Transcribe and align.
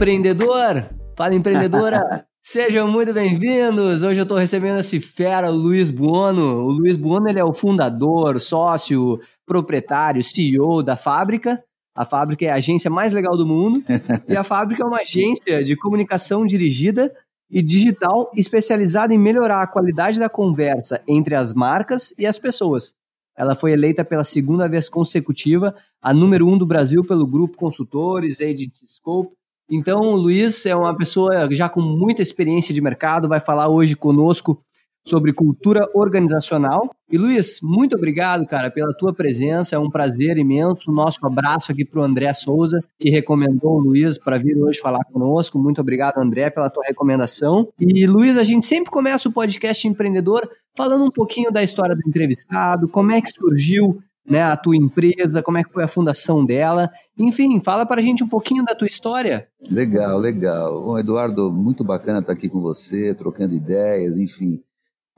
empreendedor! 0.00 0.88
Fala, 1.14 1.34
empreendedora! 1.34 2.24
Sejam 2.42 2.90
muito 2.90 3.12
bem-vindos! 3.12 4.02
Hoje 4.02 4.18
eu 4.18 4.22
estou 4.22 4.38
recebendo 4.38 4.78
esse 4.78 4.98
fera, 4.98 5.52
o 5.52 5.54
Luiz 5.54 5.90
Buono. 5.90 6.62
O 6.62 6.70
Luiz 6.70 6.96
Buono 6.96 7.28
ele 7.28 7.38
é 7.38 7.44
o 7.44 7.52
fundador, 7.52 8.40
sócio, 8.40 9.18
proprietário, 9.44 10.24
CEO 10.24 10.82
da 10.82 10.96
Fábrica. 10.96 11.62
A 11.94 12.06
Fábrica 12.06 12.46
é 12.46 12.48
a 12.48 12.54
agência 12.54 12.90
mais 12.90 13.12
legal 13.12 13.36
do 13.36 13.46
mundo. 13.46 13.84
e 14.26 14.34
a 14.34 14.42
Fábrica 14.42 14.82
é 14.82 14.86
uma 14.86 15.00
agência 15.00 15.62
de 15.62 15.76
comunicação 15.76 16.46
dirigida 16.46 17.12
e 17.50 17.60
digital 17.60 18.30
especializada 18.34 19.12
em 19.12 19.18
melhorar 19.18 19.60
a 19.60 19.66
qualidade 19.66 20.18
da 20.18 20.30
conversa 20.30 21.02
entre 21.06 21.34
as 21.34 21.52
marcas 21.52 22.14
e 22.18 22.26
as 22.26 22.38
pessoas. 22.38 22.94
Ela 23.36 23.54
foi 23.54 23.72
eleita 23.72 24.02
pela 24.02 24.24
segunda 24.24 24.66
vez 24.66 24.88
consecutiva 24.88 25.74
a 26.00 26.14
número 26.14 26.48
um 26.48 26.56
do 26.56 26.66
Brasil 26.66 27.04
pelo 27.04 27.26
grupo 27.26 27.58
Consultores, 27.58 28.40
Agency 28.40 28.86
Scope 28.86 29.38
então, 29.70 30.00
o 30.00 30.16
Luiz 30.16 30.66
é 30.66 30.74
uma 30.74 30.96
pessoa 30.96 31.48
já 31.52 31.68
com 31.68 31.80
muita 31.80 32.22
experiência 32.22 32.74
de 32.74 32.80
mercado, 32.80 33.28
vai 33.28 33.40
falar 33.40 33.68
hoje 33.68 33.94
conosco 33.94 34.60
sobre 35.06 35.32
cultura 35.32 35.88
organizacional. 35.94 36.90
E 37.10 37.16
Luiz, 37.16 37.58
muito 37.62 37.96
obrigado, 37.96 38.46
cara, 38.46 38.70
pela 38.70 38.94
tua 38.94 39.12
presença. 39.12 39.74
É 39.76 39.78
um 39.78 39.90
prazer 39.90 40.36
imenso. 40.36 40.92
Nosso 40.92 41.24
abraço 41.26 41.72
aqui 41.72 41.84
para 41.84 42.00
o 42.00 42.04
André 42.04 42.32
Souza, 42.34 42.80
que 42.98 43.10
recomendou 43.10 43.76
o 43.76 43.80
Luiz 43.80 44.18
para 44.18 44.38
vir 44.38 44.56
hoje 44.56 44.78
falar 44.78 45.04
conosco. 45.04 45.58
Muito 45.58 45.80
obrigado, 45.80 46.18
André, 46.18 46.50
pela 46.50 46.70
tua 46.70 46.84
recomendação. 46.86 47.68
E 47.78 48.06
Luiz, 48.06 48.36
a 48.38 48.42
gente 48.42 48.66
sempre 48.66 48.90
começa 48.90 49.28
o 49.28 49.32
podcast 49.32 49.86
empreendedor 49.88 50.48
falando 50.76 51.04
um 51.04 51.10
pouquinho 51.10 51.50
da 51.50 51.62
história 51.62 51.96
do 51.96 52.08
entrevistado, 52.08 52.88
como 52.88 53.12
é 53.12 53.20
que 53.20 53.30
surgiu 53.30 54.00
né, 54.30 54.42
a 54.42 54.56
tua 54.56 54.76
empresa, 54.76 55.42
como 55.42 55.58
é 55.58 55.64
que 55.64 55.72
foi 55.72 55.82
a 55.82 55.88
fundação 55.88 56.44
dela. 56.46 56.88
Enfim, 57.18 57.60
fala 57.60 57.84
para 57.84 58.00
a 58.00 58.04
gente 58.04 58.22
um 58.22 58.28
pouquinho 58.28 58.64
da 58.64 58.76
tua 58.76 58.86
história. 58.86 59.48
Legal, 59.68 60.16
legal. 60.18 60.80
Bom, 60.80 60.98
Eduardo, 60.98 61.52
muito 61.52 61.82
bacana 61.82 62.20
estar 62.20 62.32
aqui 62.32 62.48
com 62.48 62.60
você, 62.60 63.12
trocando 63.12 63.56
ideias, 63.56 64.16
enfim, 64.16 64.62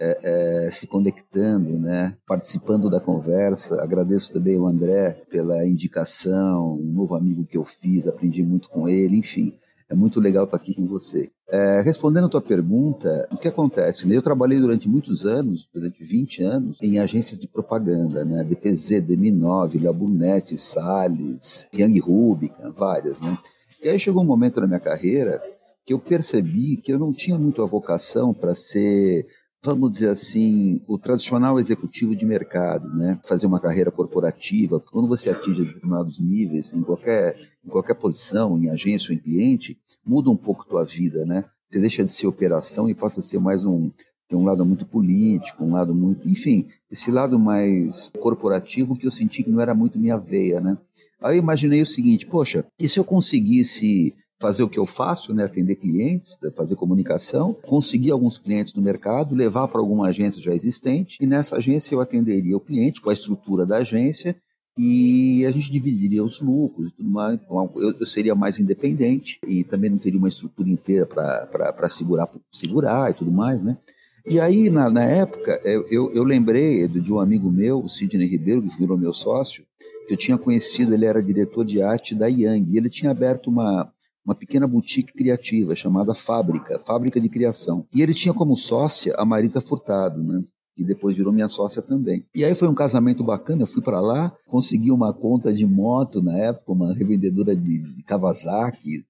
é, 0.00 0.66
é, 0.66 0.70
se 0.70 0.86
conectando, 0.86 1.78
né, 1.78 2.16
participando 2.27 2.88
da 2.88 3.00
conversa. 3.00 3.83
Agradeço 3.83 4.33
também 4.33 4.56
ao 4.56 4.66
André 4.66 5.10
pela 5.30 5.66
indicação, 5.66 6.72
um 6.72 6.92
novo 6.92 7.14
amigo 7.14 7.44
que 7.44 7.58
eu 7.58 7.64
fiz, 7.64 8.08
aprendi 8.08 8.42
muito 8.42 8.70
com 8.70 8.88
ele, 8.88 9.18
enfim. 9.18 9.52
É 9.90 9.94
muito 9.94 10.18
legal 10.20 10.44
estar 10.44 10.56
aqui 10.56 10.74
com 10.74 10.86
você. 10.86 11.30
É, 11.53 11.83
respondendo 11.83 12.25
a 12.25 12.31
tua 12.31 12.41
pergunta, 12.41 13.28
o 13.31 13.36
que 13.36 13.47
acontece? 13.47 14.11
Eu 14.11 14.22
trabalhei 14.22 14.58
durante 14.58 14.89
muitos 14.89 15.27
anos, 15.27 15.69
durante 15.70 16.03
20 16.03 16.42
anos, 16.42 16.78
em 16.81 16.98
agências 16.98 17.39
de 17.39 17.47
propaganda, 17.47 18.25
né? 18.25 18.42
DPZ, 18.42 19.03
DM9, 19.03 19.84
Labunet, 19.84 20.56
Salles, 20.56 21.69
Young 21.75 21.98
Rubicon, 21.98 22.73
várias, 22.73 23.20
né? 23.20 23.36
E 23.84 23.89
aí 23.91 23.98
chegou 23.98 24.23
um 24.23 24.27
momento 24.27 24.62
na 24.62 24.67
minha 24.67 24.80
carreira 24.80 25.42
que 25.84 25.92
eu 25.92 25.98
percebi 25.98 26.78
que 26.78 26.91
eu 26.91 26.98
não 26.98 27.12
tinha 27.12 27.36
muito 27.36 27.62
a 27.62 27.67
vocação 27.67 28.33
para 28.33 28.55
ser 28.55 29.27
vamos 29.64 29.92
dizer 29.92 30.08
assim, 30.08 30.83
o 30.89 30.98
tradicional 30.98 31.58
executivo 31.61 32.17
de 32.17 32.27
mercado, 32.27 32.89
né? 32.97 33.20
Fazer 33.23 33.47
uma 33.47 33.61
carreira 33.61 33.92
corporativa. 33.92 34.80
Quando 34.80 35.06
você 35.06 35.30
atinge 35.30 35.64
determinados 35.64 36.19
níveis, 36.19 36.73
em 36.73 36.83
qualquer, 36.83 37.36
em 37.64 37.69
qualquer 37.69 37.95
posição, 37.95 38.58
em 38.58 38.70
agência 38.70 39.12
ou 39.12 39.14
em 39.14 39.23
cliente, 39.23 39.78
muda 40.05 40.31
um 40.31 40.36
pouco 40.36 40.67
tua 40.67 40.84
vida, 40.84 41.25
né? 41.25 41.45
Você 41.70 41.78
deixa 41.78 42.05
de 42.05 42.12
ser 42.12 42.27
operação 42.27 42.89
e 42.89 42.95
passa 42.95 43.20
a 43.20 43.22
ser 43.22 43.39
mais 43.39 43.64
um 43.64 43.91
tem 44.33 44.39
um 44.39 44.45
lado 44.47 44.64
muito 44.64 44.86
político, 44.86 45.62
um 45.62 45.75
lado 45.75 45.95
muito, 45.95 46.27
enfim, 46.27 46.67
esse 46.91 47.11
lado 47.11 47.39
mais 47.39 48.11
corporativo 48.19 48.97
que 48.97 49.06
eu 49.06 49.11
senti 49.11 49.42
que 49.42 49.50
não 49.50 49.61
era 49.61 49.75
muito 49.75 49.98
minha 49.98 50.17
veia, 50.17 50.58
né? 50.58 50.78
Aí 51.20 51.36
eu 51.36 51.42
imaginei 51.42 51.83
o 51.83 51.86
seguinte, 51.86 52.27
poxa, 52.27 52.64
e 52.78 52.89
se 52.89 52.98
eu 52.98 53.05
conseguisse 53.05 54.14
fazer 54.40 54.63
o 54.63 54.68
que 54.70 54.79
eu 54.79 54.86
faço, 54.86 55.35
né, 55.35 55.45
atender 55.45 55.77
clientes, 55.77 56.39
né, 56.42 56.51
fazer 56.51 56.77
comunicação, 56.77 57.55
conseguir 57.63 58.11
alguns 58.11 58.39
clientes 58.39 58.73
no 58.73 58.83
mercado, 58.83 59.36
levar 59.36 59.69
para 59.69 59.80
alguma 59.80 60.08
agência 60.08 60.40
já 60.40 60.55
existente, 60.55 61.19
e 61.20 61.27
nessa 61.27 61.57
agência 61.57 61.95
eu 61.95 62.01
atenderia 62.01 62.57
o 62.57 62.61
cliente 62.61 63.02
com 63.02 63.11
a 63.11 63.13
estrutura 63.13 63.67
da 63.67 63.77
agência 63.77 64.34
e 64.77 65.44
a 65.46 65.50
gente 65.50 65.70
dividiria 65.70 66.24
os 66.24 66.40
lucros 66.40 66.88
e 66.88 66.90
tudo 66.92 67.08
mais. 67.08 67.40
Então, 67.40 67.70
eu, 67.77 67.98
eu 67.98 68.06
seria 68.06 68.34
mais 68.34 68.58
independente 68.58 69.38
e 69.46 69.64
também 69.64 69.90
não 69.90 69.98
teria 69.98 70.18
uma 70.18 70.28
estrutura 70.28 70.68
inteira 70.68 71.06
para 71.06 71.88
segurar, 71.88 72.28
segurar 72.52 73.10
e 73.10 73.14
tudo 73.14 73.30
mais, 73.30 73.62
né? 73.62 73.77
E 74.24 74.38
aí, 74.38 74.70
na, 74.70 74.88
na 74.88 75.02
época, 75.02 75.60
eu, 75.64 76.12
eu, 76.12 76.22
lembrei 76.22 76.86
de 76.86 77.12
um 77.12 77.18
amigo 77.18 77.50
meu, 77.50 77.80
o 77.80 77.88
Sidney 77.88 78.28
Ribeiro, 78.28 78.62
que 78.62 78.78
virou 78.78 78.96
meu 78.96 79.12
sócio, 79.12 79.64
que 80.06 80.14
eu 80.14 80.16
tinha 80.16 80.38
conhecido, 80.38 80.94
ele 80.94 81.04
era 81.04 81.20
diretor 81.20 81.64
de 81.64 81.83
arte 81.83 82.14
da 82.14 82.28
Yang, 82.28 82.72
e 82.72 82.77
ele 82.78 82.89
tinha 82.89 83.10
aberto 83.10 83.48
uma, 83.48 83.92
uma 84.24 84.34
pequena 84.34 84.66
boutique 84.66 85.12
criativa 85.12 85.74
chamada 85.74 86.14
Fábrica, 86.14 86.78
Fábrica 86.86 87.20
de 87.20 87.28
Criação. 87.28 87.84
E 87.92 88.00
ele 88.00 88.14
tinha 88.14 88.33
como 88.33 88.56
sócia 88.56 89.12
a 89.18 89.24
Marisa 89.24 89.60
Furtado, 89.60 90.22
né? 90.22 90.42
Que 90.74 90.84
depois 90.84 91.16
virou 91.16 91.33
minha 91.33 91.48
sócia 91.48 91.83
também. 91.83 92.24
E 92.34 92.44
aí 92.44 92.55
foi 92.55 92.68
um 92.68 92.74
casamento 92.74 93.22
bacana, 93.22 93.62
eu 93.62 93.66
fui 93.66 93.83
para 93.83 94.00
lá, 94.00 94.33
consegui 94.46 94.90
uma 94.90 95.12
conta 95.12 95.52
de 95.52 95.66
moto 95.66 96.22
na 96.22 96.36
época, 96.36 96.72
uma 96.72 96.94
revendedora 96.94 97.55
de, 97.55 97.78
de 97.80 98.02
Kawasaki, 98.02 99.05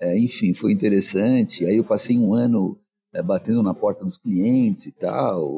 é, 0.00 0.18
enfim, 0.18 0.54
foi 0.54 0.72
interessante. 0.72 1.64
Aí 1.66 1.76
eu 1.76 1.84
passei 1.84 2.16
um 2.16 2.32
ano 2.32 2.78
é, 3.12 3.22
batendo 3.22 3.62
na 3.62 3.74
porta 3.74 4.04
dos 4.04 4.16
clientes 4.16 4.86
e 4.86 4.92
tal, 4.92 5.50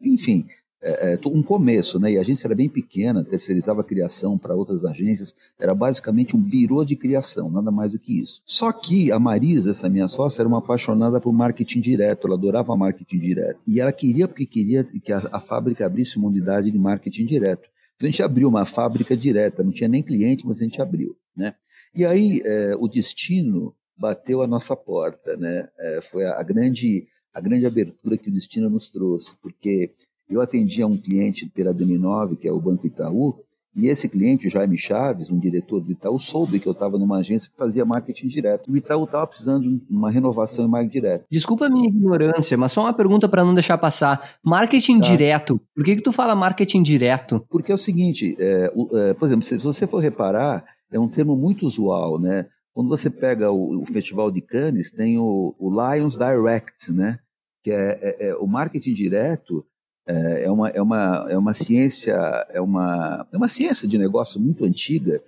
enfim, 0.00 0.46
é, 0.82 1.14
é, 1.14 1.28
um 1.28 1.42
começo, 1.42 1.98
né? 1.98 2.12
E 2.12 2.18
a 2.18 2.20
agência 2.20 2.46
era 2.46 2.54
bem 2.54 2.68
pequena, 2.68 3.24
terceirizava 3.24 3.82
a 3.82 3.84
criação 3.84 4.38
para 4.38 4.54
outras 4.54 4.84
agências, 4.84 5.34
era 5.58 5.74
basicamente 5.74 6.34
um 6.34 6.40
birô 6.40 6.84
de 6.84 6.96
criação, 6.96 7.50
nada 7.50 7.70
mais 7.70 7.92
do 7.92 7.98
que 7.98 8.20
isso. 8.20 8.40
Só 8.44 8.72
que 8.72 9.12
a 9.12 9.18
Marisa, 9.18 9.72
essa 9.72 9.88
minha 9.88 10.08
sócia, 10.08 10.40
era 10.40 10.48
uma 10.48 10.58
apaixonada 10.58 11.20
por 11.20 11.32
marketing 11.32 11.80
direto, 11.80 12.26
ela 12.26 12.36
adorava 12.36 12.74
marketing 12.76 13.18
direto. 13.18 13.60
E 13.66 13.80
ela 13.80 13.92
queria, 13.92 14.26
porque 14.26 14.46
queria 14.46 14.84
que 14.84 15.12
a, 15.12 15.28
a 15.32 15.40
fábrica 15.40 15.84
abrisse 15.84 16.16
uma 16.16 16.28
unidade 16.28 16.70
de 16.70 16.78
marketing 16.78 17.26
direto. 17.26 17.68
Então 17.96 18.08
a 18.08 18.10
gente 18.10 18.22
abriu 18.22 18.48
uma 18.48 18.64
fábrica 18.64 19.14
direta, 19.14 19.62
não 19.62 19.72
tinha 19.72 19.88
nem 19.88 20.02
cliente, 20.02 20.46
mas 20.46 20.56
a 20.60 20.64
gente 20.64 20.80
abriu, 20.80 21.14
né? 21.36 21.54
E 21.94 22.06
aí 22.06 22.40
é, 22.44 22.74
o 22.78 22.88
destino 22.88 23.74
bateu 23.98 24.40
a 24.40 24.46
nossa 24.46 24.74
porta, 24.74 25.36
né? 25.36 25.68
É, 25.78 26.00
foi 26.00 26.24
a, 26.24 26.40
a 26.40 26.42
grande 26.42 27.06
a 27.32 27.40
grande 27.40 27.64
abertura 27.64 28.16
que 28.16 28.28
o 28.28 28.32
destino 28.32 28.68
nos 28.68 28.90
trouxe, 28.90 29.32
porque 29.40 29.94
eu 30.30 30.40
atendia 30.40 30.86
um 30.86 30.96
cliente 30.96 31.46
pela 31.46 31.74
DM9, 31.74 32.36
que 32.36 32.48
é 32.48 32.52
o 32.52 32.60
Banco 32.60 32.86
Itaú, 32.86 33.34
e 33.74 33.86
esse 33.86 34.08
cliente, 34.08 34.48
o 34.48 34.50
Jaime 34.50 34.76
Chaves, 34.76 35.30
um 35.30 35.38
diretor 35.38 35.80
do 35.80 35.92
Itaú, 35.92 36.18
soube 36.18 36.58
que 36.58 36.66
eu 36.66 36.72
estava 36.72 36.98
numa 36.98 37.18
agência 37.18 37.48
que 37.50 37.56
fazia 37.56 37.84
marketing 37.84 38.26
direto. 38.26 38.70
O 38.70 38.76
Itaú 38.76 39.04
estava 39.04 39.26
precisando 39.26 39.62
de 39.62 39.80
uma 39.88 40.10
renovação 40.10 40.64
em 40.64 40.68
marketing 40.68 40.92
direto. 40.92 41.26
Desculpa 41.30 41.66
a 41.66 41.70
minha 41.70 41.88
ignorância, 41.88 42.56
mas 42.56 42.72
só 42.72 42.82
uma 42.82 42.92
pergunta 42.92 43.28
para 43.28 43.44
não 43.44 43.54
deixar 43.54 43.78
passar. 43.78 44.38
Marketing 44.44 44.98
tá. 44.98 45.06
direto, 45.06 45.60
por 45.74 45.84
que, 45.84 45.96
que 45.96 46.02
tu 46.02 46.10
fala 46.10 46.34
marketing 46.34 46.82
direto? 46.82 47.46
Porque 47.48 47.70
é 47.70 47.74
o 47.74 47.78
seguinte, 47.78 48.36
é, 48.40 48.72
é, 48.92 49.14
por 49.14 49.26
exemplo, 49.26 49.44
se, 49.44 49.58
se, 49.58 49.64
você 49.64 49.86
for 49.86 49.98
reparar, 49.98 50.64
é 50.90 50.98
um 50.98 51.08
termo 51.08 51.36
muito 51.36 51.64
usual, 51.64 52.18
né? 52.18 52.46
Quando 52.74 52.88
você 52.88 53.08
pega 53.08 53.52
o, 53.52 53.82
o 53.82 53.86
Festival 53.86 54.32
de 54.32 54.40
Cannes, 54.40 54.90
tem 54.90 55.16
o, 55.16 55.54
o 55.58 55.70
Lions 55.70 56.16
Direct, 56.16 56.92
né? 56.92 57.20
Que 57.62 57.70
é, 57.70 57.98
é, 58.02 58.28
é 58.28 58.34
o 58.34 58.48
marketing 58.48 58.94
direto 58.94 59.64
é, 60.06 60.44
é 60.44 60.50
uma, 60.50 60.68
é 60.68 60.82
uma, 60.82 61.26
é 61.28 61.38
uma 61.38 61.54
ciência, 61.54 62.12
é 62.50 62.60
uma, 62.60 63.26
é 63.32 63.36
uma 63.36 63.48
ciência 63.48 63.86
de 63.86 63.98
negócio 63.98 64.40
muito 64.40 64.64
antiga, 64.64 65.22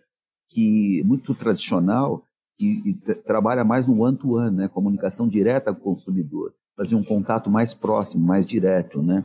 que 0.48 1.02
muito 1.04 1.34
tradicional, 1.34 2.24
que 2.58 2.98
trabalha 3.26 3.64
mais 3.64 3.86
no 3.86 4.00
one-to-one, 4.02 4.50
-one, 4.50 4.56
né? 4.56 4.68
comunicação 4.68 5.28
direta 5.28 5.74
com 5.74 5.80
o 5.80 5.94
consumidor, 5.94 6.52
fazer 6.76 6.94
um 6.94 7.04
contato 7.04 7.50
mais 7.50 7.74
próximo, 7.74 8.24
mais 8.24 8.46
direto, 8.46 9.02
né? 9.02 9.24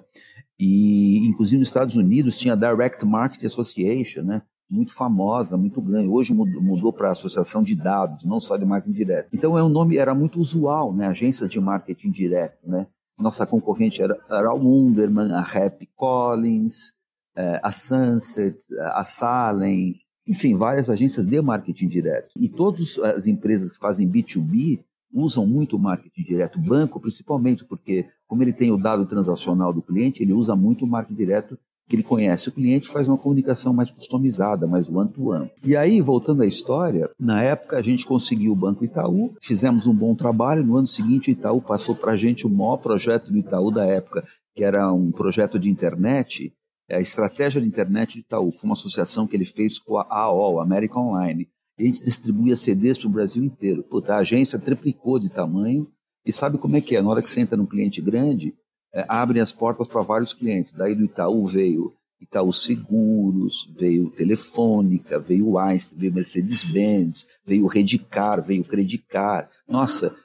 E 0.59 1.27
inclusive 1.27 1.59
nos 1.59 1.67
Estados 1.67 1.95
Unidos 1.95 2.37
tinha 2.37 2.53
a 2.53 2.57
Direct 2.57 3.05
Market 3.05 3.43
Association, 3.43 4.23
né? 4.23 4.41
Muito 4.69 4.93
famosa, 4.93 5.55
muito 5.55 5.81
grande. 5.81 6.09
Hoje 6.09 6.33
mudou 6.33 6.91
para 6.91 7.09
a 7.09 7.11
Associação 7.11 7.63
de 7.63 7.75
Dados, 7.75 8.25
não 8.25 8.41
só 8.41 8.57
de 8.57 8.65
marketing 8.65 8.97
direto. 8.97 9.29
Então 9.31 9.57
é 9.57 9.63
um 9.63 9.69
nome 9.69 9.97
era 9.97 10.13
muito 10.13 10.39
usual, 10.39 10.93
né? 10.93 11.07
Agência 11.07 11.47
de 11.47 11.59
marketing 11.59 12.11
direto, 12.11 12.67
né? 12.67 12.87
Nossa 13.17 13.45
concorrente 13.45 14.01
era, 14.01 14.17
a 14.29 14.53
Wunderman, 14.53 15.31
a 15.31 15.41
Happy 15.41 15.87
Collins, 15.95 16.93
é, 17.35 17.59
a 17.63 17.71
Sunset, 17.71 18.57
a 18.93 19.03
Salem, 19.03 19.95
enfim, 20.27 20.55
várias 20.55 20.89
agências 20.89 21.25
de 21.25 21.41
marketing 21.41 21.87
direto. 21.87 22.31
E 22.35 22.49
todas 22.49 22.99
as 22.99 23.27
empresas 23.27 23.71
que 23.71 23.77
fazem 23.77 24.09
B2B 24.09 24.83
usam 25.13 25.47
muito 25.47 25.79
marketing 25.79 26.23
direto, 26.23 26.59
banco 26.59 26.99
principalmente, 26.99 27.63
porque 27.63 28.07
como 28.27 28.43
ele 28.43 28.53
tem 28.53 28.71
o 28.71 28.77
dado 28.77 29.05
transacional 29.05 29.71
do 29.71 29.81
cliente, 29.81 30.21
ele 30.21 30.33
usa 30.33 30.55
muito 30.55 30.83
o 30.83 30.87
marketing 30.87 31.17
direto 31.17 31.59
que 31.87 31.95
ele 31.95 32.03
conhece 32.03 32.49
o 32.49 32.51
cliente, 32.51 32.89
faz 32.89 33.07
uma 33.07 33.17
comunicação 33.17 33.73
mais 33.73 33.89
customizada, 33.89 34.67
mais 34.67 34.89
one-to-one. 34.89 35.45
-one. 35.45 35.51
E 35.63 35.75
aí, 35.75 36.01
voltando 36.01 36.43
à 36.43 36.45
história, 36.45 37.09
na 37.17 37.41
época 37.41 37.77
a 37.77 37.81
gente 37.81 38.05
conseguiu 38.05 38.51
o 38.51 38.55
Banco 38.55 38.83
Itaú, 38.83 39.33
fizemos 39.41 39.87
um 39.87 39.93
bom 39.93 40.13
trabalho, 40.13 40.65
no 40.65 40.75
ano 40.75 40.87
seguinte 40.87 41.29
o 41.29 41.31
Itaú 41.31 41.61
passou 41.61 41.95
para 41.95 42.11
a 42.11 42.17
gente 42.17 42.45
o 42.45 42.49
maior 42.49 42.77
projeto 42.77 43.31
do 43.31 43.37
Itaú 43.37 43.71
da 43.71 43.85
época, 43.85 44.25
que 44.53 44.63
era 44.63 44.91
um 44.91 45.11
projeto 45.11 45.57
de 45.57 45.69
internet, 45.69 46.53
é 46.89 46.97
a 46.97 47.01
estratégia 47.01 47.61
de 47.61 47.67
internet 47.67 48.13
de 48.13 48.19
Itaú, 48.19 48.51
foi 48.51 48.67
uma 48.67 48.73
associação 48.73 49.27
que 49.27 49.35
ele 49.35 49.45
fez 49.45 49.79
com 49.79 49.97
a 49.97 50.05
AOL, 50.09 50.59
American 50.59 51.09
Online. 51.09 51.47
e 51.77 51.83
a 51.83 51.85
gente 51.85 52.03
distribuía 52.03 52.55
CDs 52.55 52.97
para 52.97 53.07
o 53.07 53.11
Brasil 53.11 53.43
inteiro. 53.43 53.83
Puta, 53.83 54.15
a 54.15 54.17
agência 54.17 54.57
triplicou 54.57 55.19
de 55.19 55.29
tamanho 55.29 55.87
e 56.25 56.33
sabe 56.33 56.57
como 56.57 56.75
é 56.75 56.81
que 56.81 56.95
é? 56.95 57.01
Na 57.01 57.09
hora 57.09 57.21
que 57.21 57.29
você 57.29 57.39
entra 57.39 57.55
num 57.55 57.65
cliente 57.65 58.01
grande, 58.01 58.55
é, 58.97 59.05
abrem 59.07 59.43
as 59.43 59.51
portas 59.51 59.87
para 59.87 60.01
vários 60.01 60.33
clientes. 60.33 60.71
Daí 60.71 60.95
do 60.95 61.05
Itaú 61.05 61.45
veio 61.45 61.93
Itaú 62.19 62.51
Seguros, 62.51 63.69
veio 63.79 64.09
Telefônica, 64.09 65.19
veio 65.19 65.59
Einstein, 65.59 65.99
veio 65.99 66.13
Mercedes-Benz, 66.13 67.27
veio 67.45 67.67
Redicar, 67.67 68.43
veio 68.43 68.63
Credicar. 68.63 69.51
Nossa, 69.69 70.15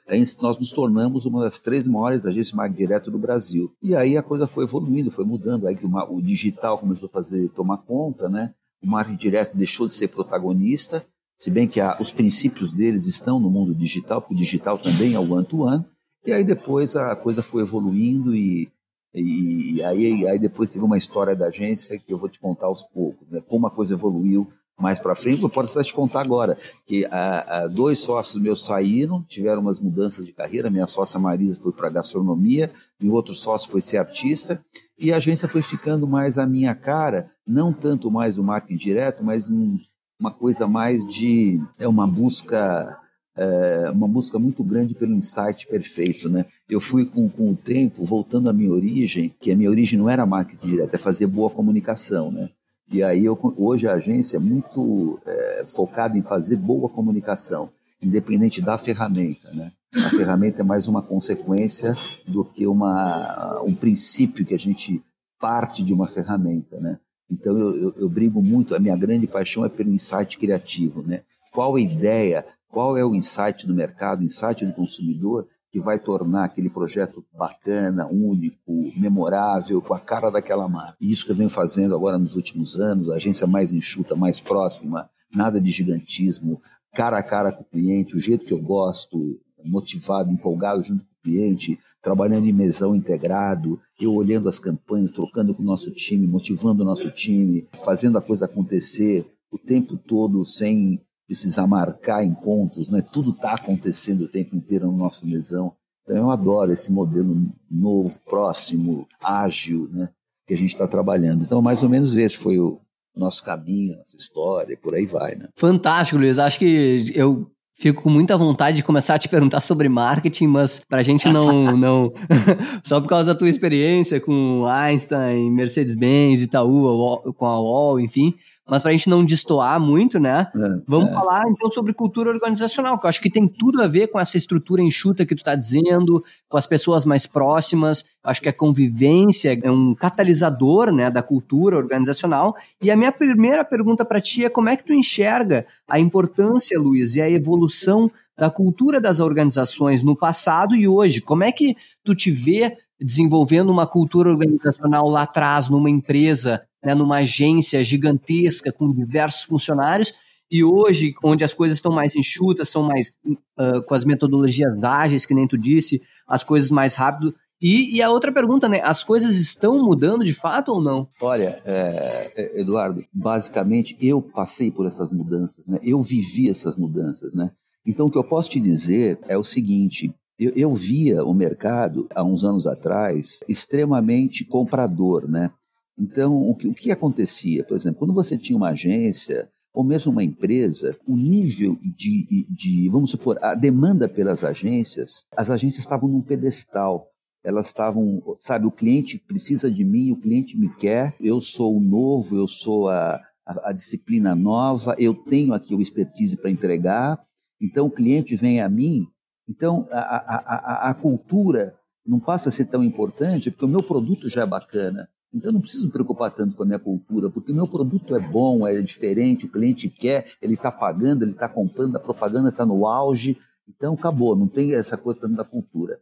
nós 0.41 0.57
nos 0.57 0.71
tornamos 0.71 1.27
uma 1.27 1.43
das 1.43 1.59
três 1.59 1.85
maiores 1.85 2.25
agências 2.25 2.47
de 2.47 2.55
marketing 2.55 2.81
direto 2.81 3.11
do 3.11 3.19
Brasil. 3.19 3.71
E 3.79 3.95
aí 3.95 4.17
a 4.17 4.23
coisa 4.23 4.47
foi 4.47 4.63
evoluindo, 4.63 5.11
foi 5.11 5.23
mudando. 5.23 5.67
Aí 5.67 5.75
que 5.75 5.85
o 5.85 6.21
digital 6.21 6.79
começou 6.79 7.05
a 7.05 7.11
fazer 7.11 7.49
tomar 7.49 7.77
conta, 7.77 8.27
né? 8.27 8.55
O 8.83 8.87
marketing 8.87 9.17
direto 9.17 9.55
deixou 9.55 9.85
de 9.85 9.93
ser 9.93 10.07
protagonista, 10.07 11.05
se 11.37 11.51
bem 11.51 11.67
que 11.67 11.79
a, 11.79 11.95
os 11.99 12.11
princípios 12.11 12.73
deles 12.73 13.05
estão 13.05 13.39
no 13.39 13.51
mundo 13.51 13.75
digital, 13.75 14.19
porque 14.19 14.33
o 14.33 14.37
digital 14.37 14.79
também 14.79 15.13
é 15.13 15.19
o 15.19 15.31
one-to-one. 15.31 15.83
-one, 15.83 15.92
e 16.25 16.33
aí 16.33 16.43
depois 16.43 16.95
a 16.95 17.15
coisa 17.15 17.41
foi 17.43 17.61
evoluindo 17.61 18.35
e 18.35 18.71
e, 19.13 19.75
e 19.75 19.83
aí, 19.83 20.27
aí 20.27 20.39
depois 20.39 20.69
teve 20.69 20.83
uma 20.83 20.97
história 20.97 21.35
da 21.35 21.47
agência 21.47 21.99
que 21.99 22.11
eu 22.11 22.17
vou 22.17 22.27
te 22.27 22.39
contar 22.39 22.65
aos 22.65 22.81
poucos, 22.81 23.29
né? 23.29 23.41
como 23.47 23.67
a 23.67 23.71
coisa 23.71 23.93
evoluiu 23.93 24.51
mais 24.79 24.99
para 24.99 25.15
frente. 25.15 25.43
Eu 25.43 25.49
posso 25.49 25.77
até 25.77 25.87
te 25.87 25.93
contar 25.93 26.21
agora 26.21 26.57
que 26.85 27.05
a, 27.05 27.59
a, 27.59 27.67
dois 27.67 27.99
sócios 27.99 28.41
meus 28.41 28.65
saíram, 28.65 29.21
tiveram 29.21 29.61
umas 29.61 29.79
mudanças 29.79 30.25
de 30.25 30.33
carreira. 30.33 30.71
Minha 30.71 30.87
sócia 30.87 31.19
Marisa 31.19 31.61
foi 31.61 31.71
para 31.71 31.89
gastronomia, 31.89 32.71
e 32.99 33.07
o 33.07 33.13
outro 33.13 33.35
sócio 33.35 33.69
foi 33.69 33.81
ser 33.81 33.97
artista. 33.97 34.63
E 34.97 35.13
a 35.13 35.17
agência 35.17 35.47
foi 35.47 35.61
ficando 35.61 36.07
mais 36.07 36.39
a 36.39 36.47
minha 36.47 36.73
cara, 36.73 37.29
não 37.45 37.71
tanto 37.71 38.09
mais 38.09 38.39
o 38.39 38.43
marketing 38.43 38.77
direto, 38.77 39.23
mas 39.23 39.51
em 39.51 39.77
uma 40.19 40.31
coisa 40.31 40.67
mais 40.67 41.05
de 41.05 41.61
é 41.77 41.87
uma 41.87 42.07
busca 42.07 42.99
é, 43.35 43.89
uma 43.91 44.07
busca 44.07 44.37
muito 44.37 44.63
grande 44.63 44.93
pelo 44.93 45.13
insight 45.13 45.67
perfeito, 45.67 46.29
né? 46.29 46.45
Eu 46.69 46.79
fui 46.79 47.05
com, 47.05 47.27
com 47.29 47.51
o 47.51 47.55
tempo 47.55 48.03
voltando 48.03 48.49
à 48.49 48.53
minha 48.53 48.71
origem, 48.71 49.33
que 49.39 49.51
a 49.51 49.55
minha 49.55 49.69
origem 49.69 49.97
não 49.97 50.09
era 50.09 50.25
marketing 50.25 50.67
direto, 50.67 50.93
é 50.93 50.97
fazer 50.97 51.27
boa 51.27 51.49
comunicação, 51.49 52.31
né? 52.31 52.49
E 52.91 53.01
aí 53.01 53.25
eu, 53.25 53.39
hoje 53.57 53.87
a 53.87 53.93
agência 53.93 54.37
é 54.37 54.39
muito 54.39 55.19
é, 55.25 55.63
focada 55.65 56.17
em 56.17 56.21
fazer 56.21 56.57
boa 56.57 56.89
comunicação, 56.89 57.69
independente 58.01 58.61
da 58.61 58.77
ferramenta, 58.77 59.51
né? 59.51 59.71
A 59.95 60.09
ferramenta 60.09 60.61
é 60.61 60.63
mais 60.63 60.87
uma 60.87 61.01
consequência 61.01 61.93
do 62.27 62.43
que 62.43 62.67
uma, 62.67 63.61
um 63.63 63.73
princípio 63.73 64.45
que 64.45 64.53
a 64.53 64.59
gente 64.59 65.03
parte 65.39 65.83
de 65.83 65.93
uma 65.93 66.07
ferramenta, 66.07 66.79
né? 66.79 66.99
Então 67.29 67.57
eu, 67.57 67.75
eu, 67.75 67.93
eu 67.97 68.09
brigo 68.09 68.41
muito, 68.41 68.75
a 68.75 68.79
minha 68.79 68.95
grande 68.95 69.27
paixão 69.27 69.65
é 69.65 69.69
pelo 69.69 69.91
insight 69.91 70.37
criativo, 70.37 71.01
né? 71.01 71.21
Qual 71.51 71.75
a 71.75 71.81
ideia 71.81 72.45
qual 72.73 72.97
é 72.97 73.05
o 73.05 73.13
insight 73.13 73.67
do 73.67 73.75
mercado, 73.75 74.23
insight 74.23 74.65
do 74.65 74.73
consumidor 74.73 75.47
que 75.71 75.79
vai 75.79 75.99
tornar 75.99 76.45
aquele 76.45 76.71
projeto 76.71 77.23
bacana, 77.31 78.07
único, 78.07 78.73
memorável, 78.97 79.79
com 79.79 79.93
a 79.93 79.99
cara 79.99 80.31
daquela 80.31 80.67
marca. 80.67 80.97
E 80.99 81.11
isso 81.11 81.23
que 81.23 81.31
eu 81.31 81.35
venho 81.35 81.51
fazendo 81.51 81.95
agora 81.95 82.17
nos 82.17 82.35
últimos 82.35 82.75
anos, 82.75 83.11
a 83.11 83.15
agência 83.15 83.45
mais 83.45 83.71
enxuta, 83.71 84.15
mais 84.15 84.39
próxima, 84.39 85.07
nada 85.33 85.61
de 85.61 85.71
gigantismo, 85.71 86.59
cara 86.95 87.19
a 87.19 87.23
cara 87.23 87.51
com 87.51 87.61
o 87.61 87.65
cliente, 87.65 88.17
o 88.17 88.19
jeito 88.19 88.43
que 88.43 88.53
eu 88.53 88.61
gosto, 88.61 89.39
motivado, 89.63 90.31
empolgado 90.31 90.81
junto 90.81 91.05
com 91.05 91.11
o 91.11 91.23
cliente, 91.23 91.79
trabalhando 92.01 92.47
em 92.47 92.53
mesão 92.53 92.95
integrado, 92.95 93.79
eu 94.01 94.15
olhando 94.15 94.49
as 94.49 94.57
campanhas, 94.57 95.11
trocando 95.11 95.53
com 95.55 95.61
o 95.61 95.65
nosso 95.65 95.91
time, 95.91 96.25
motivando 96.25 96.81
o 96.81 96.85
nosso 96.85 97.11
time, 97.11 97.67
fazendo 97.85 98.17
a 98.17 98.21
coisa 98.21 98.45
acontecer 98.45 99.27
o 99.51 99.59
tempo 99.59 99.95
todo 99.95 100.43
sem 100.43 100.99
precisar 101.33 101.65
marcar 101.65 102.23
encontros, 102.23 102.89
né? 102.89 103.01
tudo 103.01 103.31
está 103.31 103.53
acontecendo 103.53 104.25
o 104.25 104.27
tempo 104.27 104.55
inteiro 104.55 104.85
no 104.85 104.95
nosso 104.95 105.25
mesão. 105.25 105.73
Então 106.03 106.15
eu 106.15 106.29
adoro 106.29 106.71
esse 106.71 106.91
modelo 106.91 107.35
novo, 107.69 108.19
próximo, 108.29 109.07
ágil, 109.19 109.89
né? 109.91 110.09
que 110.45 110.53
a 110.53 110.57
gente 110.57 110.73
está 110.73 110.87
trabalhando. 110.87 111.43
Então, 111.43 111.59
mais 111.59 111.81
ou 111.81 111.89
menos 111.89 112.15
esse 112.15 112.37
foi 112.37 112.59
o 112.59 112.79
nosso 113.15 113.43
caminho, 113.43 113.97
nossa 113.97 114.15
história, 114.15 114.77
por 114.77 114.93
aí 114.93 115.07
vai. 115.07 115.33
Né? 115.33 115.47
Fantástico, 115.55 116.19
Luiz. 116.19 116.37
Acho 116.37 116.59
que 116.59 117.11
eu 117.15 117.49
Fico 117.75 118.03
com 118.03 118.09
muita 118.09 118.37
vontade 118.37 118.77
de 118.77 118.83
começar 118.83 119.15
a 119.15 119.19
te 119.19 119.27
perguntar 119.27 119.59
sobre 119.59 119.89
marketing, 119.89 120.45
mas 120.45 120.79
para 120.87 120.99
a 120.99 121.03
gente 121.03 121.27
não. 121.27 121.73
não 121.75 122.13
só 122.85 123.01
por 123.01 123.09
causa 123.09 123.25
da 123.25 123.35
tua 123.35 123.49
experiência 123.49 124.21
com 124.21 124.65
Einstein, 124.67 125.49
Mercedes-Benz, 125.51 126.39
Itaú, 126.39 127.33
com 127.33 127.45
a 127.47 127.59
UOL, 127.59 127.99
enfim 127.99 128.35
mas 128.67 128.81
para 128.81 128.91
a 128.91 128.93
gente 128.93 129.09
não 129.09 129.25
destoar 129.25 129.79
muito, 129.79 130.19
né? 130.19 130.47
É, 130.55 130.81
vamos 130.87 131.09
é. 131.09 131.13
falar 131.13 131.43
então 131.49 131.69
sobre 131.69 131.93
cultura 131.93 132.29
organizacional, 132.29 132.97
que 132.97 133.05
eu 133.05 133.09
acho 133.09 133.21
que 133.21 133.29
tem 133.29 133.47
tudo 133.47 133.81
a 133.81 133.87
ver 133.87 134.07
com 134.07 134.19
essa 134.19 134.37
estrutura 134.37 134.81
enxuta 134.81 135.25
que 135.25 135.35
tu 135.35 135.39
está 135.39 135.53
dizendo, 135.53 136.23
com 136.47 136.57
as 136.57 136.65
pessoas 136.65 137.05
mais 137.05 137.25
próximas. 137.25 138.05
Acho 138.23 138.41
que 138.41 138.49
a 138.49 138.53
convivência 138.53 139.59
é 139.61 139.69
um 139.69 139.93
catalisador, 139.93 140.91
né, 140.91 141.11
da 141.11 141.21
cultura 141.21 141.77
organizacional. 141.77 142.55
E 142.81 142.89
a 142.89 142.95
minha 142.95 143.11
primeira 143.11 143.65
pergunta 143.65 144.05
para 144.05 144.21
ti 144.21 144.45
é 144.45 144.49
como 144.49 144.69
é 144.69 144.77
que 144.77 144.85
tu 144.85 144.93
enxerga 144.93 145.65
a 145.87 145.99
importância, 145.99 146.79
Luiz, 146.79 147.15
e 147.15 147.21
a 147.21 147.29
evolução 147.29 148.09
da 148.37 148.49
cultura 148.49 148.99
das 148.99 149.19
organizações 149.19 150.03
no 150.03 150.15
passado 150.15 150.75
e 150.75 150.87
hoje? 150.87 151.19
Como 151.19 151.43
é 151.43 151.51
que 151.51 151.75
tu 152.03 152.15
te 152.15 152.31
vê 152.31 152.77
desenvolvendo 152.99 153.69
uma 153.69 153.85
cultura 153.85 154.29
organizacional 154.29 155.09
lá 155.09 155.23
atrás, 155.23 155.69
numa 155.69 155.89
empresa, 155.89 156.61
né, 156.83 156.93
numa 156.93 157.17
agência 157.17 157.83
gigantesca 157.83 158.71
com 158.71 158.91
diversos 158.91 159.43
funcionários, 159.43 160.13
e 160.51 160.63
hoje, 160.63 161.15
onde 161.23 161.43
as 161.43 161.51
coisas 161.51 161.79
estão 161.79 161.91
mais 161.91 162.15
enxutas, 162.15 162.69
são 162.69 162.83
mais 162.83 163.15
uh, 163.27 163.81
com 163.87 163.95
as 163.95 164.05
metodologias 164.05 164.83
ágeis, 164.83 165.25
que 165.25 165.33
nem 165.33 165.47
tu 165.47 165.57
disse, 165.57 165.99
as 166.27 166.43
coisas 166.43 166.69
mais 166.69 166.93
rápido. 166.93 167.33
E, 167.59 167.95
e, 167.95 168.01
a 168.03 168.11
outra 168.11 168.31
pergunta, 168.31 168.69
né? 168.69 168.79
As 168.83 169.03
coisas 169.03 169.37
estão 169.37 169.81
mudando 169.81 170.23
de 170.23 170.33
fato 170.33 170.73
ou 170.73 170.81
não? 170.81 171.07
Olha, 171.21 171.59
é, 171.65 172.31
é 172.35 172.61
Eduardo, 172.61 173.03
basicamente 173.11 173.97
eu 173.99 174.21
passei 174.21 174.69
por 174.69 174.85
essas 174.85 175.11
mudanças, 175.11 175.65
né? 175.65 175.79
Eu 175.81 176.03
vivi 176.03 176.49
essas 176.49 176.77
mudanças, 176.77 177.33
né? 177.33 177.49
Então 177.83 178.05
o 178.05 178.11
que 178.11 178.17
eu 178.17 178.23
posso 178.23 178.49
te 178.49 178.59
dizer 178.59 179.17
é 179.27 179.37
o 179.37 179.43
seguinte: 179.43 180.13
eu, 180.37 180.51
eu 180.55 180.73
via 180.75 181.23
o 181.23 181.33
mercado 181.33 182.07
há 182.13 182.23
uns 182.23 182.43
anos 182.43 182.67
atrás 182.67 183.39
extremamente 183.47 184.45
comprador, 184.45 185.27
né? 185.27 185.49
Então, 185.97 186.35
o 186.49 186.55
que, 186.55 186.67
o 186.67 186.73
que 186.73 186.91
acontecia? 186.91 187.63
Por 187.63 187.75
exemplo, 187.75 187.99
quando 187.99 188.13
você 188.13 188.37
tinha 188.37 188.57
uma 188.57 188.69
agência 188.69 189.49
ou 189.73 189.83
mesmo 189.83 190.11
uma 190.11 190.23
empresa, 190.23 190.95
o 191.07 191.15
nível 191.15 191.77
de, 191.81 192.45
de, 192.49 192.89
vamos 192.89 193.09
supor, 193.09 193.39
a 193.41 193.55
demanda 193.55 194.07
pelas 194.07 194.43
agências, 194.43 195.25
as 195.35 195.49
agências 195.49 195.79
estavam 195.79 196.07
num 196.07 196.21
pedestal. 196.21 197.07
Elas 197.43 197.67
estavam, 197.67 198.21
sabe, 198.39 198.67
o 198.67 198.71
cliente 198.71 199.17
precisa 199.17 199.69
de 199.69 199.83
mim, 199.83 200.11
o 200.11 200.19
cliente 200.19 200.57
me 200.57 200.73
quer, 200.75 201.15
eu 201.19 201.41
sou 201.41 201.75
o 201.75 201.81
novo, 201.81 202.37
eu 202.37 202.47
sou 202.47 202.87
a, 202.87 203.19
a, 203.45 203.69
a 203.69 203.73
disciplina 203.73 204.35
nova, 204.35 204.95
eu 204.97 205.13
tenho 205.13 205.53
aqui 205.53 205.75
o 205.75 205.81
expertise 205.81 206.37
para 206.37 206.51
entregar, 206.51 207.19
então 207.59 207.87
o 207.87 207.91
cliente 207.91 208.35
vem 208.35 208.61
a 208.61 208.69
mim. 208.69 209.07
Então, 209.49 209.87
a, 209.91 209.99
a, 209.99 210.35
a, 210.35 210.89
a 210.91 210.93
cultura 210.93 211.75
não 212.05 212.19
passa 212.19 212.49
a 212.49 212.51
ser 212.51 212.65
tão 212.65 212.83
importante, 212.83 213.49
porque 213.49 213.65
o 213.65 213.69
meu 213.69 213.83
produto 213.83 214.29
já 214.29 214.43
é 214.43 214.45
bacana. 214.45 215.09
Então 215.33 215.49
eu 215.49 215.53
não 215.53 215.61
preciso 215.61 215.85
me 215.85 215.91
preocupar 215.91 216.31
tanto 216.31 216.55
com 216.55 216.63
a 216.63 216.65
minha 216.65 216.79
cultura, 216.79 217.29
porque 217.29 217.51
o 217.51 217.55
meu 217.55 217.67
produto 217.67 218.15
é 218.15 218.19
bom, 218.19 218.67
é 218.67 218.81
diferente, 218.81 219.45
o 219.45 219.49
cliente 219.49 219.89
quer, 219.89 220.27
ele 220.41 220.53
está 220.53 220.71
pagando, 220.71 221.23
ele 221.23 221.31
está 221.31 221.49
comprando, 221.49 221.95
a 221.95 221.99
propaganda 221.99 222.49
está 222.49 222.65
no 222.65 222.85
auge. 222.85 223.37
Então 223.67 223.93
acabou, 223.93 224.35
não 224.35 224.47
tem 224.47 224.75
essa 224.75 224.97
coisa 224.97 225.21
tanto 225.21 225.35
da 225.35 225.43
cultura. 225.43 225.99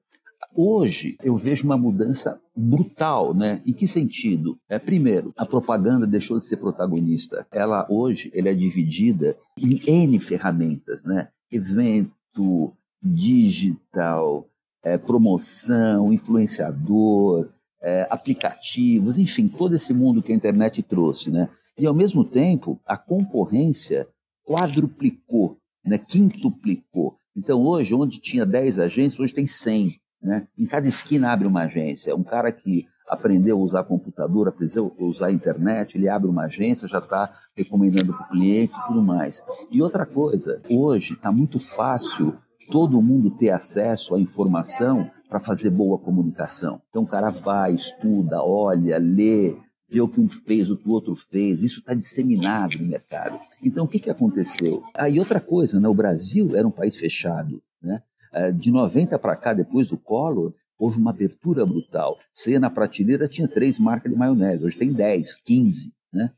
Hoje 0.53 1.15
eu 1.23 1.35
vejo 1.37 1.65
uma 1.65 1.77
mudança 1.77 2.39
brutal, 2.55 3.33
né? 3.33 3.61
Em 3.65 3.71
que 3.71 3.87
sentido? 3.87 4.57
É 4.67 4.77
primeiro, 4.77 5.33
a 5.37 5.45
propaganda 5.45 6.05
deixou 6.05 6.37
de 6.37 6.43
ser 6.43 6.57
protagonista. 6.57 7.47
Ela 7.51 7.87
hoje 7.89 8.29
ela 8.35 8.49
é 8.49 8.53
dividida 8.53 9.37
em 9.57 9.79
N 9.87 10.19
ferramentas, 10.19 11.03
né? 11.03 11.29
Evento, 11.49 12.73
digital, 13.01 14.45
é, 14.83 14.97
promoção, 14.97 16.11
influenciador, 16.11 17.47
é, 17.81 18.07
aplicativos, 18.09 19.17
enfim, 19.17 19.47
todo 19.47 19.75
esse 19.75 19.93
mundo 19.93 20.21
que 20.21 20.31
a 20.31 20.35
internet 20.35 20.83
trouxe, 20.83 21.31
né? 21.31 21.49
E 21.77 21.85
ao 21.85 21.93
mesmo 21.93 22.23
tempo, 22.23 22.79
a 22.85 22.95
concorrência 22.97 24.07
quadruplicou, 24.45 25.57
né? 25.83 25.97
quintuplicou. 25.97 27.15
Então 27.35 27.63
hoje, 27.65 27.95
onde 27.95 28.19
tinha 28.19 28.45
10 28.45 28.79
agências, 28.79 29.19
hoje 29.19 29.33
tem 29.33 29.47
100. 29.47 29.95
Né? 30.21 30.47
Em 30.57 30.65
cada 30.65 30.87
esquina 30.87 31.31
abre 31.31 31.47
uma 31.47 31.63
agência. 31.63 32.15
Um 32.15 32.23
cara 32.23 32.51
que 32.51 32.85
aprendeu 33.07 33.57
a 33.57 33.61
usar 33.61 33.83
computador, 33.83 34.47
aprendeu 34.47 34.95
a 34.99 35.03
usar 35.03 35.27
a 35.27 35.31
internet, 35.31 35.97
ele 35.97 36.07
abre 36.07 36.29
uma 36.29 36.45
agência, 36.45 36.87
já 36.87 36.99
está 36.99 37.33
recomendando 37.55 38.13
para 38.13 38.25
o 38.25 38.29
cliente 38.29 38.73
e 38.77 38.87
tudo 38.87 39.01
mais. 39.01 39.43
E 39.69 39.81
outra 39.81 40.05
coisa, 40.05 40.61
hoje 40.69 41.13
está 41.13 41.31
muito 41.31 41.59
fácil 41.59 42.37
todo 42.71 43.01
mundo 43.01 43.31
ter 43.31 43.49
acesso 43.49 44.15
à 44.15 44.19
informação 44.19 45.09
para 45.31 45.39
fazer 45.39 45.69
boa 45.69 45.97
comunicação. 45.97 46.81
Então 46.89 47.03
o 47.03 47.07
cara 47.07 47.29
vai, 47.29 47.73
estuda, 47.73 48.43
olha, 48.43 48.97
lê, 48.97 49.55
ver 49.89 50.01
o 50.01 50.07
que 50.09 50.19
um 50.19 50.27
fez, 50.27 50.69
o 50.69 50.75
que 50.75 50.89
o 50.89 50.91
outro 50.91 51.15
fez. 51.15 51.63
Isso 51.63 51.79
está 51.79 51.93
disseminado 51.93 52.77
no 52.77 52.85
mercado. 52.85 53.39
Então, 53.63 53.85
o 53.85 53.87
que, 53.87 53.97
que 53.97 54.09
aconteceu? 54.09 54.83
Aí, 54.93 55.17
ah, 55.17 55.21
outra 55.21 55.39
coisa, 55.39 55.79
né? 55.79 55.87
o 55.87 55.93
Brasil 55.93 56.53
era 56.53 56.67
um 56.67 56.71
país 56.71 56.97
fechado. 56.97 57.63
Né? 57.81 58.03
Ah, 58.33 58.51
de 58.51 58.71
90 58.71 59.17
para 59.19 59.37
cá, 59.37 59.53
depois 59.53 59.87
do 59.87 59.97
Collor, 59.97 60.53
houve 60.77 60.99
uma 60.99 61.11
abertura 61.11 61.65
brutal. 61.65 62.19
Você 62.33 62.59
na 62.59 62.69
prateleira, 62.69 63.25
tinha 63.29 63.47
três 63.47 63.79
marcas 63.79 64.11
de 64.11 64.17
maionese, 64.17 64.65
hoje 64.65 64.77
tem 64.77 64.91
10, 64.91 65.37
15. 65.45 65.93
Né? 66.11 66.29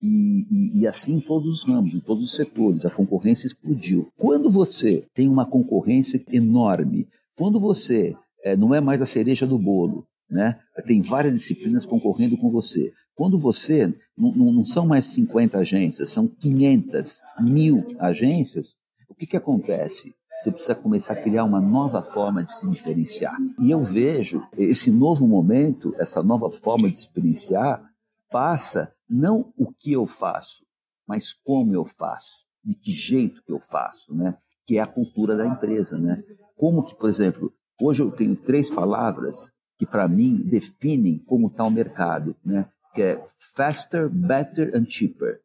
E, 0.00 0.46
e, 0.48 0.80
e, 0.82 0.86
assim 0.86 1.16
em 1.16 1.20
todos 1.20 1.52
os 1.52 1.68
ramos, 1.68 1.94
em 1.94 2.00
todos 2.00 2.22
os 2.22 2.36
setores, 2.36 2.86
a 2.86 2.90
concorrência 2.90 3.48
explodiu. 3.48 4.06
Quando 4.16 4.48
você 4.48 5.04
tem 5.12 5.28
uma 5.28 5.44
concorrência 5.46 6.24
enorme, 6.30 7.08
quando 7.36 7.58
você 7.58 8.14
é, 8.46 8.56
não 8.56 8.72
é 8.72 8.80
mais 8.80 9.02
a 9.02 9.06
cereja 9.06 9.44
do 9.44 9.58
bolo, 9.58 10.06
né? 10.30 10.60
tem 10.86 11.02
várias 11.02 11.34
disciplinas 11.34 11.84
concorrendo 11.84 12.38
com 12.38 12.48
você. 12.48 12.92
Quando 13.16 13.40
você, 13.40 13.92
não, 14.16 14.32
não 14.32 14.64
são 14.64 14.86
mais 14.86 15.06
50 15.06 15.58
agências, 15.58 16.10
são 16.10 16.28
500, 16.28 17.22
mil 17.40 17.96
agências, 17.98 18.76
o 19.08 19.14
que, 19.16 19.26
que 19.26 19.36
acontece? 19.36 20.14
Você 20.38 20.52
precisa 20.52 20.76
começar 20.76 21.14
a 21.14 21.20
criar 21.20 21.42
uma 21.42 21.60
nova 21.60 22.02
forma 22.02 22.44
de 22.44 22.54
se 22.54 22.70
diferenciar. 22.70 23.36
E 23.58 23.68
eu 23.68 23.82
vejo 23.82 24.46
esse 24.56 24.92
novo 24.92 25.26
momento, 25.26 25.92
essa 25.98 26.22
nova 26.22 26.48
forma 26.48 26.88
de 26.88 27.00
se 27.00 27.08
diferenciar, 27.08 27.82
passa 28.30 28.92
não 29.10 29.52
o 29.56 29.72
que 29.72 29.92
eu 29.92 30.06
faço, 30.06 30.64
mas 31.08 31.32
como 31.32 31.74
eu 31.74 31.84
faço, 31.84 32.44
de 32.62 32.76
que 32.76 32.92
jeito 32.92 33.42
que 33.42 33.52
eu 33.52 33.58
faço, 33.58 34.14
né? 34.14 34.36
Que 34.64 34.78
é 34.78 34.82
a 34.82 34.86
cultura 34.86 35.34
da 35.34 35.46
empresa, 35.46 35.98
né? 35.98 36.22
Como 36.56 36.84
que, 36.84 36.94
por 36.94 37.08
exemplo, 37.08 37.52
hoje 37.80 38.02
eu 38.02 38.10
tenho 38.10 38.36
três 38.36 38.70
palavras 38.70 39.52
que 39.78 39.86
para 39.86 40.08
mim 40.08 40.36
definem 40.36 41.18
como 41.18 41.48
está 41.48 41.64
o 41.64 41.70
mercado, 41.70 42.34
né? 42.44 42.66
Que 42.94 43.02
é 43.02 43.24
faster, 43.54 44.08
better 44.08 44.74
and 44.74 44.86
cheaper. 44.88 45.40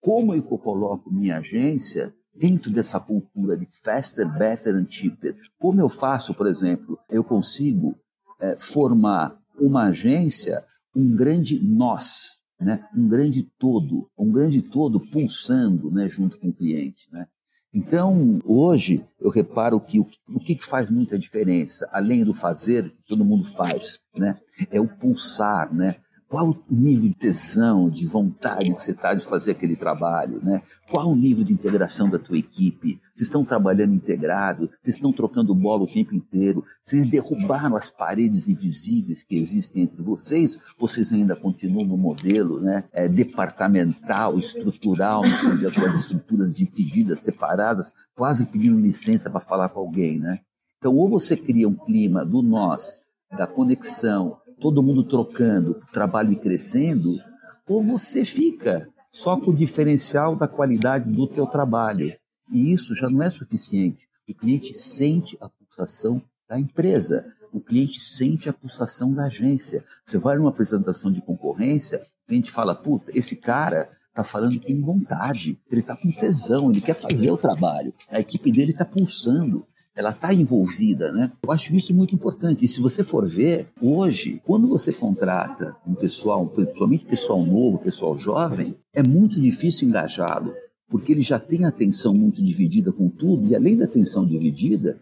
Como 0.00 0.34
eu 0.34 0.42
coloco 0.42 1.12
minha 1.12 1.38
agência 1.38 2.14
dentro 2.34 2.70
dessa 2.70 3.00
cultura 3.00 3.56
de 3.56 3.66
faster, 3.82 4.26
better 4.26 4.74
and 4.76 4.86
cheaper? 4.86 5.36
Como 5.58 5.80
eu 5.80 5.88
faço, 5.88 6.34
por 6.34 6.46
exemplo, 6.46 6.98
eu 7.08 7.24
consigo 7.24 7.98
é, 8.38 8.56
formar 8.56 9.38
uma 9.58 9.84
agência, 9.84 10.64
um 10.94 11.14
grande 11.14 11.58
nós, 11.58 12.40
né? 12.58 12.86
um 12.94 13.08
grande 13.08 13.42
todo, 13.58 14.10
um 14.16 14.30
grande 14.30 14.62
todo 14.62 15.00
pulsando 15.00 15.90
né? 15.90 16.08
junto 16.08 16.38
com 16.38 16.48
o 16.48 16.54
cliente. 16.54 17.08
Né? 17.12 17.26
Então, 17.72 18.40
hoje, 18.44 19.04
eu 19.20 19.30
reparo 19.30 19.80
que 19.80 20.00
o, 20.00 20.06
o 20.28 20.40
que 20.40 20.58
faz 20.58 20.90
muita 20.90 21.18
diferença, 21.18 21.88
além 21.92 22.24
do 22.24 22.34
fazer, 22.34 22.92
todo 23.06 23.24
mundo 23.24 23.44
faz, 23.44 24.00
né? 24.16 24.40
é 24.70 24.80
o 24.80 24.88
pulsar, 24.88 25.72
né? 25.72 25.96
Qual 26.30 26.50
o 26.50 26.64
nível 26.72 27.08
de 27.08 27.16
tesão, 27.16 27.90
de 27.90 28.06
vontade 28.06 28.72
que 28.72 28.80
você 28.80 28.92
está 28.92 29.14
de 29.14 29.26
fazer 29.26 29.50
aquele 29.50 29.74
trabalho, 29.74 30.40
né? 30.40 30.62
Qual 30.88 31.10
o 31.10 31.16
nível 31.16 31.42
de 31.42 31.52
integração 31.52 32.08
da 32.08 32.20
tua 32.20 32.38
equipe? 32.38 33.00
Vocês 33.12 33.26
estão 33.26 33.44
trabalhando 33.44 33.94
integrado? 33.94 34.70
Vocês 34.80 34.94
estão 34.94 35.12
trocando 35.12 35.52
bola 35.56 35.82
o 35.82 35.92
tempo 35.92 36.14
inteiro? 36.14 36.64
Vocês 36.80 37.04
derrubaram 37.04 37.74
as 37.74 37.90
paredes 37.90 38.46
invisíveis 38.46 39.24
que 39.24 39.34
existem 39.34 39.82
entre 39.82 40.00
vocês? 40.02 40.56
Vocês 40.78 41.12
ainda 41.12 41.34
continuam 41.34 41.84
no 41.84 41.96
modelo, 41.96 42.60
né? 42.60 42.84
É, 42.92 43.08
departamental, 43.08 44.38
estrutural, 44.38 45.22
com 45.22 45.86
as 45.86 45.98
estruturas 45.98 46.52
divididas, 46.52 47.22
separadas, 47.22 47.92
quase 48.14 48.46
pedindo 48.46 48.78
licença 48.78 49.28
para 49.28 49.40
falar 49.40 49.70
com 49.70 49.80
alguém, 49.80 50.20
né? 50.20 50.38
Então, 50.78 50.94
ou 50.94 51.08
você 51.10 51.36
cria 51.36 51.68
um 51.68 51.74
clima 51.74 52.24
do 52.24 52.40
nós, 52.40 53.04
da 53.36 53.48
conexão, 53.48 54.38
todo 54.60 54.82
mundo 54.82 55.02
trocando, 55.02 55.80
trabalho 55.92 56.32
e 56.32 56.36
crescendo, 56.36 57.18
ou 57.66 57.82
você 57.82 58.24
fica 58.24 58.88
só 59.10 59.36
com 59.36 59.50
o 59.50 59.56
diferencial 59.56 60.36
da 60.36 60.46
qualidade 60.46 61.10
do 61.10 61.26
teu 61.26 61.46
trabalho. 61.46 62.14
E 62.52 62.72
isso 62.72 62.94
já 62.94 63.08
não 63.08 63.22
é 63.22 63.30
suficiente. 63.30 64.08
O 64.28 64.34
cliente 64.34 64.74
sente 64.74 65.36
a 65.40 65.48
pulsação 65.48 66.22
da 66.48 66.58
empresa, 66.58 67.24
o 67.52 67.60
cliente 67.60 67.98
sente 67.98 68.48
a 68.48 68.52
pulsação 68.52 69.12
da 69.12 69.24
agência. 69.24 69.84
Você 70.04 70.18
vai 70.18 70.36
numa 70.36 70.50
apresentação 70.50 71.10
de 71.10 71.20
concorrência, 71.20 72.00
o 72.24 72.28
cliente 72.28 72.50
fala, 72.50 72.74
puta, 72.74 73.10
esse 73.16 73.36
cara 73.36 73.88
está 74.08 74.22
falando 74.22 74.60
com 74.60 74.80
vontade, 74.82 75.58
ele 75.70 75.80
está 75.80 75.96
com 75.96 76.10
tesão, 76.12 76.70
ele 76.70 76.80
quer 76.80 76.94
fazer 76.94 77.30
o 77.30 77.36
trabalho, 77.36 77.94
a 78.08 78.20
equipe 78.20 78.52
dele 78.52 78.72
está 78.72 78.84
pulsando 78.84 79.66
ela 80.00 80.10
está 80.10 80.32
envolvida, 80.32 81.12
né? 81.12 81.30
Eu 81.42 81.52
acho 81.52 81.74
isso 81.74 81.94
muito 81.94 82.14
importante. 82.14 82.64
E 82.64 82.68
se 82.68 82.80
você 82.80 83.04
for 83.04 83.26
ver, 83.28 83.68
hoje, 83.80 84.40
quando 84.46 84.66
você 84.66 84.92
contrata 84.92 85.76
um 85.86 85.94
pessoal, 85.94 86.46
principalmente 86.46 87.04
pessoal 87.04 87.44
novo, 87.44 87.78
pessoal 87.78 88.18
jovem, 88.18 88.74
é 88.94 89.06
muito 89.06 89.38
difícil 89.38 89.86
engajá-lo, 89.86 90.54
porque 90.88 91.12
ele 91.12 91.20
já 91.20 91.38
tem 91.38 91.66
a 91.66 91.68
atenção 91.68 92.14
muito 92.14 92.42
dividida 92.42 92.90
com 92.90 93.10
tudo, 93.10 93.46
e 93.46 93.54
além 93.54 93.76
da 93.76 93.84
atenção 93.84 94.26
dividida, 94.26 94.98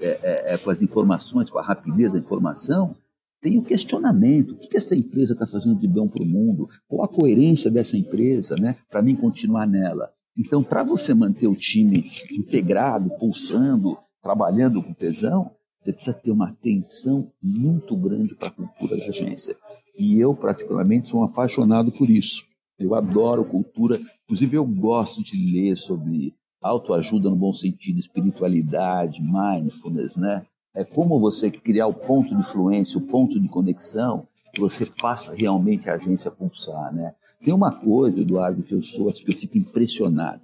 é, 0.00 0.18
é, 0.22 0.54
é, 0.54 0.58
com 0.58 0.70
as 0.70 0.82
informações, 0.82 1.48
com 1.48 1.58
a 1.58 1.62
rapidez 1.62 2.12
da 2.12 2.18
informação, 2.18 2.96
tem 3.40 3.56
o 3.56 3.62
questionamento: 3.62 4.52
o 4.52 4.56
que, 4.56 4.68
que 4.68 4.76
essa 4.76 4.96
empresa 4.96 5.32
está 5.32 5.46
fazendo 5.46 5.78
de 5.78 5.86
bom 5.86 6.08
para 6.08 6.24
o 6.24 6.26
mundo? 6.26 6.68
Qual 6.88 7.04
a 7.04 7.08
coerência 7.08 7.70
dessa 7.70 7.96
empresa, 7.96 8.56
né? 8.60 8.74
Para 8.90 9.00
mim 9.00 9.14
continuar 9.14 9.66
nela. 9.68 10.10
Então, 10.36 10.62
para 10.62 10.82
você 10.82 11.14
manter 11.14 11.46
o 11.46 11.54
time 11.54 12.04
integrado, 12.32 13.10
pulsando, 13.18 13.96
trabalhando 14.22 14.82
com 14.82 14.92
tesão, 14.92 15.50
você 15.78 15.92
precisa 15.92 16.14
ter 16.14 16.30
uma 16.30 16.50
atenção 16.50 17.32
muito 17.42 17.96
grande 17.96 18.34
para 18.34 18.48
a 18.48 18.52
cultura 18.52 18.96
da 18.98 19.06
agência. 19.06 19.56
E 19.96 20.18
eu, 20.20 20.34
particularmente, 20.34 21.08
sou 21.08 21.20
um 21.20 21.24
apaixonado 21.24 21.90
por 21.90 22.10
isso. 22.10 22.44
Eu 22.78 22.94
adoro 22.94 23.44
cultura, 23.44 23.98
inclusive 24.24 24.56
eu 24.56 24.64
gosto 24.64 25.22
de 25.22 25.36
ler 25.52 25.76
sobre 25.76 26.34
autoajuda 26.60 27.30
no 27.30 27.36
bom 27.36 27.52
sentido, 27.52 27.98
espiritualidade, 27.98 29.22
mindfulness, 29.22 30.16
né? 30.16 30.44
É 30.74 30.84
como 30.84 31.18
você 31.18 31.50
criar 31.50 31.86
o 31.86 31.94
ponto 31.94 32.28
de 32.28 32.40
influência, 32.40 32.98
o 32.98 33.06
ponto 33.06 33.40
de 33.40 33.48
conexão, 33.48 34.26
que 34.52 34.60
você 34.60 34.84
faça 34.84 35.34
realmente 35.34 35.88
a 35.88 35.94
agência 35.94 36.30
pulsar, 36.30 36.94
né? 36.94 37.14
Tem 37.42 37.54
uma 37.54 37.72
coisa, 37.72 38.20
Eduardo, 38.20 38.62
que 38.62 38.74
eu 38.74 38.82
sou, 38.82 39.10
que 39.10 39.32
eu 39.32 39.36
fico 39.36 39.56
impressionado, 39.56 40.42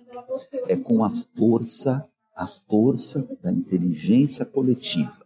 é 0.66 0.76
com 0.76 1.04
a 1.04 1.10
força 1.10 2.02
a 2.36 2.46
força 2.46 3.26
da 3.42 3.50
inteligência 3.50 4.44
coletiva. 4.44 5.24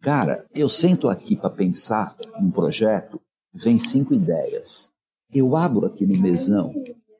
Cara, 0.00 0.46
eu 0.54 0.68
sento 0.68 1.08
aqui 1.08 1.36
para 1.36 1.50
pensar 1.50 2.16
num 2.40 2.50
projeto, 2.50 3.20
vem 3.52 3.78
cinco 3.78 4.14
ideias. 4.14 4.90
Eu 5.30 5.54
abro 5.54 5.86
aqui 5.86 6.06
no 6.06 6.18
mesão 6.18 6.72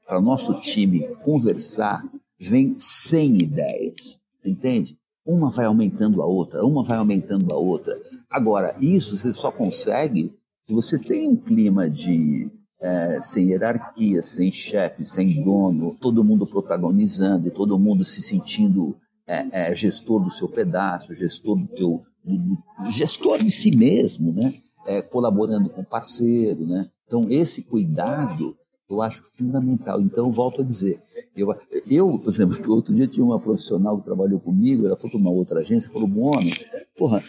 para 0.06 0.20
nosso 0.20 0.54
time 0.54 1.06
conversar, 1.16 2.02
vem 2.40 2.74
cem 2.78 3.36
ideias. 3.36 4.18
Você 4.38 4.48
entende? 4.48 4.96
Uma 5.26 5.50
vai 5.50 5.66
aumentando 5.66 6.22
a 6.22 6.26
outra, 6.26 6.64
uma 6.64 6.82
vai 6.82 6.96
aumentando 6.96 7.52
a 7.52 7.58
outra. 7.58 8.00
Agora, 8.30 8.74
isso 8.80 9.14
você 9.14 9.30
só 9.34 9.52
consegue 9.52 10.32
se 10.62 10.72
você 10.72 10.98
tem 10.98 11.28
um 11.28 11.36
clima 11.36 11.90
de 11.90 12.50
é, 12.80 13.20
sem 13.20 13.50
hierarquia, 13.50 14.22
sem 14.22 14.50
chefe, 14.50 15.04
sem 15.04 15.42
dono, 15.42 15.96
todo 16.00 16.24
mundo 16.24 16.46
protagonizando, 16.46 17.50
todo 17.50 17.78
mundo 17.78 18.04
se 18.04 18.22
sentindo 18.22 18.96
é, 19.28 19.46
é, 19.52 19.74
gestor 19.74 20.20
do 20.20 20.30
seu 20.30 20.48
pedaço, 20.48 21.12
gestor 21.12 21.56
do 21.56 21.66
teu, 21.68 22.02
do, 22.24 22.38
do, 22.38 22.90
gestor 22.90 23.38
de 23.38 23.50
si 23.50 23.76
mesmo, 23.76 24.32
né? 24.32 24.54
É, 24.86 25.02
colaborando 25.02 25.68
com 25.68 25.84
parceiro, 25.84 26.66
né? 26.66 26.88
Então 27.06 27.26
esse 27.28 27.62
cuidado 27.62 28.56
eu 28.88 29.02
acho 29.02 29.22
fundamental. 29.36 30.00
Então 30.00 30.30
volto 30.30 30.62
a 30.62 30.64
dizer, 30.64 30.98
eu, 31.36 31.54
eu 31.86 32.18
por 32.18 32.30
exemplo, 32.30 32.56
outro 32.72 32.94
dia 32.94 33.06
tinha 33.06 33.24
uma 33.24 33.38
profissional 33.38 33.98
que 33.98 34.04
trabalhou 34.04 34.40
comigo, 34.40 34.86
ela 34.86 34.96
foi 34.96 35.10
para 35.10 35.18
uma 35.18 35.30
outra 35.30 35.60
agência, 35.60 35.90
falou, 35.90 36.08
homem, 36.18 36.54
porra, 36.96 37.22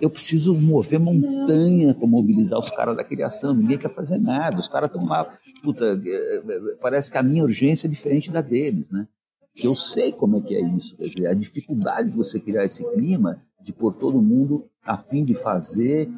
eu 0.00 0.08
preciso 0.08 0.54
mover 0.54 0.98
montanha 0.98 1.92
para 1.92 2.06
mobilizar 2.06 2.58
os 2.58 2.70
caras 2.70 2.96
da 2.96 3.04
criação. 3.04 3.52
Ninguém 3.52 3.76
quer 3.76 3.90
fazer 3.90 4.16
nada. 4.16 4.58
Os 4.58 4.66
caras 4.66 4.90
estão 4.90 5.06
lá. 5.06 5.26
Puta, 5.62 5.84
é, 5.84 6.36
é, 6.38 6.76
parece 6.80 7.10
que 7.10 7.18
a 7.18 7.22
minha 7.22 7.42
urgência 7.42 7.86
é 7.86 7.90
diferente 7.90 8.30
da 8.30 8.40
deles, 8.40 8.90
né? 8.90 9.06
Que 9.54 9.66
eu 9.66 9.74
sei 9.74 10.12
como 10.12 10.38
é 10.38 10.40
que 10.40 10.54
é 10.54 10.60
isso, 10.60 10.96
quer 10.96 11.08
dizer, 11.08 11.26
a 11.26 11.34
dificuldade 11.34 12.10
de 12.10 12.16
você 12.16 12.40
criar 12.40 12.64
esse 12.64 12.84
clima 12.92 13.42
de 13.60 13.72
pôr 13.72 13.92
todo 13.92 14.22
mundo 14.22 14.68
a 14.82 14.96
fim 14.96 15.24
de 15.24 15.34
fazer 15.34 16.10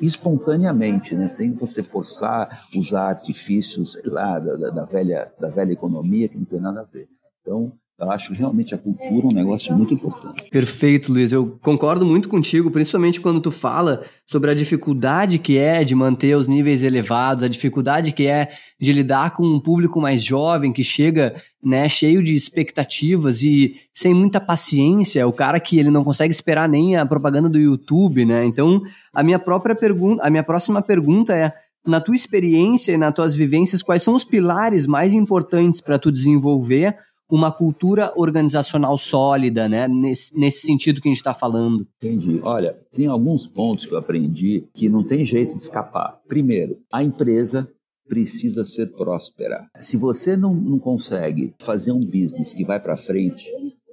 espontaneamente, 0.00 1.14
né? 1.14 1.28
sem 1.28 1.52
você 1.52 1.82
forçar, 1.82 2.68
usar 2.74 3.08
artifícios, 3.08 3.94
sei 3.94 4.10
lá, 4.10 4.38
da, 4.38 4.70
da, 4.70 4.84
velha, 4.84 5.32
da 5.38 5.48
velha 5.48 5.72
economia 5.72 6.28
que 6.28 6.36
não 6.36 6.44
tem 6.44 6.60
nada 6.60 6.80
a 6.80 6.84
ver. 6.84 7.08
Então, 7.40 7.72
eu 7.96 8.10
acho 8.10 8.34
realmente 8.34 8.74
a 8.74 8.78
cultura 8.78 9.26
um 9.26 9.34
negócio 9.34 9.74
muito 9.76 9.94
importante. 9.94 10.50
Perfeito, 10.50 11.12
Luiz. 11.12 11.30
Eu 11.30 11.58
concordo 11.62 12.04
muito 12.04 12.28
contigo, 12.28 12.68
principalmente 12.68 13.20
quando 13.20 13.40
tu 13.40 13.52
fala 13.52 14.02
sobre 14.26 14.50
a 14.50 14.54
dificuldade 14.54 15.38
que 15.38 15.56
é 15.56 15.84
de 15.84 15.94
manter 15.94 16.36
os 16.36 16.48
níveis 16.48 16.82
elevados, 16.82 17.44
a 17.44 17.48
dificuldade 17.48 18.10
que 18.10 18.26
é 18.26 18.50
de 18.80 18.92
lidar 18.92 19.30
com 19.32 19.44
um 19.46 19.60
público 19.60 20.00
mais 20.00 20.24
jovem 20.24 20.72
que 20.72 20.82
chega, 20.82 21.36
né, 21.62 21.88
cheio 21.88 22.20
de 22.20 22.34
expectativas 22.34 23.42
e 23.42 23.76
sem 23.92 24.12
muita 24.12 24.40
paciência, 24.40 25.20
é 25.20 25.26
o 25.26 25.32
cara 25.32 25.60
que 25.60 25.78
ele 25.78 25.90
não 25.90 26.02
consegue 26.02 26.34
esperar 26.34 26.68
nem 26.68 26.96
a 26.96 27.06
propaganda 27.06 27.48
do 27.48 27.58
YouTube, 27.58 28.24
né? 28.24 28.44
Então, 28.44 28.82
a 29.12 29.22
minha 29.22 29.38
própria 29.38 29.74
pergunta, 29.74 30.26
a 30.26 30.30
minha 30.30 30.42
próxima 30.42 30.82
pergunta 30.82 31.32
é 31.32 31.52
na 31.86 32.00
tua 32.00 32.14
experiência 32.14 32.92
e 32.92 32.96
nas 32.96 33.14
tuas 33.14 33.36
vivências, 33.36 33.82
quais 33.82 34.02
são 34.02 34.14
os 34.14 34.24
pilares 34.24 34.86
mais 34.86 35.12
importantes 35.12 35.80
para 35.80 35.98
tu 35.98 36.10
desenvolver 36.10 36.96
uma 37.30 37.50
cultura 37.50 38.12
organizacional 38.16 38.96
sólida, 38.98 39.68
né? 39.68 39.88
Nesse, 39.88 40.38
nesse 40.38 40.66
sentido 40.66 41.00
que 41.00 41.08
a 41.08 41.10
gente 41.10 41.18
está 41.18 41.34
falando. 41.34 41.86
Entendi. 41.96 42.40
Olha, 42.42 42.78
tem 42.92 43.06
alguns 43.06 43.46
pontos 43.46 43.86
que 43.86 43.94
eu 43.94 43.98
aprendi 43.98 44.64
que 44.74 44.88
não 44.88 45.02
tem 45.02 45.24
jeito 45.24 45.56
de 45.56 45.62
escapar. 45.62 46.20
Primeiro, 46.28 46.78
a 46.92 47.02
empresa 47.02 47.68
precisa 48.08 48.64
ser 48.64 48.92
próspera. 48.92 49.66
Se 49.78 49.96
você 49.96 50.36
não, 50.36 50.54
não 50.54 50.78
consegue 50.78 51.54
fazer 51.58 51.92
um 51.92 52.00
business 52.00 52.52
que 52.52 52.64
vai 52.64 52.78
para 52.78 52.96
frente, 52.96 53.50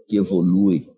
que 0.08 0.18
evolui, 0.18 0.90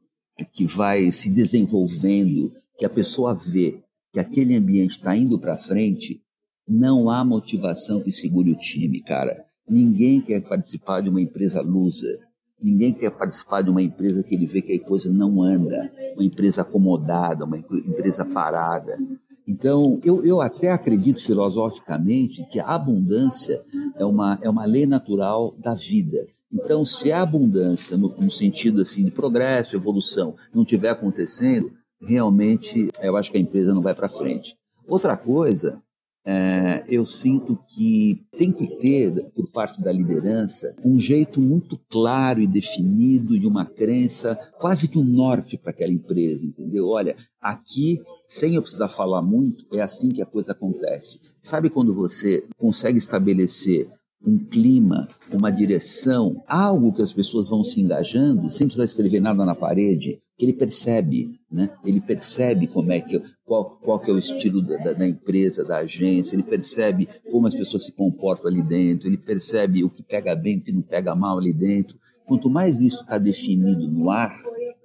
que 0.51 0.65
vai 0.65 1.11
se 1.11 1.29
desenvolvendo, 1.29 2.51
que 2.77 2.85
a 2.85 2.89
pessoa 2.89 3.33
vê 3.35 3.79
que 4.11 4.19
aquele 4.19 4.55
ambiente 4.55 4.91
está 4.91 5.15
indo 5.15 5.39
para 5.39 5.57
frente, 5.57 6.21
não 6.67 7.09
há 7.09 7.23
motivação 7.23 8.01
que 8.01 8.11
segure 8.11 8.51
o 8.51 8.57
time, 8.57 9.01
cara. 9.01 9.45
Ninguém 9.69 10.21
quer 10.21 10.41
participar 10.41 11.01
de 11.01 11.09
uma 11.09 11.21
empresa 11.21 11.61
loser. 11.61 12.19
Ninguém 12.61 12.93
quer 12.93 13.11
participar 13.11 13.61
de 13.61 13.69
uma 13.69 13.81
empresa 13.81 14.23
que 14.23 14.35
ele 14.35 14.45
vê 14.45 14.61
que 14.61 14.73
a 14.73 14.79
coisa 14.79 15.11
não 15.11 15.41
anda, 15.41 15.91
uma 16.15 16.23
empresa 16.23 16.61
acomodada, 16.61 17.43
uma 17.45 17.57
empresa 17.57 18.23
parada. 18.23 18.97
Então, 19.45 19.99
eu, 20.03 20.23
eu 20.25 20.41
até 20.41 20.71
acredito 20.71 21.21
filosoficamente 21.21 22.45
que 22.45 22.59
a 22.59 22.67
abundância 22.67 23.59
é 23.97 24.05
uma, 24.05 24.39
é 24.41 24.49
uma 24.49 24.65
lei 24.65 24.85
natural 24.85 25.53
da 25.59 25.73
vida. 25.73 26.25
Então, 26.51 26.85
se 26.85 27.11
a 27.11 27.21
abundância, 27.21 27.97
no, 27.97 28.09
no 28.17 28.31
sentido 28.31 28.81
assim 28.81 29.03
de 29.03 29.11
progresso, 29.11 29.75
evolução, 29.75 30.35
não 30.53 30.61
estiver 30.61 30.89
acontecendo, 30.89 31.71
realmente 31.99 32.87
eu 33.01 33.17
acho 33.17 33.31
que 33.31 33.37
a 33.37 33.41
empresa 33.41 33.73
não 33.73 33.81
vai 33.81 33.95
para 33.95 34.07
frente. 34.07 34.55
Outra 34.87 35.17
coisa 35.17 35.81
é, 36.25 36.85
eu 36.87 37.03
sinto 37.03 37.59
que 37.67 38.25
tem 38.37 38.51
que 38.51 38.67
ter, 38.77 39.13
por 39.31 39.49
parte 39.51 39.81
da 39.81 39.91
liderança, 39.91 40.73
um 40.83 40.97
jeito 40.97 41.41
muito 41.41 41.77
claro 41.89 42.41
e 42.41 42.47
definido 42.47 43.35
e 43.35 43.45
uma 43.45 43.65
crença, 43.65 44.35
quase 44.57 44.87
que 44.87 44.97
um 44.97 45.03
norte 45.03 45.57
para 45.57 45.71
aquela 45.71 45.91
empresa, 45.91 46.45
entendeu? 46.45 46.87
Olha, 46.87 47.15
aqui, 47.41 47.99
sem 48.27 48.55
eu 48.55 48.61
precisar 48.61 48.87
falar 48.87 49.21
muito, 49.21 49.65
é 49.73 49.81
assim 49.81 50.09
que 50.09 50.21
a 50.21 50.25
coisa 50.25 50.53
acontece. 50.53 51.19
Sabe 51.41 51.69
quando 51.69 51.93
você 51.93 52.45
consegue 52.57 52.97
estabelecer 52.97 53.89
um 54.25 54.37
clima, 54.37 55.09
uma 55.33 55.51
direção, 55.51 56.41
algo 56.47 56.93
que 56.93 57.01
as 57.01 57.11
pessoas 57.11 57.49
vão 57.49 57.63
se 57.63 57.81
engajando, 57.81 58.49
sem 58.49 58.67
precisar 58.67 58.85
escrever 58.85 59.19
nada 59.19 59.43
na 59.43 59.53
parede, 59.53 60.21
que 60.37 60.45
ele 60.45 60.53
percebe, 60.53 61.39
né? 61.51 61.69
Ele 61.85 62.01
percebe 62.01 62.67
como 62.67 62.91
é 62.91 62.99
que 62.99 63.21
qual, 63.45 63.77
qual 63.77 63.99
que 63.99 64.09
é 64.09 64.13
o 64.13 64.17
estilo 64.17 64.61
da, 64.61 64.93
da, 64.93 65.07
empresa, 65.07 65.63
da 65.63 65.77
agência, 65.77 66.35
ele 66.35 66.43
percebe 66.43 67.07
como 67.31 67.47
as 67.47 67.55
pessoas 67.55 67.85
se 67.85 67.91
comportam 67.91 68.49
ali 68.49 68.61
dentro, 68.61 69.07
ele 69.07 69.17
percebe 69.17 69.83
o 69.83 69.89
que 69.89 70.01
pega 70.01 70.35
bem, 70.35 70.57
o 70.57 70.61
que 70.61 70.71
não 70.71 70.81
pega 70.81 71.13
mal 71.13 71.37
ali 71.37 71.53
dentro. 71.53 71.97
Quanto 72.25 72.49
mais 72.49 72.81
isso 72.81 73.01
está 73.01 73.17
definido 73.17 73.87
no 73.87 74.09
ar, 74.09 74.33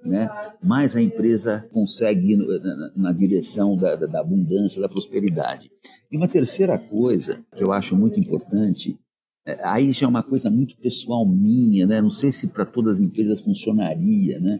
né, 0.03 0.29
mais 0.61 0.95
a 0.95 1.01
empresa 1.01 1.67
consegue 1.73 2.33
ir 2.33 2.37
na, 2.37 2.91
na 2.95 3.11
direção 3.11 3.75
da, 3.75 3.95
da, 3.95 4.05
da 4.05 4.19
abundância, 4.21 4.81
da 4.81 4.89
prosperidade. 4.89 5.71
E 6.11 6.17
uma 6.17 6.27
terceira 6.27 6.77
coisa 6.77 7.43
que 7.55 7.63
eu 7.63 7.71
acho 7.71 7.95
muito 7.95 8.19
importante 8.19 8.99
é, 9.45 9.57
aí 9.63 9.91
já 9.91 10.05
é 10.05 10.09
uma 10.09 10.21
coisa 10.21 10.49
muito 10.49 10.77
pessoal 10.77 11.25
minha, 11.25 11.87
né? 11.87 12.01
Não 12.01 12.11
sei 12.11 12.31
se 12.31 12.47
para 12.47 12.65
todas 12.65 12.97
as 12.97 13.01
empresas 13.01 13.41
funcionaria, 13.41 14.39
né? 14.39 14.57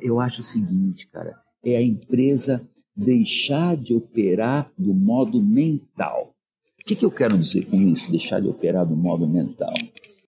Eu 0.00 0.20
acho 0.20 0.40
o 0.40 0.44
seguinte, 0.44 1.06
cara, 1.08 1.36
é 1.64 1.76
a 1.76 1.82
empresa 1.82 2.66
deixar 2.96 3.76
de 3.76 3.94
operar 3.94 4.70
do 4.78 4.94
modo 4.94 5.42
mental. 5.42 6.34
O 6.80 6.84
que, 6.84 6.94
que 6.94 7.04
eu 7.04 7.10
quero 7.10 7.38
dizer 7.38 7.64
com 7.66 7.76
isso, 7.76 8.10
deixar 8.10 8.40
de 8.40 8.48
operar 8.48 8.86
do 8.86 8.96
modo 8.96 9.26
mental? 9.26 9.72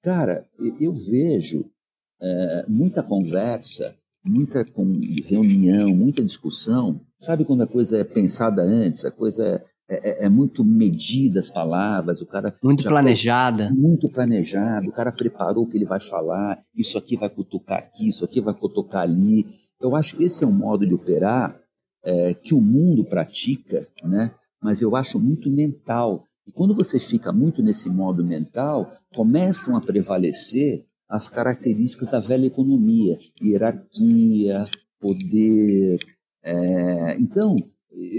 Cara, 0.03 0.47
eu 0.81 0.93
vejo 0.93 1.67
é, 2.21 2.65
muita 2.69 3.03
conversa, 3.03 3.95
muita 4.25 4.65
reunião, 5.25 5.95
muita 5.95 6.25
discussão. 6.25 7.01
Sabe 7.19 7.45
quando 7.45 7.63
a 7.63 7.67
coisa 7.67 7.99
é 7.99 8.05
pensada 8.05 8.63
antes, 8.63 9.05
a 9.05 9.11
coisa 9.11 9.65
é 9.89 9.95
é, 9.95 10.27
é, 10.27 10.29
muito 10.29 10.65
medida 10.65 11.41
as 11.41 11.51
palavras, 11.51 12.21
o 12.21 12.27
cara. 12.27 12.57
Muito 12.63 12.89
planejada. 12.89 13.71
muito 13.71 14.09
planejado, 14.09 14.89
o 14.89 14.93
cara 14.93 15.13
preparou 15.13 15.65
o 15.65 15.67
que 15.67 15.77
ele 15.77 15.85
vai 15.85 16.01
falar, 16.01 16.59
isso 16.75 16.99
aqui 16.99 17.17
vai 17.17 17.31
cutucar 17.31 17.79
aqui, 17.79 18.09
isso 18.09 18.25
aqui 18.25 18.41
vai 18.41 18.55
cutucar 18.55 19.03
ali. 19.03 19.47
Eu 19.81 19.95
acho 19.95 20.17
que 20.17 20.25
esse 20.25 20.43
é 20.43 20.47
um 20.47 20.53
modo 20.53 20.87
de 20.87 20.95
operar 20.95 21.57
é, 22.05 22.35
que 22.35 22.55
o 22.55 22.61
mundo 22.61 23.05
pratica, 23.05 23.87
né? 24.03 24.33
mas 24.63 24.83
eu 24.83 24.97
acho 24.97 25.19
muito 25.19 25.51
mental. 25.51 26.25
E 26.47 26.53
quando 26.53 26.75
você 26.75 26.99
fica 26.99 27.33
muito 27.33 27.63
nesse 27.63 27.89
modo 27.89 28.25
mental, 28.25 28.91
começam 29.15 29.77
a 29.77 29.81
prevalecer 29.81 30.85
as 31.09 31.29
características 31.29 32.09
da 32.09 32.21
velha 32.21 32.47
economia: 32.47 33.17
hierarquia, 33.41 34.67
poder. 35.01 35.99
É... 36.43 37.17
Então, 37.19 37.57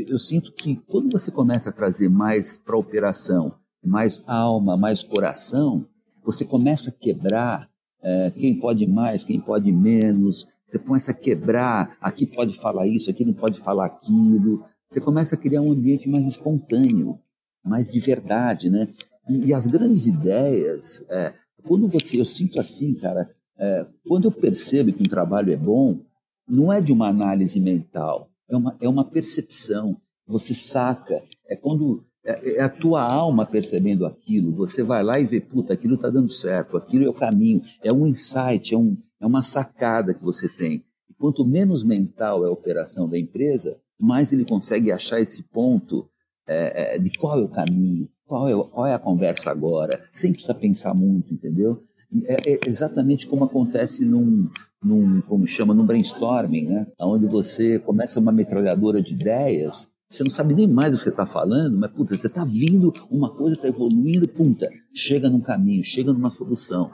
eu 0.10 0.18
sinto 0.18 0.52
que 0.52 0.76
quando 0.88 1.12
você 1.12 1.32
começa 1.32 1.70
a 1.70 1.74
trazer 1.74 2.10
mais 2.10 2.58
para 2.58 2.76
a 2.76 2.80
operação, 2.80 3.54
mais 3.84 4.24
alma, 4.28 4.76
mais 4.76 5.04
coração, 5.04 5.86
você 6.24 6.44
começa 6.44 6.90
a 6.90 6.94
quebrar 6.94 7.70
é, 8.02 8.32
quem 8.32 8.60
pode 8.60 8.88
mais, 8.88 9.24
quem 9.24 9.40
pode 9.40 9.72
menos, 9.72 10.48
você 10.66 10.80
começa 10.80 11.12
a 11.12 11.14
quebrar, 11.14 11.98
aqui 12.02 12.26
pode 12.26 12.58
falar 12.58 12.88
isso, 12.88 13.10
aqui 13.10 13.24
não 13.24 13.34
pode 13.34 13.60
falar 13.60 13.86
aquilo, 13.86 14.66
você 14.88 15.00
começa 15.00 15.36
a 15.36 15.38
criar 15.38 15.62
um 15.62 15.72
ambiente 15.72 16.10
mais 16.10 16.28
espontâneo, 16.28 17.20
mais 17.64 17.92
de 17.92 18.00
verdade, 18.00 18.70
né? 18.70 18.88
E, 19.30 19.48
e 19.48 19.54
as 19.54 19.68
grandes 19.68 20.06
ideias, 20.06 21.06
é, 21.10 21.34
quando 21.66 21.88
você, 21.88 22.20
eu 22.20 22.26
sinto 22.26 22.60
assim, 22.60 22.94
cara, 22.96 23.30
é, 23.58 23.86
quando 24.08 24.26
eu 24.26 24.32
percebo 24.32 24.94
que 24.94 25.04
um 25.04 25.10
trabalho 25.10 25.52
é 25.52 25.58
bom, 25.58 26.00
não 26.48 26.72
é 26.72 26.80
de 26.80 26.94
uma 26.94 27.10
análise 27.10 27.60
mental, 27.60 28.30
é 28.50 28.56
uma, 28.56 28.78
é 28.82 28.90
uma 28.90 29.06
percepção. 29.06 30.00
Você 30.28 30.54
saca. 30.54 31.22
É 31.48 31.56
quando 31.56 32.06
é, 32.28 32.58
é 32.58 32.62
a 32.62 32.70
tua 32.70 33.02
alma 33.04 33.46
percebendo 33.46 34.06
aquilo. 34.06 34.54
Você 34.56 34.84
vai 34.84 35.04
lá 35.04 35.20
e 35.20 35.26
vê, 35.26 35.40
puta, 35.40 35.74
aquilo 35.74 35.96
está 35.96 36.10
dando 36.10 36.30
certo, 36.30 36.76
aquilo 36.76 37.06
é 37.06 37.10
o 37.10 37.14
caminho. 37.14 37.62
É 37.82 37.92
um 37.92 38.06
insight, 38.06 38.74
é, 38.74 38.78
um, 38.78 38.98
é 39.20 39.26
uma 39.26 39.42
sacada 39.42 40.14
que 40.14 40.24
você 40.24 40.50
tem. 40.50 40.84
E 41.10 41.14
quanto 41.14 41.46
menos 41.46 41.84
mental 41.84 42.46
é 42.46 42.50
a 42.50 42.52
operação 42.52 43.08
da 43.08 43.18
empresa, 43.18 43.78
mais 43.98 44.34
ele 44.34 44.44
consegue 44.44 44.92
achar 44.92 45.22
esse 45.22 45.44
ponto 45.44 46.10
é, 46.46 46.96
é, 46.96 47.00
de 47.00 47.10
qual 47.18 47.40
é 47.40 47.44
o 47.44 47.50
caminho, 47.50 48.10
qual 48.26 48.48
é, 48.48 48.70
qual 48.70 48.86
é 48.86 48.94
a 48.94 49.00
conversa 49.00 49.50
agora, 49.50 50.04
sem 50.12 50.32
precisar 50.32 50.56
pensar 50.56 50.94
muito, 50.94 51.34
entendeu? 51.34 51.84
É, 52.24 52.54
é 52.54 52.60
exatamente 52.68 53.28
como 53.28 53.44
acontece 53.44 54.06
num, 54.06 54.50
num, 54.84 55.22
como 55.22 55.48
chama, 55.48 55.74
num 55.74 55.86
brainstorming, 55.86 56.66
né? 56.66 56.88
Onde 57.00 57.28
você 57.28 57.80
começa 57.80 58.20
uma 58.20 58.32
metralhadora 58.32 59.02
de 59.02 59.14
ideias, 59.14 59.92
você 60.10 60.24
não 60.24 60.32
sabe 60.32 60.54
nem 60.54 60.68
mais 60.68 60.92
do 60.92 60.98
que 60.98 61.04
você 61.04 61.10
está 61.10 61.26
falando, 61.26 61.78
mas 61.78 61.92
puta, 61.92 62.18
você 62.18 62.28
está 62.28 62.46
vindo, 62.46 62.92
uma 63.12 63.30
coisa 63.36 63.56
está 63.56 63.68
evoluindo, 63.68 64.28
puta, 64.28 64.70
chega 64.94 65.30
num 65.30 65.42
caminho, 65.42 65.84
chega 65.84 66.14
numa 66.14 66.30
solução. 66.30 66.90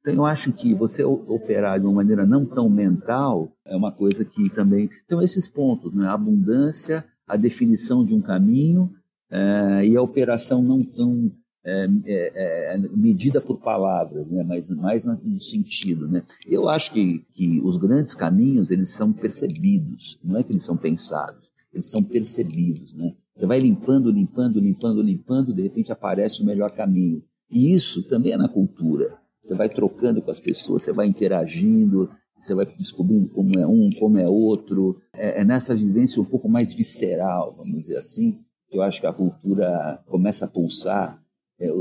Então 0.00 0.14
eu 0.14 0.26
acho 0.26 0.52
que 0.52 0.74
você 0.74 1.04
operar 1.04 1.78
de 1.78 1.86
uma 1.86 1.96
maneira 1.96 2.26
não 2.26 2.46
tão 2.46 2.68
mental 2.68 3.52
é 3.66 3.76
uma 3.76 3.92
coisa 3.92 4.24
que 4.24 4.48
também. 4.50 4.88
Então 5.04 5.22
esses 5.22 5.48
pontos, 5.48 5.92
né? 5.94 6.06
A 6.06 6.14
abundância, 6.14 7.04
a 7.26 7.36
definição 7.36 8.04
de 8.04 8.14
um 8.14 8.20
caminho 8.20 8.90
é, 9.30 9.86
e 9.86 9.96
a 9.96 10.02
operação 10.02 10.62
não 10.62 10.78
tão 10.78 11.30
é, 11.64 11.86
é, 12.06 12.74
é, 12.74 12.78
medida 12.96 13.40
por 13.40 13.60
palavras, 13.60 14.30
né? 14.30 14.42
mas 14.42 14.68
mais 14.70 15.04
no 15.04 15.40
sentido. 15.40 16.08
Né? 16.08 16.22
Eu 16.46 16.68
acho 16.68 16.92
que, 16.92 17.24
que 17.32 17.60
os 17.62 17.76
grandes 17.76 18.14
caminhos 18.14 18.70
eles 18.70 18.90
são 18.90 19.12
percebidos, 19.12 20.18
não 20.24 20.38
é 20.38 20.42
que 20.42 20.52
eles 20.52 20.64
são 20.64 20.76
pensados, 20.76 21.50
eles 21.72 21.86
são 21.86 22.02
percebidos. 22.02 22.94
Né? 22.94 23.14
Você 23.34 23.46
vai 23.46 23.60
limpando, 23.60 24.10
limpando, 24.10 24.58
limpando, 24.58 25.02
limpando, 25.02 25.54
de 25.54 25.62
repente 25.62 25.92
aparece 25.92 26.42
o 26.42 26.46
melhor 26.46 26.70
caminho. 26.70 27.22
E 27.50 27.74
isso 27.74 28.02
também 28.04 28.32
é 28.32 28.36
na 28.36 28.48
cultura. 28.48 29.18
Você 29.42 29.54
vai 29.54 29.68
trocando 29.68 30.22
com 30.22 30.30
as 30.30 30.40
pessoas, 30.40 30.82
você 30.82 30.92
vai 30.92 31.06
interagindo, 31.06 32.10
você 32.38 32.54
vai 32.54 32.64
descobrindo 32.64 33.28
como 33.28 33.58
é 33.58 33.66
um, 33.66 33.90
como 33.98 34.18
é 34.18 34.26
outro. 34.26 35.00
É, 35.12 35.40
é 35.40 35.44
nessa 35.44 35.74
vivência 35.74 36.22
um 36.22 36.24
pouco 36.24 36.48
mais 36.48 36.72
visceral, 36.72 37.52
vamos 37.52 37.80
dizer 37.80 37.96
assim, 37.96 38.38
que 38.68 38.78
eu 38.78 38.82
acho 38.82 39.00
que 39.00 39.06
a 39.06 39.12
cultura 39.12 40.02
começa 40.06 40.44
a 40.44 40.48
pulsar 40.48 41.20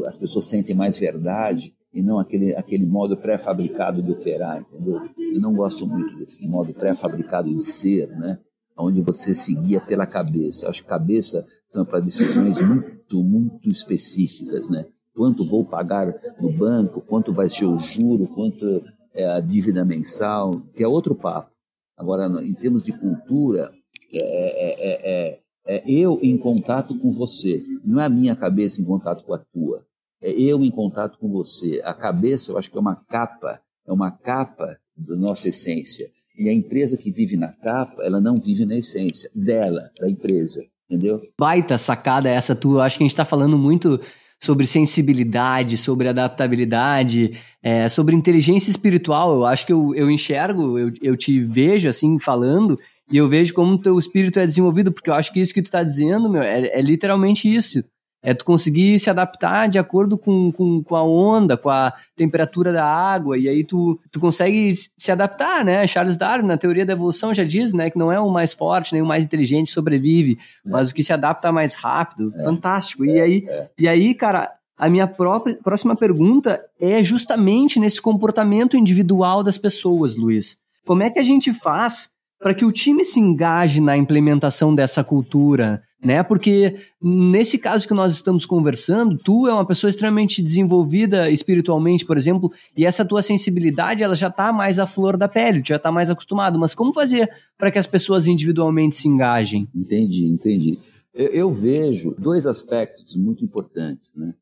as 0.05 0.17
pessoas 0.17 0.45
sentem 0.45 0.75
mais 0.75 0.97
verdade 0.97 1.73
e 1.93 2.01
não 2.01 2.19
aquele, 2.19 2.55
aquele 2.55 2.85
modo 2.85 3.17
pré-fabricado 3.17 4.01
de 4.01 4.11
operar, 4.11 4.61
entendeu? 4.61 5.01
Eu 5.17 5.39
não 5.39 5.53
gosto 5.53 5.87
muito 5.87 6.15
desse 6.17 6.47
modo 6.47 6.73
pré-fabricado 6.73 7.49
de 7.49 7.63
ser, 7.63 8.07
né? 8.09 8.39
Onde 8.77 9.01
você 9.01 9.33
seguia 9.33 9.81
pela 9.81 10.05
cabeça. 10.05 10.69
Acho 10.69 10.83
que 10.83 10.89
cabeça 10.89 11.45
são 11.67 11.85
para 11.85 11.99
decisões 11.99 12.61
muito, 12.61 13.23
muito 13.23 13.69
específicas, 13.69 14.69
né? 14.69 14.85
Quanto 15.15 15.45
vou 15.45 15.65
pagar 15.65 16.13
no 16.39 16.51
banco, 16.51 17.01
quanto 17.01 17.33
vai 17.33 17.49
ser 17.49 17.65
o 17.65 17.77
juro, 17.77 18.27
quanto 18.27 18.83
é 19.13 19.25
a 19.25 19.39
dívida 19.39 19.83
mensal, 19.83 20.61
que 20.73 20.83
é 20.83 20.87
outro 20.87 21.15
papo. 21.15 21.51
Agora, 21.97 22.25
em 22.41 22.53
termos 22.53 22.81
de 22.81 22.97
cultura, 22.97 23.71
é, 24.13 24.17
é, 24.17 25.33
é, 25.33 25.39
é 25.69 25.83
eu 25.85 26.19
em 26.23 26.35
contato 26.35 26.97
com 26.97 27.11
você. 27.11 27.63
Não 27.85 28.01
é 28.01 28.05
a 28.05 28.09
minha 28.09 28.35
cabeça 28.35 28.81
em 28.81 28.85
contato 28.85 29.23
com 29.23 29.35
a 29.35 29.37
tua. 29.37 29.85
É 30.19 30.31
eu 30.31 30.63
em 30.63 30.71
contato 30.71 31.19
com 31.19 31.29
você. 31.29 31.79
A 31.85 31.93
cabeça, 31.93 32.51
eu 32.51 32.57
acho 32.57 32.71
que 32.71 32.77
é 32.77 32.81
uma 32.81 32.95
capa, 32.95 33.61
é 33.87 33.93
uma 33.93 34.09
capa 34.09 34.75
da 34.97 35.15
nossa 35.15 35.47
essência. 35.47 36.09
E 36.35 36.49
a 36.49 36.53
empresa 36.53 36.97
que 36.97 37.11
vive 37.11 37.37
na 37.37 37.53
capa, 37.53 38.01
ela 38.01 38.19
não 38.19 38.37
vive 38.37 38.65
na 38.65 38.77
essência 38.77 39.29
dela, 39.35 39.91
da 39.99 40.09
empresa. 40.09 40.59
Entendeu? 40.89 41.21
Baita 41.39 41.77
sacada 41.77 42.27
essa 42.27 42.55
tua. 42.55 42.83
Acho 42.83 42.97
que 42.97 43.03
a 43.03 43.05
gente 43.05 43.13
está 43.13 43.25
falando 43.25 43.55
muito 43.55 44.01
sobre 44.41 44.65
sensibilidade, 44.65 45.77
sobre 45.77 46.07
adaptabilidade, 46.07 47.37
é, 47.61 47.87
sobre 47.87 48.15
inteligência 48.15 48.71
espiritual. 48.71 49.33
Eu 49.33 49.45
acho 49.45 49.67
que 49.67 49.73
eu, 49.73 49.93
eu 49.93 50.09
enxergo, 50.09 50.79
eu, 50.79 50.91
eu 50.99 51.15
te 51.15 51.43
vejo 51.43 51.87
assim 51.87 52.17
falando 52.17 52.79
e 53.11 53.17
eu 53.17 53.27
vejo 53.27 53.53
como 53.53 53.73
o 53.73 53.81
teu 53.81 53.97
espírito 53.97 54.39
é 54.39 54.45
desenvolvido, 54.45 54.91
porque 54.91 55.09
eu 55.09 55.13
acho 55.13 55.33
que 55.33 55.39
isso 55.39 55.53
que 55.53 55.61
tu 55.61 55.65
está 55.65 55.83
dizendo, 55.83 56.29
meu, 56.29 56.41
é, 56.41 56.67
é 56.67 56.81
literalmente 56.81 57.53
isso. 57.53 57.83
É 58.21 58.33
tu 58.33 58.43
conseguir 58.43 58.99
se 58.99 59.09
adaptar 59.09 59.69
de 59.69 59.79
acordo 59.79 60.17
com, 60.17 60.51
com, 60.51 60.83
com, 60.83 60.95
a 60.95 61.03
onda, 61.03 61.55
com 61.55 61.69
a 61.69 61.93
temperatura 62.17 62.73
da 62.73 62.85
água, 62.85 63.37
e 63.37 63.47
aí 63.47 63.63
tu, 63.63 63.97
tu 64.11 64.19
consegue 64.19 64.73
se 64.75 65.11
adaptar, 65.11 65.63
né? 65.63 65.87
Charles 65.87 66.17
Darwin, 66.17 66.45
na 66.45 66.57
teoria 66.57 66.85
da 66.85 66.91
evolução, 66.91 67.33
já 67.33 67.45
diz, 67.45 67.73
né, 67.73 67.89
que 67.89 67.97
não 67.97 68.11
é 68.11 68.19
o 68.19 68.29
mais 68.29 68.51
forte, 68.51 68.91
nem 68.91 69.01
o 69.01 69.05
mais 69.05 69.23
inteligente 69.23 69.71
sobrevive, 69.71 70.37
é. 70.65 70.69
mas 70.69 70.89
o 70.89 70.93
que 70.93 71.03
se 71.03 71.13
adapta 71.13 71.49
mais 71.51 71.75
rápido. 71.75 72.33
É. 72.35 72.43
Fantástico. 72.43 73.05
E, 73.05 73.17
é, 73.17 73.21
aí, 73.21 73.45
é. 73.47 73.69
e 73.79 73.87
aí, 73.87 74.13
cara, 74.13 74.51
a 74.77 74.89
minha 74.89 75.07
própria, 75.07 75.57
próxima 75.63 75.95
pergunta 75.95 76.61
é 76.79 77.01
justamente 77.01 77.79
nesse 77.79 78.01
comportamento 78.01 78.75
individual 78.75 79.43
das 79.43 79.57
pessoas, 79.57 80.17
Luiz. 80.17 80.57
Como 80.85 81.03
é 81.03 81.09
que 81.09 81.19
a 81.19 81.23
gente 81.23 81.53
faz 81.53 82.09
para 82.39 82.53
que 82.53 82.65
o 82.65 82.71
time 82.71 83.03
se 83.03 83.19
engaje 83.19 83.81
na 83.81 83.97
implementação 83.97 84.73
dessa 84.73 85.03
cultura, 85.03 85.83
né? 86.03 86.23
Porque 86.23 86.75
nesse 87.01 87.57
caso 87.57 87.87
que 87.87 87.93
nós 87.93 88.13
estamos 88.13 88.45
conversando, 88.45 89.17
tu 89.17 89.47
é 89.47 89.53
uma 89.53 89.67
pessoa 89.67 89.89
extremamente 89.89 90.41
desenvolvida 90.41 91.29
espiritualmente, 91.29 92.05
por 92.05 92.17
exemplo, 92.17 92.49
e 92.75 92.85
essa 92.85 93.03
tua 93.03 93.21
sensibilidade 93.21 94.01
ela 94.01 94.15
já 94.15 94.27
está 94.27 94.53
mais 94.53 94.79
à 94.79 94.87
flor 94.87 95.17
da 95.17 95.27
pele, 95.27 95.61
já 95.65 95.75
está 95.75 95.91
mais 95.91 96.09
acostumado. 96.09 96.57
Mas 96.57 96.73
como 96.73 96.93
fazer 96.93 97.29
para 97.57 97.69
que 97.69 97.79
as 97.79 97.87
pessoas 97.87 98.27
individualmente 98.27 98.95
se 98.95 99.07
engajem? 99.09 99.67
Entendi, 99.75 100.25
entendi. 100.27 100.79
Eu, 101.13 101.27
eu 101.27 101.51
vejo 101.51 102.15
dois 102.17 102.45
aspectos 102.45 103.15
muito 103.17 103.43
importantes, 103.43 104.13
né? 104.15 104.33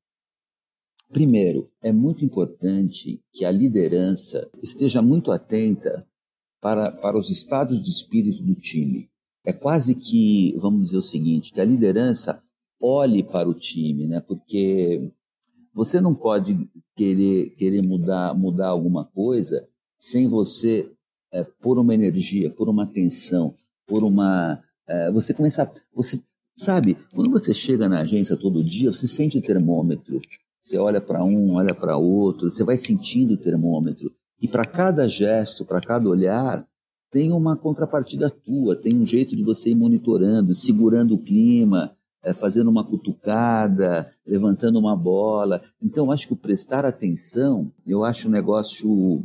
Primeiro, 1.12 1.68
é 1.82 1.92
muito 1.92 2.24
importante 2.24 3.22
que 3.32 3.46
a 3.46 3.52
liderança 3.52 4.48
esteja 4.62 5.02
muito 5.02 5.32
atenta 5.32 6.06
para, 6.62 6.92
para 6.92 7.18
os 7.18 7.30
estados 7.30 7.82
de 7.82 7.90
espírito 7.90 8.44
do 8.44 8.56
time. 8.56 9.10
É 9.46 9.54
quase 9.54 9.96
que, 9.96 10.56
vamos 10.58 10.88
dizer 10.88 10.98
o 10.98 11.02
seguinte, 11.02 11.54
que 11.54 11.62
a 11.62 11.66
liderança 11.66 12.42
olhe 12.80 13.24
para 13.24 13.48
o 13.48 13.54
time, 13.54 14.08
né? 14.08 14.20
Porque 14.20 15.12
você 15.74 16.02
não 16.02 16.14
pode 16.14 16.70
querer, 16.96 17.52
querer 17.52 17.82
mudar, 17.82 18.34
mudar 18.34 18.70
alguma 18.70 19.06
coisa 19.06 19.68
sem 19.98 20.28
você 20.28 20.92
é, 21.32 21.44
pôr 21.44 21.80
uma 21.80 21.94
energia, 21.94 22.50
pôr 22.50 22.70
uma 22.70 22.84
atenção, 22.84 23.54
pôr 23.86 24.04
uma. 24.04 24.62
É, 24.88 25.12
você 25.12 25.34
começa. 25.34 25.72
Você, 25.94 26.22
sabe, 26.56 26.98
quando 27.14 27.32
você 27.32 27.54
chega 27.54 27.88
na 27.88 28.02
agência 28.02 28.36
todo 28.36 28.64
dia, 28.64 28.92
você 28.92 29.08
sente 29.08 29.38
o 29.38 29.42
termômetro. 29.42 30.22
Você 30.62 30.78
olha 30.78 31.00
para 31.00 31.24
um, 31.24 31.54
olha 31.54 31.74
para 31.74 31.98
outro, 31.98 32.52
você 32.52 32.64
vai 32.64 32.76
sentindo 32.76 33.36
o 33.36 33.38
termômetro. 33.38 34.12
E 34.42 34.48
para 34.48 34.64
cada 34.64 35.08
gesto, 35.08 35.66
para 35.66 35.82
cada 35.82 36.08
olhar, 36.08 36.68
tem 37.10 37.32
uma 37.32 37.56
contrapartida 37.56 38.30
tua, 38.30 38.76
tem 38.76 38.96
um 38.96 39.06
jeito 39.06 39.36
de 39.36 39.44
você 39.44 39.70
ir 39.72 39.76
monitorando, 39.76 40.54
segurando 40.54 41.16
o 41.16 41.20
clima, 41.20 41.96
é, 42.24 42.34
fazendo 42.34 42.70
uma 42.70 42.84
cutucada, 42.84 44.12
levantando 44.26 44.78
uma 44.78 44.96
bola. 44.96 45.62
Então, 45.82 46.12
acho 46.12 46.28
que 46.28 46.34
o 46.34 46.38
prestar 46.38 46.86
atenção, 46.86 47.72
eu 47.86 48.04
acho 48.04 48.28
um 48.28 48.32
negócio 48.32 49.24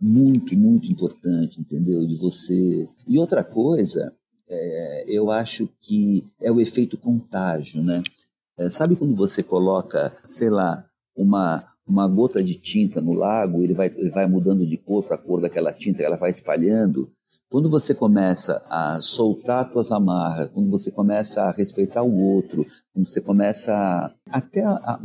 muito, 0.00 0.56
muito 0.56 0.90
importante, 0.90 1.60
entendeu? 1.60 2.04
De 2.04 2.16
você. 2.16 2.88
E 3.06 3.18
outra 3.18 3.44
coisa, 3.44 4.12
é, 4.48 5.04
eu 5.06 5.30
acho 5.30 5.68
que 5.80 6.26
é 6.40 6.50
o 6.50 6.60
efeito 6.60 6.98
contágio, 6.98 7.82
né? 7.82 8.02
É, 8.58 8.68
sabe 8.68 8.96
quando 8.96 9.14
você 9.14 9.42
coloca, 9.42 10.14
sei 10.24 10.50
lá, 10.50 10.84
uma 11.16 11.71
uma 11.86 12.06
gota 12.08 12.42
de 12.42 12.54
tinta 12.54 13.00
no 13.00 13.12
lago, 13.12 13.62
ele 13.62 13.74
vai, 13.74 13.88
ele 13.88 14.10
vai 14.10 14.26
mudando 14.26 14.66
de 14.66 14.76
cor 14.76 15.04
para 15.04 15.16
a 15.16 15.18
cor 15.18 15.40
daquela 15.40 15.72
tinta, 15.72 16.02
ela 16.02 16.16
vai 16.16 16.30
espalhando. 16.30 17.10
Quando 17.50 17.68
você 17.68 17.94
começa 17.94 18.62
a 18.68 19.00
soltar 19.00 19.70
suas 19.70 19.90
amarras, 19.90 20.48
quando 20.48 20.70
você 20.70 20.90
começa 20.90 21.42
a 21.42 21.50
respeitar 21.50 22.02
o 22.02 22.14
outro, 22.14 22.64
quando 22.92 23.06
você 23.06 23.20
começa 23.20 23.74
a, 23.74 24.12
até 24.30 24.62
a 24.64 25.00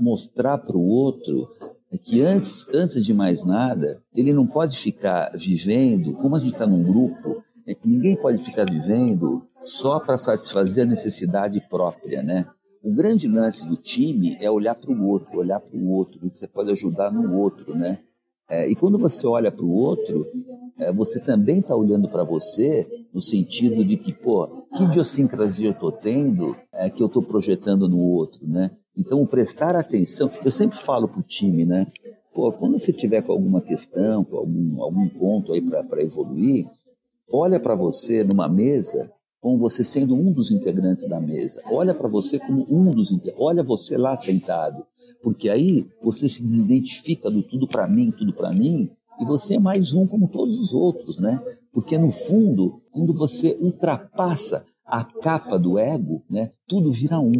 mostrar 0.00 0.58
para 0.58 0.76
o 0.76 0.84
outro 0.84 1.48
que 2.02 2.22
antes, 2.22 2.68
antes 2.72 3.04
de 3.04 3.12
mais 3.12 3.44
nada, 3.44 4.02
ele 4.14 4.32
não 4.32 4.46
pode 4.46 4.78
ficar 4.78 5.30
vivendo, 5.34 6.14
como 6.14 6.36
a 6.36 6.40
gente 6.40 6.52
está 6.52 6.66
num 6.66 6.82
grupo, 6.82 7.42
ninguém 7.84 8.16
pode 8.16 8.38
ficar 8.42 8.64
vivendo 8.68 9.46
só 9.62 10.00
para 10.00 10.18
satisfazer 10.18 10.84
a 10.84 10.88
necessidade 10.88 11.60
própria, 11.68 12.22
né? 12.22 12.46
O 12.82 12.92
grande 12.92 13.28
lance 13.28 13.68
do 13.68 13.76
time 13.76 14.36
é 14.40 14.50
olhar 14.50 14.74
para 14.74 14.90
o 14.90 15.06
outro, 15.06 15.38
olhar 15.38 15.60
para 15.60 15.78
o 15.78 15.90
outro, 15.90 16.18
você 16.28 16.48
pode 16.48 16.72
ajudar 16.72 17.12
no 17.12 17.38
outro, 17.38 17.76
né? 17.76 18.00
É, 18.50 18.68
e 18.68 18.74
quando 18.74 18.98
você 18.98 19.24
olha 19.24 19.52
para 19.52 19.64
o 19.64 19.72
outro, 19.72 20.26
é, 20.78 20.92
você 20.92 21.20
também 21.20 21.60
está 21.60 21.76
olhando 21.76 22.08
para 22.08 22.24
você 22.24 23.06
no 23.14 23.20
sentido 23.20 23.84
de 23.84 23.96
que, 23.96 24.12
pô, 24.12 24.66
que 24.76 24.82
idiosincrasia 24.82 25.68
eu 25.68 25.72
estou 25.72 25.92
tendo 25.92 26.56
é, 26.72 26.90
que 26.90 27.02
eu 27.02 27.06
estou 27.06 27.22
projetando 27.22 27.88
no 27.88 27.98
outro, 27.98 28.46
né? 28.46 28.72
Então, 28.96 29.24
prestar 29.26 29.76
atenção, 29.76 30.28
eu 30.44 30.50
sempre 30.50 30.76
falo 30.76 31.06
para 31.08 31.20
o 31.20 31.22
time, 31.22 31.64
né? 31.64 31.86
Pô, 32.34 32.50
quando 32.52 32.78
você 32.78 32.92
tiver 32.92 33.22
com 33.22 33.32
alguma 33.32 33.60
questão, 33.60 34.24
com 34.24 34.36
algum, 34.36 34.82
algum 34.82 35.08
ponto 35.08 35.52
aí 35.52 35.60
para 35.62 36.02
evoluir, 36.02 36.66
olha 37.30 37.60
para 37.60 37.76
você 37.76 38.24
numa 38.24 38.48
mesa 38.48 39.10
com 39.42 39.58
você 39.58 39.82
sendo 39.82 40.14
um 40.14 40.32
dos 40.32 40.52
integrantes 40.52 41.08
da 41.08 41.20
mesa. 41.20 41.60
Olha 41.66 41.92
para 41.92 42.08
você 42.08 42.38
como 42.38 42.64
um 42.70 42.92
dos 42.92 43.12
olha 43.36 43.60
você 43.60 43.98
lá 43.98 44.16
sentado, 44.16 44.86
porque 45.20 45.50
aí 45.50 45.84
você 46.00 46.28
se 46.28 46.44
desidentifica 46.44 47.28
do 47.28 47.42
tudo 47.42 47.66
para 47.66 47.88
mim, 47.88 48.12
tudo 48.12 48.32
para 48.32 48.52
mim, 48.52 48.88
e 49.20 49.24
você 49.24 49.56
é 49.56 49.58
mais 49.58 49.92
um 49.92 50.06
como 50.06 50.28
todos 50.28 50.58
os 50.60 50.72
outros, 50.72 51.18
né? 51.18 51.42
Porque 51.72 51.98
no 51.98 52.12
fundo, 52.12 52.80
quando 52.92 53.12
você 53.12 53.58
ultrapassa 53.60 54.64
a 54.86 55.02
capa 55.04 55.58
do 55.58 55.76
ego, 55.76 56.22
né, 56.30 56.52
tudo 56.68 56.92
vira 56.92 57.18
um. 57.18 57.32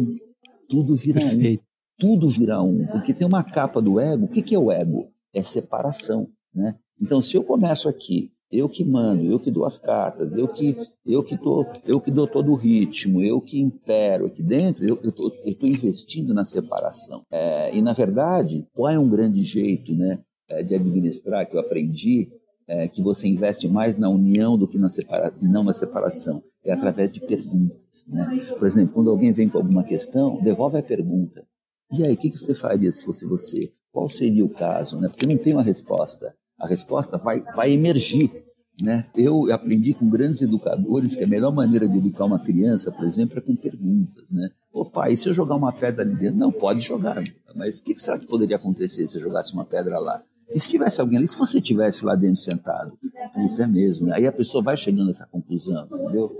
Tudo 0.67 0.97
vira 0.97 1.21
Perfeito. 1.21 1.63
um. 1.63 1.65
Tudo 1.97 2.27
vira 2.27 2.61
um, 2.61 2.85
porque 2.87 3.13
tem 3.13 3.25
uma 3.25 3.43
capa 3.43 3.81
do 3.81 3.97
ego. 3.97 4.25
O 4.25 4.27
que, 4.27 4.41
que 4.41 4.55
é 4.55 4.59
o 4.59 4.71
ego? 4.71 5.07
É 5.33 5.41
separação, 5.41 6.27
né? 6.53 6.75
Então, 7.01 7.21
se 7.21 7.37
eu 7.37 7.43
começo 7.43 7.87
aqui 7.87 8.31
eu 8.53 8.69
que 8.69 8.83
mando, 8.83 9.25
eu 9.25 9.39
que 9.39 9.49
dou 9.49 9.65
as 9.65 9.79
cartas, 9.79 10.31
eu 10.33 10.47
que 10.47 10.77
eu 11.05 11.23
que 11.23 11.35
tô, 11.37 11.65
eu 11.85 11.99
que 11.99 12.11
dou 12.11 12.27
todo 12.27 12.51
o 12.51 12.55
ritmo, 12.55 13.21
eu 13.21 13.41
que 13.41 13.59
impero 13.59 14.27
aqui 14.27 14.43
dentro, 14.43 14.85
eu 14.85 14.99
estou 15.45 15.67
investindo 15.67 16.33
na 16.33 16.45
separação. 16.45 17.23
É, 17.31 17.75
e 17.75 17.81
na 17.81 17.93
verdade, 17.93 18.67
qual 18.73 18.91
é 18.91 18.99
um 18.99 19.09
grande 19.09 19.43
jeito, 19.43 19.95
né, 19.95 20.19
é, 20.51 20.61
de 20.61 20.75
administrar 20.75 21.49
que 21.49 21.55
eu 21.55 21.59
aprendi? 21.59 22.29
É, 22.65 22.87
que 22.87 23.01
você 23.01 23.27
investe 23.27 23.67
mais 23.67 23.97
na 23.97 24.09
união 24.09 24.57
do 24.57 24.65
que 24.65 24.77
na 24.77 24.87
separa 24.87 25.33
não 25.41 25.65
na 25.65 25.73
separação. 25.73 26.41
É 26.63 26.71
através 26.71 27.11
de 27.11 27.19
perguntas. 27.19 28.05
Né? 28.07 28.39
Por 28.57 28.65
exemplo, 28.65 28.93
quando 28.93 29.09
alguém 29.09 29.33
vem 29.33 29.49
com 29.49 29.57
alguma 29.57 29.83
questão, 29.83 30.41
devolve 30.41 30.77
a 30.77 30.81
pergunta. 30.81 31.45
E 31.91 32.07
aí, 32.07 32.13
o 32.13 32.17
que, 32.17 32.29
que 32.29 32.37
você 32.37 32.55
faria 32.55 32.89
se 32.89 33.03
fosse 33.03 33.25
você? 33.25 33.73
Qual 33.91 34.09
seria 34.09 34.45
o 34.45 34.49
caso? 34.49 34.99
Né? 35.01 35.09
Porque 35.09 35.27
não 35.27 35.37
tem 35.37 35.51
uma 35.51 35.61
resposta. 35.61 36.33
A 36.57 36.67
resposta 36.67 37.17
vai, 37.17 37.41
vai 37.55 37.71
emergir. 37.71 38.42
Né? 38.81 39.05
Eu 39.15 39.51
aprendi 39.51 39.93
com 39.93 40.09
grandes 40.09 40.41
educadores 40.41 41.15
que 41.15 41.23
a 41.23 41.27
melhor 41.27 41.53
maneira 41.53 41.87
de 41.87 41.97
educar 41.97 42.25
uma 42.25 42.39
criança, 42.39 42.91
por 42.91 43.05
exemplo, 43.05 43.37
é 43.37 43.41
com 43.41 43.55
perguntas. 43.55 44.31
Né? 44.31 44.49
Ô 44.71 44.83
pai, 44.83 45.13
e 45.13 45.17
se 45.17 45.29
eu 45.29 45.33
jogar 45.33 45.55
uma 45.55 45.71
pedra 45.71 46.01
ali 46.01 46.15
dentro? 46.15 46.39
Não, 46.39 46.51
pode 46.51 46.81
jogar. 46.81 47.23
Mas 47.55 47.79
o 47.79 47.83
que, 47.83 47.93
que 47.93 48.01
será 48.01 48.17
que 48.17 48.25
poderia 48.25 48.55
acontecer 48.55 49.07
se 49.07 49.17
eu 49.17 49.21
jogasse 49.21 49.53
uma 49.53 49.65
pedra 49.65 49.99
lá? 49.99 50.23
E 50.53 50.59
se 50.59 50.67
tivesse 50.67 50.99
alguém 50.99 51.17
ali, 51.17 51.27
se 51.27 51.37
você 51.37 51.61
tivesse 51.61 52.03
lá 52.03 52.15
dentro 52.15 52.37
sentado? 52.37 52.97
Puta, 53.33 53.63
é 53.63 53.67
mesmo. 53.67 54.07
Né? 54.07 54.15
Aí 54.15 54.27
a 54.27 54.31
pessoa 54.31 54.63
vai 54.63 54.75
chegando 54.75 55.07
a 55.07 55.11
essa 55.11 55.27
conclusão, 55.27 55.85
entendeu? 55.85 56.35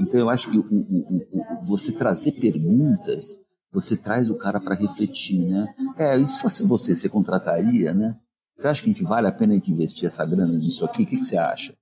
Então 0.00 0.20
eu 0.20 0.30
acho 0.30 0.50
que 0.50 0.58
o, 0.58 0.62
o, 0.62 1.16
o, 1.16 1.64
você 1.64 1.92
trazer 1.92 2.32
perguntas, 2.32 3.38
você 3.70 3.96
traz 3.96 4.30
o 4.30 4.34
cara 4.36 4.58
para 4.58 4.74
refletir, 4.74 5.46
né? 5.46 5.74
É, 5.96 6.16
e 6.16 6.26
se 6.26 6.40
fosse 6.40 6.64
você, 6.64 6.94
você 6.94 7.08
contrataria, 7.08 7.92
né? 7.92 8.16
Você 8.56 8.68
acha 8.68 8.82
que 8.82 8.90
a 8.90 8.92
gente 8.92 9.04
vale 9.04 9.26
a 9.26 9.32
pena 9.32 9.52
a 9.52 9.56
gente 9.56 9.70
investir 9.70 10.06
essa 10.06 10.24
grana 10.24 10.52
nisso 10.52 10.84
aqui? 10.84 11.02
O 11.02 11.06
que, 11.06 11.16
que 11.18 11.24
você 11.24 11.36
acha? 11.36 11.74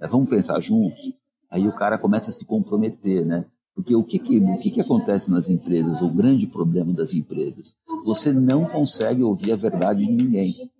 É, 0.00 0.06
vamos 0.06 0.28
pensar 0.28 0.60
juntos? 0.60 1.12
Aí 1.50 1.66
o 1.68 1.74
cara 1.74 1.98
começa 1.98 2.30
a 2.30 2.32
se 2.32 2.44
comprometer, 2.44 3.24
né? 3.24 3.44
Porque 3.74 3.94
o 3.94 4.04
que, 4.04 4.18
que, 4.18 4.38
o 4.38 4.58
que, 4.58 4.70
que 4.70 4.80
acontece 4.80 5.30
nas 5.30 5.48
empresas, 5.48 6.00
o 6.00 6.08
grande 6.08 6.46
problema 6.46 6.92
das 6.92 7.12
empresas? 7.12 7.76
Você 8.04 8.32
não 8.32 8.66
consegue 8.66 9.22
ouvir 9.22 9.52
a 9.52 9.56
verdade 9.56 10.06
de 10.06 10.12
ninguém. 10.12 10.70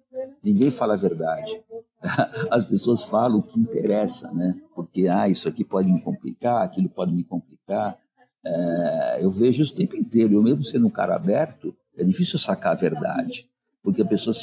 Ninguém 0.42 0.70
fala 0.70 0.94
a 0.94 0.96
verdade. 0.96 1.60
As 2.50 2.64
pessoas 2.64 3.02
falam 3.02 3.38
o 3.38 3.42
que 3.42 3.58
interessa, 3.58 4.30
né? 4.32 4.54
Porque, 4.74 5.08
ah, 5.08 5.28
isso 5.28 5.48
aqui 5.48 5.64
pode 5.64 5.92
me 5.92 6.00
complicar, 6.00 6.62
aquilo 6.62 6.88
pode 6.88 7.12
me 7.12 7.24
complicar. 7.24 7.96
É, 8.44 9.18
eu 9.20 9.30
vejo 9.30 9.62
isso 9.62 9.72
o 9.72 9.76
tempo 9.76 9.96
inteiro. 9.96 10.34
Eu 10.34 10.42
mesmo 10.42 10.62
sendo 10.64 10.86
um 10.86 10.90
cara 10.90 11.16
aberto, 11.16 11.74
é 11.96 12.04
difícil 12.04 12.38
sacar 12.38 12.72
a 12.72 12.76
verdade, 12.76 13.48
porque 13.82 14.02
a 14.02 14.06
pessoa 14.06 14.34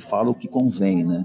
fala 0.00 0.30
o 0.30 0.34
que 0.34 0.48
convém, 0.48 1.04
né? 1.04 1.24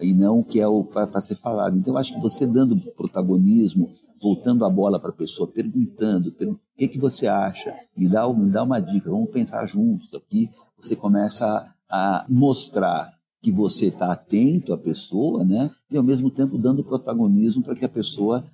E 0.00 0.12
não 0.12 0.40
o 0.40 0.44
que 0.44 0.60
é 0.60 0.66
para 0.92 1.20
ser 1.20 1.36
falado. 1.36 1.76
Então, 1.78 1.96
acho 1.96 2.14
que 2.14 2.20
você 2.20 2.46
dando 2.46 2.76
protagonismo, 2.92 3.90
voltando 4.20 4.64
a 4.64 4.70
bola 4.70 5.00
para 5.00 5.10
a 5.10 5.14
pessoa, 5.14 5.50
perguntando, 5.50 6.28
o 6.28 6.58
que, 6.76 6.88
que 6.88 6.98
você 6.98 7.26
acha? 7.26 7.74
Me 7.96 8.08
dá, 8.08 8.30
me 8.32 8.50
dá 8.50 8.62
uma 8.62 8.78
dica, 8.78 9.10
vamos 9.10 9.30
pensar 9.30 9.64
juntos 9.66 10.12
aqui. 10.12 10.50
Você 10.78 10.94
começa 10.94 11.46
a, 11.46 11.74
a 11.88 12.26
mostrar 12.28 13.16
que 13.40 13.50
você 13.50 13.86
está 13.86 14.12
atento 14.12 14.72
à 14.72 14.78
pessoa, 14.78 15.44
né? 15.44 15.70
E 15.90 15.96
ao 15.96 16.02
mesmo 16.02 16.30
tempo 16.30 16.58
dando 16.58 16.84
protagonismo 16.84 17.62
para 17.62 17.74
que 17.74 17.84
a 17.84 17.88
pessoa 17.88 18.44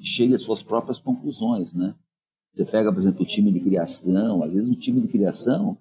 chegue 0.00 0.34
às 0.34 0.42
suas 0.42 0.62
próprias 0.62 1.00
conclusões, 1.00 1.72
né? 1.72 1.94
Você 2.52 2.64
pega, 2.64 2.92
por 2.92 3.00
exemplo, 3.00 3.22
o 3.22 3.26
time 3.26 3.50
de 3.50 3.60
criação, 3.60 4.42
às 4.42 4.52
vezes 4.52 4.70
o 4.70 4.78
time 4.78 5.00
de 5.00 5.08
criação, 5.08 5.76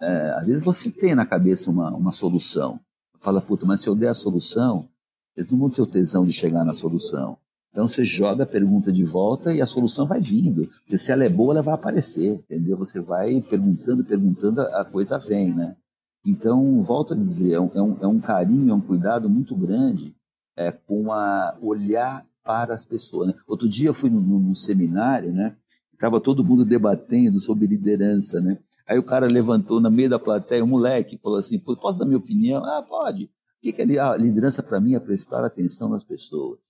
é, 0.00 0.30
às 0.36 0.46
vezes 0.46 0.64
você 0.64 0.90
tem 0.90 1.14
na 1.14 1.26
cabeça 1.26 1.70
uma, 1.70 1.90
uma 1.94 2.12
solução. 2.12 2.80
Fala, 3.20 3.40
puta, 3.40 3.66
mas 3.66 3.80
se 3.80 3.88
eu 3.88 3.94
der 3.94 4.08
a 4.08 4.14
solução, 4.14 4.88
eles 5.36 5.50
não 5.50 5.58
vão 5.58 5.70
ter 5.70 5.82
o 5.82 5.86
tesão 5.86 6.24
de 6.24 6.32
chegar 6.32 6.64
na 6.64 6.72
solução. 6.72 7.38
Então 7.70 7.86
você 7.86 8.04
joga 8.04 8.44
a 8.44 8.46
pergunta 8.46 8.90
de 8.90 9.04
volta 9.04 9.52
e 9.52 9.60
a 9.60 9.66
solução 9.66 10.06
vai 10.06 10.20
vindo. 10.20 10.66
Porque 10.66 10.96
se 10.96 11.12
ela 11.12 11.24
é 11.24 11.28
boa, 11.28 11.54
ela 11.54 11.62
vai 11.62 11.74
aparecer, 11.74 12.32
entendeu? 12.32 12.76
Você 12.78 13.00
vai 13.00 13.40
perguntando, 13.42 14.02
perguntando, 14.02 14.62
a 14.62 14.84
coisa 14.84 15.18
vem, 15.18 15.54
né? 15.54 15.76
Então, 16.24 16.80
volto 16.80 17.12
a 17.12 17.16
dizer, 17.16 17.52
é 17.52 17.60
um, 17.60 17.70
é 18.00 18.06
um, 18.06 18.18
é 18.18 18.20
carinho, 18.20 18.70
é 18.70 18.74
um 18.74 18.80
cuidado 18.80 19.28
muito 19.28 19.54
grande 19.54 20.16
é, 20.56 20.72
com 20.72 21.12
a 21.12 21.56
olhar 21.60 22.26
para 22.42 22.74
as 22.74 22.84
pessoas. 22.84 23.28
Né? 23.28 23.34
Outro 23.46 23.68
dia 23.68 23.90
eu 23.90 23.94
fui 23.94 24.08
num, 24.08 24.20
num 24.20 24.54
seminário, 24.54 25.32
né? 25.32 25.54
Estava 25.92 26.20
todo 26.20 26.44
mundo 26.44 26.64
debatendo 26.64 27.38
sobre 27.40 27.66
liderança, 27.66 28.40
né? 28.40 28.58
Aí 28.86 28.98
o 28.98 29.02
cara 29.02 29.26
levantou 29.26 29.80
na 29.80 29.90
meio 29.90 30.08
da 30.08 30.18
plateia, 30.18 30.62
um 30.62 30.68
moleque, 30.68 31.18
falou 31.18 31.38
assim: 31.38 31.58
posso 31.58 31.98
dar 31.98 32.04
minha 32.04 32.18
opinião? 32.18 32.64
Ah, 32.64 32.82
pode. 32.82 33.24
O 33.24 33.28
que, 33.62 33.72
que 33.72 33.82
é 33.82 33.98
a 33.98 34.16
liderança 34.16 34.62
para 34.62 34.80
mim 34.80 34.94
é 34.94 35.00
prestar 35.00 35.44
atenção 35.44 35.88
nas 35.88 36.04
pessoas. 36.04 36.60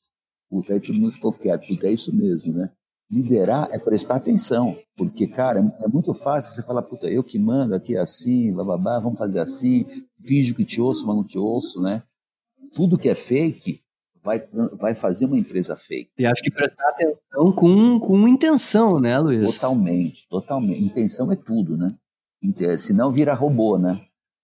Puta, 0.48 0.72
aí 0.72 0.80
todo 0.80 0.94
mundo 0.94 1.12
ficou 1.12 1.32
quieto. 1.32 1.66
Puta, 1.66 1.88
é 1.88 1.92
isso 1.92 2.14
mesmo, 2.14 2.54
né? 2.54 2.70
Liderar 3.10 3.68
é 3.70 3.78
prestar 3.78 4.16
atenção, 4.16 4.76
porque, 4.96 5.28
cara, 5.28 5.60
é 5.80 5.88
muito 5.88 6.12
fácil 6.12 6.52
você 6.52 6.62
falar, 6.62 6.82
puta, 6.82 7.06
eu 7.06 7.22
que 7.22 7.38
mando 7.38 7.74
aqui 7.74 7.96
é 7.96 8.00
assim, 8.00 8.52
bababá, 8.52 8.98
vamos 8.98 9.18
fazer 9.18 9.38
assim, 9.38 9.86
finjo 10.24 10.56
que 10.56 10.64
te 10.64 10.80
ouço, 10.80 11.06
mas 11.06 11.14
não 11.14 11.22
te 11.22 11.38
ouço, 11.38 11.80
né? 11.80 12.02
Tudo 12.72 12.98
que 12.98 13.08
é 13.08 13.14
fake 13.14 13.80
vai, 14.24 14.44
vai 14.76 14.94
fazer 14.96 15.26
uma 15.26 15.38
empresa 15.38 15.76
fake. 15.76 16.10
E 16.18 16.26
acho 16.26 16.42
que 16.42 16.50
prestar 16.50 16.88
atenção 16.88 17.52
com, 17.52 18.00
com 18.00 18.26
intenção, 18.26 18.98
né, 18.98 19.16
Luiz? 19.20 19.54
Totalmente, 19.54 20.26
totalmente. 20.28 20.82
Intenção 20.82 21.30
é 21.30 21.36
tudo, 21.36 21.76
né? 21.76 21.88
Senão 22.78 23.10
vira 23.10 23.34
robô, 23.34 23.78
né? 23.78 24.00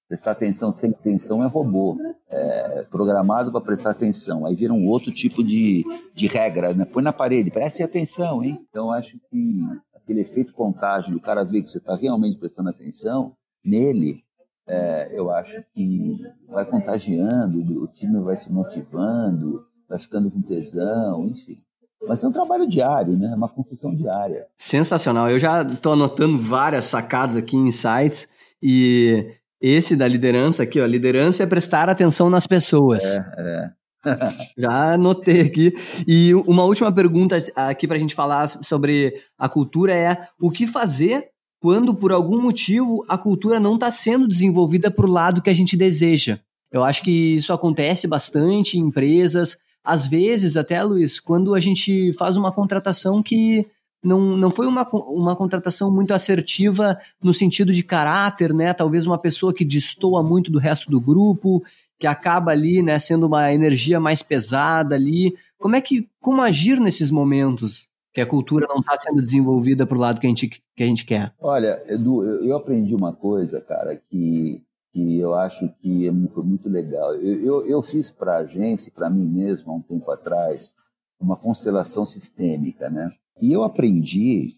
Prestar 0.08 0.32
atenção 0.32 0.72
sem 0.72 0.90
intenção 0.90 1.42
é 1.42 1.46
robô. 1.46 1.96
É 2.28 2.82
programado 2.90 3.50
para 3.50 3.60
prestar 3.60 3.90
atenção. 3.90 4.44
Aí 4.46 4.54
vira 4.54 4.72
um 4.72 4.86
outro 4.88 5.10
tipo 5.10 5.42
de, 5.42 5.84
de 6.14 6.26
regra, 6.26 6.74
né? 6.74 6.84
Põe 6.84 7.02
na 7.02 7.12
parede, 7.12 7.50
preste 7.50 7.82
atenção, 7.82 8.44
hein? 8.44 8.58
Então 8.68 8.90
acho 8.90 9.18
que 9.30 9.60
aquele 9.94 10.20
efeito 10.20 10.52
contágio, 10.52 11.16
o 11.16 11.20
cara 11.20 11.44
vê 11.44 11.62
que 11.62 11.70
você 11.70 11.78
está 11.78 11.94
realmente 11.96 12.38
prestando 12.38 12.70
atenção, 12.70 13.34
nele, 13.64 14.22
é, 14.66 15.18
eu 15.18 15.30
acho 15.30 15.62
que 15.72 16.20
vai 16.48 16.64
contagiando, 16.64 17.58
o 17.82 17.86
time 17.86 18.20
vai 18.20 18.36
se 18.36 18.52
motivando, 18.52 19.64
vai 19.88 19.98
ficando 19.98 20.30
com 20.30 20.42
tesão, 20.42 21.26
enfim. 21.26 21.58
Mas 22.06 22.22
é 22.22 22.28
um 22.28 22.32
trabalho 22.32 22.66
diário, 22.66 23.16
né? 23.16 23.30
É 23.32 23.34
uma 23.34 23.48
construção 23.48 23.94
diária. 23.94 24.46
Sensacional. 24.56 25.30
Eu 25.30 25.38
já 25.38 25.62
estou 25.62 25.92
anotando 25.92 26.38
várias 26.38 26.84
sacadas 26.84 27.36
aqui 27.36 27.56
em 27.56 27.70
sites 27.70 28.28
e 28.62 29.26
esse 29.60 29.94
da 29.94 30.08
liderança 30.08 30.64
aqui, 30.64 30.80
ó, 30.80 30.86
liderança 30.86 31.42
é 31.42 31.46
prestar 31.46 31.88
atenção 31.88 32.28
nas 32.28 32.46
pessoas. 32.46 33.04
É, 33.04 33.24
é. 33.38 33.70
Já 34.58 34.94
anotei 34.94 35.42
aqui. 35.42 35.72
E 36.06 36.34
uma 36.34 36.64
última 36.64 36.92
pergunta 36.92 37.36
aqui 37.54 37.86
para 37.86 37.96
a 37.96 38.00
gente 38.00 38.14
falar 38.14 38.48
sobre 38.48 39.14
a 39.38 39.48
cultura 39.48 39.94
é 39.94 40.18
o 40.40 40.50
que 40.50 40.66
fazer 40.66 41.28
quando, 41.60 41.94
por 41.94 42.10
algum 42.10 42.40
motivo, 42.40 43.04
a 43.08 43.16
cultura 43.16 43.60
não 43.60 43.74
está 43.74 43.88
sendo 43.88 44.26
desenvolvida 44.26 44.90
para 44.90 45.06
o 45.06 45.10
lado 45.10 45.40
que 45.40 45.48
a 45.48 45.54
gente 45.54 45.76
deseja. 45.76 46.40
Eu 46.72 46.82
acho 46.82 47.02
que 47.04 47.36
isso 47.36 47.52
acontece 47.52 48.08
bastante 48.08 48.76
em 48.76 48.80
empresas, 48.80 49.58
às 49.84 50.06
vezes, 50.06 50.56
até, 50.56 50.82
Luiz, 50.82 51.18
quando 51.18 51.54
a 51.54 51.60
gente 51.60 52.12
faz 52.14 52.36
uma 52.36 52.52
contratação 52.52 53.22
que 53.22 53.66
não, 54.02 54.36
não 54.36 54.50
foi 54.50 54.66
uma, 54.66 54.88
uma 54.90 55.36
contratação 55.36 55.90
muito 55.90 56.12
assertiva 56.12 56.98
no 57.22 57.32
sentido 57.32 57.72
de 57.72 57.82
caráter, 57.82 58.52
né? 58.52 58.72
Talvez 58.72 59.06
uma 59.06 59.18
pessoa 59.18 59.54
que 59.54 59.64
destoa 59.64 60.22
muito 60.22 60.50
do 60.50 60.58
resto 60.58 60.90
do 60.90 61.00
grupo, 61.00 61.62
que 61.98 62.06
acaba 62.06 62.50
ali, 62.50 62.82
né, 62.82 62.98
sendo 62.98 63.28
uma 63.28 63.52
energia 63.52 64.00
mais 64.00 64.22
pesada 64.22 64.96
ali. 64.96 65.36
Como 65.56 65.76
é 65.76 65.80
que, 65.80 66.08
como 66.20 66.42
agir 66.42 66.80
nesses 66.80 67.10
momentos? 67.10 67.90
que 68.12 68.20
a 68.20 68.26
cultura 68.26 68.66
não 68.68 68.80
está 68.80 68.98
sendo 68.98 69.22
desenvolvida 69.22 69.86
para 69.86 69.96
o 69.96 70.00
lado 70.00 70.20
que 70.20 70.26
a, 70.26 70.28
gente, 70.28 70.46
que 70.48 70.82
a 70.82 70.86
gente 70.86 71.04
quer? 71.04 71.32
Olha, 71.40 71.82
Edu, 71.88 72.22
eu 72.44 72.54
aprendi 72.54 72.94
uma 72.94 73.12
coisa, 73.12 73.60
cara, 73.60 73.96
que 74.10 74.62
que 74.92 75.18
eu 75.18 75.34
acho 75.34 75.68
que 75.80 76.06
é 76.06 76.12
foi 76.28 76.44
muito 76.44 76.68
legal. 76.68 77.14
Eu, 77.14 77.40
eu, 77.40 77.66
eu 77.66 77.82
fiz 77.82 78.10
para 78.10 78.34
a 78.34 78.40
agência, 78.40 78.92
para 78.94 79.08
mim 79.08 79.24
mesmo, 79.24 79.72
há 79.72 79.74
um 79.76 79.80
tempo 79.80 80.10
atrás, 80.10 80.74
uma 81.18 81.36
constelação 81.36 82.04
sistêmica, 82.04 82.90
né? 82.90 83.10
E 83.40 83.52
eu 83.52 83.64
aprendi 83.64 84.56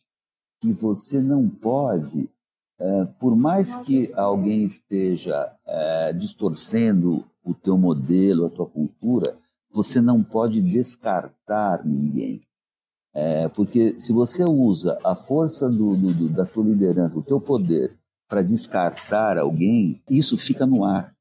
que 0.60 0.72
você 0.72 1.20
não 1.20 1.48
pode, 1.48 2.28
é, 2.78 3.04
por 3.18 3.36
mais 3.36 3.74
que 3.76 4.12
alguém 4.14 4.64
esteja 4.64 5.54
é, 5.66 6.12
distorcendo 6.12 7.24
o 7.44 7.54
teu 7.54 7.76
modelo, 7.78 8.46
a 8.46 8.50
tua 8.50 8.66
cultura, 8.66 9.36
você 9.70 10.00
não 10.00 10.22
pode 10.22 10.62
descartar 10.62 11.84
ninguém. 11.84 12.40
É, 13.12 13.48
porque 13.48 13.98
se 14.00 14.12
você 14.12 14.42
usa 14.42 14.98
a 15.04 15.14
força 15.14 15.68
do, 15.68 15.96
do, 15.96 16.28
da 16.30 16.44
tua 16.44 16.64
liderança, 16.64 17.16
o 17.16 17.22
teu 17.22 17.40
poder, 17.40 17.96
para 18.28 18.42
descartar 18.42 19.38
alguém, 19.38 20.02
isso 20.08 20.37
fica 20.37 20.66
no 20.66 20.84
ar. 20.84 21.14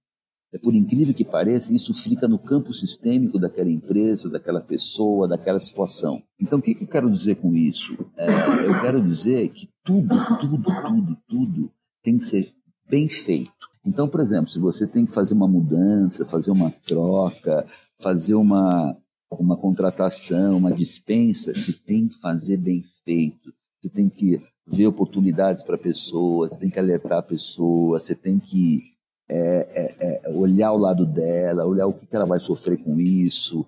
É 0.53 0.57
por 0.59 0.75
incrível 0.75 1.15
que 1.15 1.25
pareça, 1.25 1.73
isso 1.73 1.95
fica 1.95 2.27
no 2.27 2.37
campo 2.37 2.73
sistêmico 2.73 3.39
daquela 3.39 3.71
empresa, 3.71 4.29
daquela 4.29 4.61
pessoa, 4.61 5.27
daquela 5.27 5.59
situação. 5.59 6.21
Então, 6.39 6.59
o 6.59 6.61
que, 6.61 6.75
que 6.75 6.83
eu 6.83 6.87
quero 6.87 7.09
dizer 7.09 7.37
com 7.37 7.55
isso? 7.55 7.97
É, 8.15 8.27
eu 8.67 8.79
quero 8.79 9.01
dizer 9.01 9.49
que 9.49 9.67
tudo, 9.83 10.15
tudo, 10.39 10.61
tudo, 10.63 11.17
tudo 11.27 11.71
tem 12.03 12.19
que 12.19 12.25
ser 12.25 12.53
bem 12.87 13.09
feito. 13.09 13.51
Então, 13.83 14.07
por 14.07 14.19
exemplo, 14.19 14.49
se 14.49 14.59
você 14.59 14.85
tem 14.85 15.05
que 15.05 15.11
fazer 15.11 15.33
uma 15.33 15.47
mudança, 15.47 16.23
fazer 16.23 16.51
uma 16.51 16.69
troca, 16.85 17.65
fazer 17.99 18.35
uma, 18.35 18.95
uma 19.31 19.57
contratação, 19.57 20.57
uma 20.57 20.71
dispensa, 20.71 21.53
você 21.53 21.73
tem 21.73 22.07
que 22.07 22.19
fazer 22.19 22.57
bem 22.57 22.83
feito. 23.03 23.51
Você 23.81 23.89
tem 23.89 24.07
que 24.07 24.39
ver 24.65 24.87
oportunidades 24.87 25.63
para 25.63 25.77
pessoas, 25.77 26.53
você 26.53 26.59
tem 26.59 26.69
que 26.69 26.79
alertar 26.79 27.19
a 27.19 27.23
pessoa, 27.23 27.99
você 27.99 28.15
tem 28.15 28.39
que 28.39 28.93
é, 29.29 29.37
é, 29.39 30.29
é, 30.29 30.29
olhar 30.35 30.71
o 30.71 30.77
lado 30.77 31.05
dela, 31.05 31.65
olhar 31.65 31.87
o 31.87 31.93
que, 31.93 32.05
que 32.05 32.15
ela 32.15 32.25
vai 32.25 32.39
sofrer 32.39 32.77
com 32.77 32.99
isso, 32.99 33.65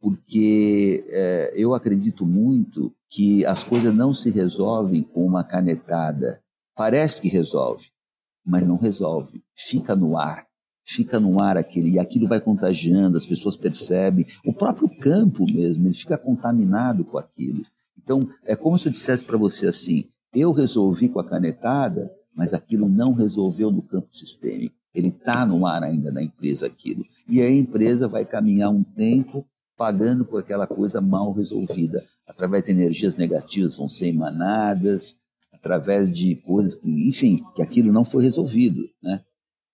porque 0.00 1.04
é, 1.08 1.52
eu 1.56 1.74
acredito 1.74 2.24
muito 2.24 2.92
que 3.10 3.44
as 3.44 3.64
coisas 3.64 3.94
não 3.94 4.12
se 4.12 4.30
resolvem 4.30 5.02
com 5.02 5.26
uma 5.26 5.42
canetada. 5.42 6.40
Parece 6.76 7.20
que 7.20 7.28
resolve, 7.28 7.88
mas 8.44 8.66
não 8.66 8.76
resolve. 8.76 9.42
Fica 9.56 9.96
no 9.96 10.16
ar, 10.16 10.46
fica 10.86 11.18
no 11.18 11.42
ar 11.42 11.56
aquele, 11.56 11.90
e 11.90 11.98
aquilo 11.98 12.28
vai 12.28 12.40
contagiando, 12.40 13.18
as 13.18 13.26
pessoas 13.26 13.56
percebem. 13.56 14.26
O 14.44 14.52
próprio 14.52 14.88
campo 14.98 15.44
mesmo, 15.52 15.86
ele 15.86 15.94
fica 15.94 16.16
contaminado 16.16 17.04
com 17.04 17.18
aquilo. 17.18 17.62
Então, 17.96 18.20
é 18.44 18.54
como 18.54 18.78
se 18.78 18.88
eu 18.88 18.92
dissesse 18.92 19.24
para 19.24 19.36
você 19.36 19.66
assim: 19.66 20.08
eu 20.32 20.52
resolvi 20.52 21.08
com 21.08 21.20
a 21.20 21.24
canetada, 21.24 22.10
mas 22.34 22.54
aquilo 22.54 22.88
não 22.88 23.12
resolveu 23.12 23.70
no 23.70 23.82
campo 23.82 24.08
sistêmico. 24.12 24.76
Ele 24.94 25.08
está 25.08 25.44
no 25.44 25.66
ar 25.66 25.82
ainda 25.82 26.10
da 26.10 26.22
empresa 26.22 26.66
aquilo. 26.66 27.04
E 27.28 27.40
a 27.40 27.50
empresa 27.50 28.08
vai 28.08 28.24
caminhar 28.24 28.70
um 28.70 28.82
tempo 28.82 29.46
pagando 29.76 30.24
por 30.24 30.40
aquela 30.40 30.66
coisa 30.66 31.00
mal 31.00 31.32
resolvida. 31.32 32.04
Através 32.26 32.64
de 32.64 32.72
energias 32.72 33.16
negativas 33.16 33.76
vão 33.76 33.88
ser 33.88 34.08
emanadas, 34.08 35.16
através 35.52 36.12
de 36.12 36.36
coisas 36.36 36.74
que, 36.74 37.08
enfim, 37.08 37.44
que 37.54 37.62
aquilo 37.62 37.92
não 37.92 38.04
foi 38.04 38.24
resolvido. 38.24 38.88
Né? 39.02 39.20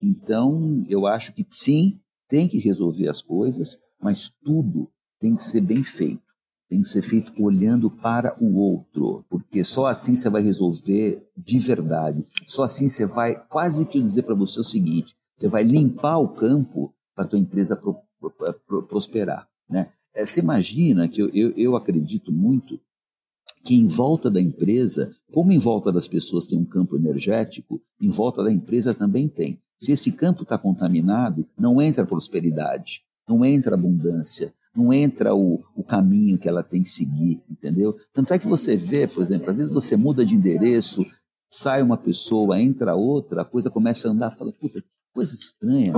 Então, 0.02 0.84
eu 0.88 1.06
acho 1.06 1.32
que 1.32 1.46
sim, 1.48 2.00
tem 2.28 2.48
que 2.48 2.58
resolver 2.58 3.08
as 3.08 3.22
coisas, 3.22 3.78
mas 4.00 4.30
tudo 4.42 4.90
tem 5.18 5.34
que 5.34 5.42
ser 5.42 5.60
bem 5.60 5.82
feito 5.82 6.33
tem 6.68 6.82
que 6.82 6.88
ser 6.88 7.02
feito 7.02 7.32
olhando 7.42 7.90
para 7.90 8.36
o 8.42 8.56
outro, 8.56 9.24
porque 9.28 9.62
só 9.62 9.86
assim 9.86 10.16
você 10.16 10.28
vai 10.28 10.42
resolver 10.42 11.26
de 11.36 11.58
verdade. 11.58 12.26
Só 12.46 12.64
assim 12.64 12.88
você 12.88 13.06
vai 13.06 13.36
quase 13.48 13.84
que 13.84 14.00
dizer 14.00 14.22
para 14.22 14.34
você 14.34 14.60
o 14.60 14.64
seguinte: 14.64 15.14
você 15.36 15.48
vai 15.48 15.62
limpar 15.62 16.18
o 16.18 16.28
campo 16.28 16.94
para 17.14 17.24
a 17.24 17.28
tua 17.28 17.38
empresa 17.38 17.76
pro, 17.76 17.96
pro, 18.18 18.54
pro, 18.66 18.82
prosperar, 18.84 19.48
né? 19.68 19.90
É, 20.14 20.24
você 20.24 20.40
imagina 20.40 21.08
que 21.08 21.20
eu, 21.20 21.28
eu, 21.30 21.52
eu 21.56 21.76
acredito 21.76 22.30
muito 22.30 22.80
que 23.64 23.74
em 23.74 23.86
volta 23.86 24.30
da 24.30 24.40
empresa, 24.40 25.14
como 25.32 25.50
em 25.50 25.58
volta 25.58 25.90
das 25.90 26.06
pessoas 26.06 26.46
tem 26.46 26.58
um 26.58 26.64
campo 26.64 26.96
energético, 26.96 27.80
em 28.00 28.08
volta 28.08 28.42
da 28.44 28.52
empresa 28.52 28.94
também 28.94 29.26
tem. 29.26 29.58
Se 29.78 29.90
esse 29.90 30.12
campo 30.12 30.42
está 30.42 30.56
contaminado, 30.56 31.48
não 31.58 31.80
entra 31.80 32.06
prosperidade, 32.06 33.02
não 33.28 33.44
entra 33.44 33.74
abundância, 33.74 34.54
não 34.74 34.92
entra 34.92 35.34
o, 35.34 35.62
o, 35.74 35.84
caminho 35.84 36.38
que 36.38 36.48
ela 36.48 36.62
tem 36.62 36.82
que 36.82 36.90
seguir, 36.90 37.42
entendeu? 37.48 37.96
Tanto 38.12 38.34
é 38.34 38.38
que 38.38 38.46
você 38.46 38.76
vê, 38.76 39.06
por 39.06 39.22
exemplo, 39.22 39.50
às 39.50 39.56
vezes 39.56 39.72
você 39.72 39.96
muda 39.96 40.26
de 40.26 40.34
endereço, 40.34 41.04
sai 41.48 41.82
uma 41.82 41.96
pessoa, 41.96 42.60
entra 42.60 42.96
outra, 42.96 43.42
a 43.42 43.44
coisa 43.44 43.70
começa 43.70 44.08
a 44.08 44.10
andar, 44.10 44.36
fala, 44.36 44.52
puta, 44.52 44.80
que 44.80 44.88
coisa 45.14 45.34
estranha. 45.36 45.92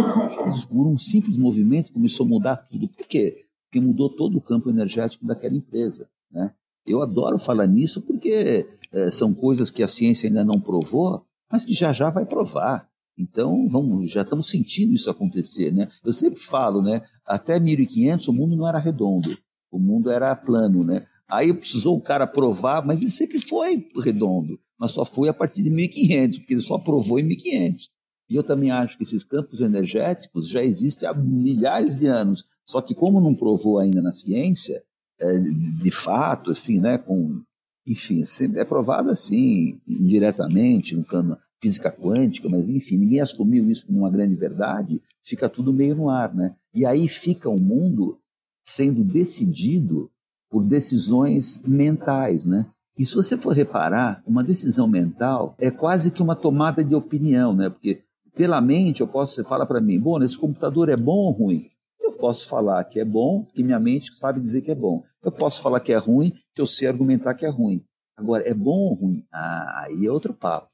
Por 0.68 0.86
um 0.86 0.98
simples 0.98 1.38
movimento 1.38 1.92
começou 1.92 2.26
a 2.26 2.28
mudar 2.28 2.56
tudo. 2.58 2.88
Por 2.88 3.06
quê? 3.06 3.46
Porque 3.64 3.84
mudou 3.84 4.14
todo 4.14 4.36
o 4.36 4.42
campo 4.42 4.68
energético 4.68 5.26
daquela 5.26 5.56
empresa, 5.56 6.08
né? 6.30 6.52
Eu 6.86 7.02
adoro 7.02 7.36
falar 7.38 7.66
nisso 7.66 8.00
porque 8.02 8.68
é, 8.92 9.10
são 9.10 9.34
coisas 9.34 9.70
que 9.70 9.82
a 9.82 9.88
ciência 9.88 10.28
ainda 10.28 10.44
não 10.44 10.60
provou, 10.60 11.26
mas 11.50 11.64
que 11.64 11.72
já 11.72 11.92
já 11.92 12.10
vai 12.10 12.24
provar. 12.24 12.88
Então, 13.18 13.66
vamos, 13.66 14.11
já 14.11 14.22
estamos 14.22 14.48
sentindo 14.48 14.92
isso 14.92 15.11
acontecer, 15.11 15.72
né? 15.72 15.88
Eu 16.05 16.12
sempre 16.12 16.38
falo, 16.38 16.83
né? 16.83 17.02
Até 17.24 17.59
1500 17.59 18.29
o 18.29 18.33
mundo 18.33 18.57
não 18.57 18.68
era 18.68 18.79
redondo, 18.79 19.37
o 19.70 19.79
mundo 19.79 20.11
era 20.11 20.37
plano, 20.37 20.85
né? 20.85 21.07
Aí 21.29 21.52
precisou 21.52 21.96
o 21.96 22.00
cara 22.00 22.26
provar, 22.26 22.85
mas 22.85 23.00
ele 23.00 23.11
sempre 23.11 23.40
foi 23.40 23.88
redondo, 24.05 24.61
mas 24.79 24.92
só 24.92 25.05
foi 25.05 25.29
a 25.29 25.35
partir 25.35 25.62
de 25.62 25.70
1500, 25.70 26.38
porque 26.38 26.55
ele 26.55 26.61
só 26.61 26.79
provou 26.79 27.18
em 27.18 27.24
1500. 27.24 27.90
E 28.29 28.37
eu 28.37 28.42
também 28.42 28.70
acho 28.70 28.96
que 28.96 29.05
esses 29.05 29.24
campos 29.24 29.61
energéticos 29.61 30.48
já 30.48 30.62
existem 30.62 31.09
há 31.09 31.14
milhares 31.14 31.96
de 31.96 32.07
anos, 32.07 32.44
só 32.64 32.83
que 32.83 32.94
como 32.94 33.20
não 33.20 33.35
provou 33.35 33.79
ainda 33.79 34.02
na 34.02 34.12
ciência, 34.12 34.83
é, 35.18 35.38
de 35.38 35.90
fato, 35.90 36.50
assim, 36.50 36.79
né, 36.79 36.98
com, 36.98 37.40
enfim, 37.87 38.24
é 38.57 38.64
provado 38.64 39.11
assim, 39.11 39.81
indiretamente, 39.88 40.94
no 40.94 41.05
cano 41.05 41.38
física 41.61 41.90
quântica, 41.90 42.49
mas 42.49 42.69
enfim, 42.69 42.99
ninguém 42.99 43.21
assumiu 43.21 43.71
isso 43.71 43.87
como 43.87 44.01
uma 44.01 44.11
grande 44.11 44.35
verdade, 44.35 45.03
fica 45.23 45.49
tudo 45.49 45.73
meio 45.73 45.95
no 45.95 46.11
ar, 46.11 46.35
né? 46.35 46.55
E 46.75 46.85
aí 46.85 47.09
fica 47.09 47.49
o 47.49 47.61
mundo 47.61 48.19
sendo 48.64 49.03
decidido 49.03 50.11
por 50.51 50.64
decisões 50.64 51.62
mentais, 51.66 52.45
né? 52.45 52.66
E 52.99 53.05
se 53.05 53.14
você 53.14 53.37
for 53.37 53.55
reparar, 53.55 54.23
uma 54.27 54.42
decisão 54.42 54.88
mental 54.88 55.55
é 55.59 55.71
quase 55.71 56.11
que 56.11 56.23
uma 56.23 56.35
tomada 56.35 56.83
de 56.83 56.95
opinião, 56.95 57.55
né? 57.55 57.69
Porque 57.69 58.03
pela 58.35 58.61
mente 58.61 59.01
eu 59.01 59.09
posso, 59.09 59.35
você 59.35 59.45
fala 59.45 59.66
para 59.66 59.81
mim, 59.81 59.99
bom, 59.99 60.23
esse 60.23 60.38
computador 60.38 60.88
é 60.88 60.97
bom 60.97 61.16
ou 61.16 61.31
ruim? 61.31 61.62
Eu 62.01 62.12
posso 62.12 62.49
falar 62.49 62.85
que 62.85 63.01
é 63.01 63.05
bom, 63.05 63.45
que 63.55 63.62
minha 63.62 63.81
mente 63.81 64.14
sabe 64.14 64.40
dizer 64.40 64.62
que 64.62 64.71
é 64.71 64.75
bom. 64.75 65.03
Eu 65.23 65.33
posso 65.33 65.61
falar 65.61 65.81
que 65.81 65.92
é 65.92 65.97
ruim, 65.97 66.31
que 66.55 66.61
eu 66.61 66.66
sei 66.66 66.87
argumentar 66.88 67.35
que 67.35 67.45
é 67.45 67.49
ruim. 67.49 67.83
Agora, 68.16 68.49
é 68.49 68.55
bom 68.55 68.79
ou 68.79 68.95
ruim? 68.95 69.27
Ah, 69.33 69.85
aí 69.85 70.07
é 70.07 70.11
outro 70.11 70.33
papo. 70.33 70.69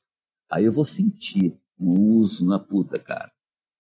Aí 0.53 0.67
eu 0.67 0.73
vou 0.73 0.85
sentir 0.85 1.59
o 1.79 1.99
uso 1.99 2.45
na 2.45 2.59
puta, 2.59 2.99
cara. 2.99 3.33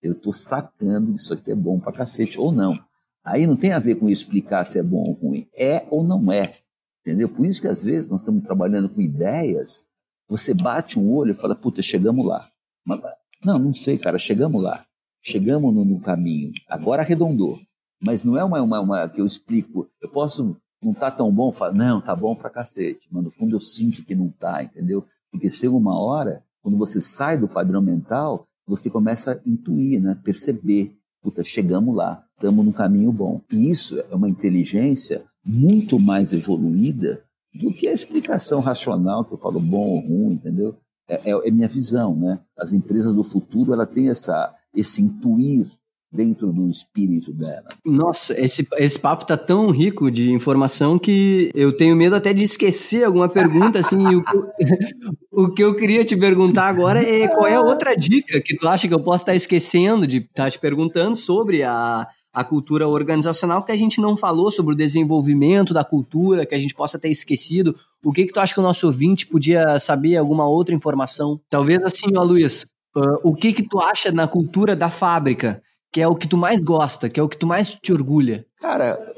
Eu 0.02 0.14
tô 0.14 0.32
sacando 0.32 1.10
que 1.10 1.16
isso 1.16 1.34
aqui 1.34 1.50
é 1.50 1.54
bom 1.54 1.78
pra 1.78 1.92
cacete, 1.92 2.40
ou 2.40 2.50
não. 2.50 2.82
Aí 3.22 3.46
não 3.46 3.56
tem 3.56 3.72
a 3.72 3.78
ver 3.78 3.96
com 3.96 4.08
explicar 4.08 4.64
se 4.64 4.78
é 4.78 4.82
bom 4.82 5.04
ou 5.06 5.12
ruim. 5.12 5.46
É 5.54 5.86
ou 5.90 6.02
não 6.02 6.32
é. 6.32 6.60
Entendeu? 7.02 7.28
Por 7.28 7.44
isso 7.44 7.60
que 7.60 7.68
às 7.68 7.84
vezes 7.84 8.08
nós 8.08 8.22
estamos 8.22 8.42
trabalhando 8.42 8.88
com 8.88 9.02
ideias, 9.02 9.86
você 10.26 10.54
bate 10.54 10.98
um 10.98 11.12
olho 11.12 11.32
e 11.32 11.34
fala, 11.34 11.54
puta, 11.54 11.82
chegamos 11.82 12.24
lá. 12.24 12.48
Mas, 12.86 13.02
não, 13.44 13.58
não 13.58 13.74
sei, 13.74 13.98
cara, 13.98 14.18
chegamos 14.18 14.62
lá. 14.62 14.82
Chegamos 15.20 15.74
no, 15.74 15.84
no 15.84 16.00
caminho. 16.00 16.52
Agora 16.66 17.02
arredondou. 17.02 17.60
Mas 18.02 18.24
não 18.24 18.38
é 18.38 18.42
uma, 18.42 18.62
uma, 18.62 18.80
uma, 18.80 19.08
que 19.10 19.20
eu 19.20 19.26
explico. 19.26 19.90
Eu 20.00 20.08
posso 20.08 20.56
não 20.82 20.94
tá 20.94 21.10
tão 21.10 21.30
bom, 21.30 21.52
falo, 21.52 21.76
não, 21.76 22.00
tá 22.00 22.16
bom 22.16 22.34
pra 22.34 22.48
cacete. 22.48 23.06
Mas 23.10 23.22
no 23.22 23.30
fundo 23.30 23.54
eu 23.54 23.60
sinto 23.60 24.04
que 24.04 24.14
não 24.14 24.30
tá, 24.30 24.62
entendeu? 24.62 25.06
Porque 25.30 25.50
chega 25.50 25.74
uma 25.74 26.00
hora 26.00 26.42
quando 26.62 26.78
você 26.78 27.00
sai 27.00 27.36
do 27.36 27.48
padrão 27.48 27.82
mental, 27.82 28.46
você 28.66 28.88
começa 28.88 29.32
a 29.32 29.40
intuir, 29.48 30.00
né? 30.00 30.18
perceber. 30.24 30.96
Puta, 31.20 31.44
chegamos 31.44 31.94
lá, 31.94 32.24
estamos 32.34 32.64
no 32.64 32.72
caminho 32.72 33.12
bom. 33.12 33.40
E 33.52 33.70
isso 33.70 33.98
é 33.98 34.14
uma 34.14 34.28
inteligência 34.28 35.24
muito 35.44 35.98
mais 35.98 36.32
evoluída 36.32 37.22
do 37.54 37.72
que 37.72 37.88
a 37.88 37.92
explicação 37.92 38.60
racional 38.60 39.24
que 39.24 39.34
eu 39.34 39.38
falo 39.38 39.60
bom 39.60 39.90
ou 39.90 40.00
ruim, 40.00 40.34
entendeu? 40.34 40.76
É, 41.08 41.30
é, 41.30 41.48
é 41.48 41.50
minha 41.50 41.68
visão, 41.68 42.16
né? 42.16 42.40
As 42.56 42.72
empresas 42.72 43.12
do 43.12 43.22
futuro, 43.22 43.72
ela 43.72 43.86
tem 43.86 44.08
essa, 44.08 44.54
esse 44.74 45.02
intuir 45.02 45.70
dentro 46.12 46.52
do 46.52 46.68
espírito 46.68 47.32
dela. 47.32 47.70
Nossa, 47.84 48.38
esse, 48.38 48.66
esse 48.76 48.98
papo 48.98 49.24
tá 49.24 49.36
tão 49.36 49.70
rico 49.70 50.10
de 50.10 50.30
informação 50.30 50.98
que 50.98 51.50
eu 51.54 51.74
tenho 51.74 51.96
medo 51.96 52.14
até 52.14 52.34
de 52.34 52.44
esquecer 52.44 53.04
alguma 53.04 53.28
pergunta, 53.28 53.78
assim, 53.78 54.04
o, 54.14 54.22
que 54.22 54.36
eu, 54.36 54.48
o 55.32 55.50
que 55.50 55.64
eu 55.64 55.74
queria 55.74 56.04
te 56.04 56.14
perguntar 56.16 56.66
agora 56.66 57.02
é 57.02 57.26
qual 57.28 57.46
é 57.46 57.54
a 57.54 57.62
outra 57.62 57.96
dica 57.96 58.40
que 58.40 58.56
tu 58.56 58.68
acha 58.68 58.86
que 58.86 58.92
eu 58.92 59.02
posso 59.02 59.22
estar 59.22 59.34
esquecendo 59.34 60.06
de 60.06 60.18
estar 60.18 60.50
te 60.50 60.58
perguntando 60.58 61.16
sobre 61.16 61.62
a, 61.62 62.06
a 62.32 62.44
cultura 62.44 62.86
organizacional 62.86 63.62
que 63.62 63.72
a 63.72 63.76
gente 63.76 64.00
não 64.00 64.16
falou 64.16 64.50
sobre 64.50 64.74
o 64.74 64.76
desenvolvimento 64.76 65.72
da 65.72 65.84
cultura, 65.84 66.44
que 66.44 66.54
a 66.54 66.58
gente 66.58 66.74
possa 66.74 66.98
ter 66.98 67.08
esquecido. 67.08 67.74
O 68.04 68.12
que 68.12 68.26
que 68.26 68.32
tu 68.32 68.40
acha 68.40 68.52
que 68.52 68.60
o 68.60 68.62
nosso 68.62 68.86
ouvinte 68.86 69.26
podia 69.26 69.78
saber, 69.78 70.16
alguma 70.16 70.46
outra 70.46 70.74
informação? 70.74 71.40
Talvez 71.48 71.82
assim, 71.82 72.06
ó, 72.16 72.22
Luiz, 72.22 72.66
uh, 72.96 73.18
o 73.22 73.34
que 73.34 73.52
que 73.52 73.62
tu 73.62 73.80
acha 73.80 74.12
na 74.12 74.26
cultura 74.26 74.76
da 74.76 74.90
fábrica? 74.90 75.62
Que 75.92 76.00
é 76.00 76.08
o 76.08 76.16
que 76.16 76.26
tu 76.26 76.38
mais 76.38 76.58
gosta, 76.58 77.10
que 77.10 77.20
é 77.20 77.22
o 77.22 77.28
que 77.28 77.36
tu 77.36 77.46
mais 77.46 77.74
te 77.74 77.92
orgulha? 77.92 78.46
Cara, 78.58 79.14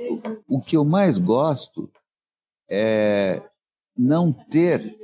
o, 0.49 0.57
o 0.57 0.61
que 0.61 0.77
eu 0.77 0.85
mais 0.85 1.19
gosto 1.19 1.89
é 2.69 3.41
não 3.97 4.33
ter 4.33 4.99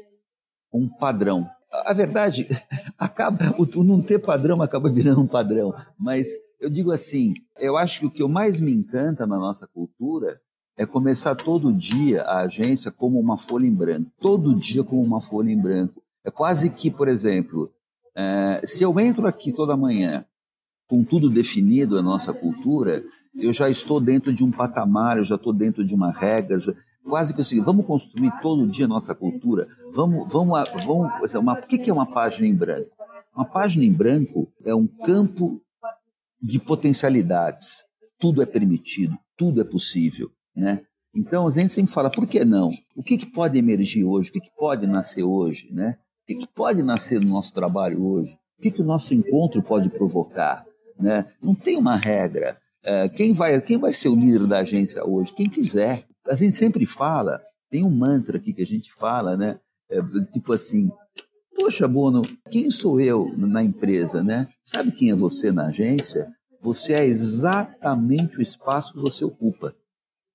um 0.73 0.89
padrão. 0.89 1.49
A 1.85 1.93
verdade, 1.93 2.49
acaba, 2.99 3.55
o, 3.57 3.85
não 3.85 4.03
ter 4.03 4.19
padrão 4.19 4.61
acaba 4.61 4.89
virando 4.89 5.21
um 5.21 5.27
padrão. 5.29 5.73
Mas 5.97 6.27
eu 6.59 6.69
digo 6.69 6.91
assim, 6.91 7.35
eu 7.57 7.77
acho 7.77 8.01
que 8.01 8.07
o 8.07 8.11
que 8.11 8.25
mais 8.27 8.61
me 8.61 8.73
encanta 8.73 9.25
na 9.25 9.39
nossa 9.39 9.69
cultura 9.69 10.41
é 10.77 10.85
começar 10.85 11.37
todo 11.37 11.73
dia 11.73 12.23
a 12.23 12.41
agência 12.41 12.91
como 12.91 13.21
uma 13.21 13.37
folha 13.37 13.67
em 13.67 13.75
branco. 13.75 14.11
Todo 14.21 14.57
dia 14.57 14.83
como 14.83 15.07
uma 15.07 15.21
folha 15.21 15.53
em 15.53 15.61
branco. 15.61 16.03
É 16.25 16.31
quase 16.33 16.69
que, 16.69 16.91
por 16.91 17.07
exemplo, 17.07 17.73
é, 18.17 18.61
se 18.65 18.83
eu 18.83 18.99
entro 18.99 19.27
aqui 19.27 19.53
toda 19.53 19.77
manhã 19.77 20.25
com 20.91 21.05
tudo 21.05 21.31
definido 21.31 21.97
a 21.97 22.03
nossa 22.03 22.35
cultura, 22.35 23.05
eu 23.33 23.53
já 23.53 23.71
estou 23.71 24.01
dentro 24.01 24.33
de 24.33 24.43
um 24.43 24.51
patamar, 24.51 25.19
eu 25.19 25.25
já 25.25 25.37
estou 25.37 25.53
dentro 25.53 25.85
de 25.85 25.95
uma 25.95 26.11
regra, 26.11 26.59
já, 26.59 26.75
quase 27.05 27.33
que 27.33 27.41
assim, 27.41 27.63
vamos 27.63 27.87
construir 27.87 28.33
todo 28.43 28.67
dia 28.67 28.87
a 28.87 28.89
nossa 28.89 29.15
cultura, 29.15 29.69
vamos, 29.95 30.31
vamos, 30.33 30.69
vamos 30.85 31.35
uma, 31.35 31.55
o 31.55 31.63
que 31.63 31.89
é 31.89 31.93
uma 31.93 32.13
página 32.13 32.49
em 32.49 32.55
branco? 32.55 32.91
Uma 33.33 33.45
página 33.45 33.85
em 33.85 33.93
branco 33.93 34.49
é 34.65 34.75
um 34.75 34.89
campo 34.89 35.63
de 36.43 36.59
potencialidades, 36.59 37.85
tudo 38.19 38.43
é 38.43 38.47
permitido, 38.47 39.17
tudo 39.37 39.61
é 39.61 39.65
possível, 39.65 40.29
né? 40.57 40.83
Então 41.15 41.47
a 41.47 41.51
gente 41.53 41.69
sempre 41.69 41.93
fala, 41.93 42.11
por 42.11 42.27
que 42.27 42.45
não? 42.45 42.71
O 42.97 43.03
que, 43.03 43.17
que 43.17 43.27
pode 43.27 43.57
emergir 43.57 44.05
hoje? 44.05 44.31
O 44.31 44.33
que, 44.33 44.41
que 44.41 44.51
pode 44.59 44.89
nascer 44.89 45.23
hoje, 45.23 45.69
né? 45.73 45.97
O 46.25 46.27
que, 46.27 46.35
que 46.35 46.49
pode 46.49 46.83
nascer 46.83 47.21
no 47.21 47.31
nosso 47.31 47.53
trabalho 47.53 48.05
hoje? 48.05 48.33
O 48.59 48.63
que, 48.63 48.73
que 48.73 48.83
o 48.83 48.85
nosso 48.85 49.15
encontro 49.15 49.63
pode 49.63 49.89
provocar? 49.89 50.65
Né? 51.01 51.27
Não 51.43 51.55
tem 51.55 51.77
uma 51.77 51.97
regra. 51.97 52.59
É, 52.83 53.09
quem, 53.09 53.33
vai, 53.33 53.61
quem 53.61 53.79
vai 53.79 53.93
ser 53.93 54.09
o 54.09 54.17
líder 54.17 54.47
da 54.47 54.59
agência 54.59 55.05
hoje? 55.05 55.35
Quem 55.35 55.49
quiser. 55.49 56.05
A 56.27 56.35
gente 56.35 56.55
sempre 56.55 56.87
fala, 56.87 57.41
tem 57.71 57.85
um 57.85 57.91
mantra 57.91 58.37
aqui 58.37 58.53
que 58.53 58.63
a 58.63 58.67
gente 58.67 58.93
fala, 58.93 59.37
né? 59.37 59.59
É, 59.91 60.01
tipo 60.33 60.53
assim, 60.53 60.91
poxa, 61.57 61.87
Bono, 61.89 62.23
quem 62.51 62.71
sou 62.71 63.01
eu 63.01 63.33
na 63.37 63.63
empresa, 63.63 64.23
né? 64.23 64.49
Sabe 64.65 64.93
quem 64.93 65.11
é 65.11 65.15
você 65.15 65.51
na 65.51 65.67
agência? 65.67 66.29
Você 66.63 66.93
é 66.93 67.07
exatamente 67.07 68.39
o 68.39 68.43
espaço 68.43 68.93
que 68.93 69.01
você 69.01 69.25
ocupa. 69.25 69.75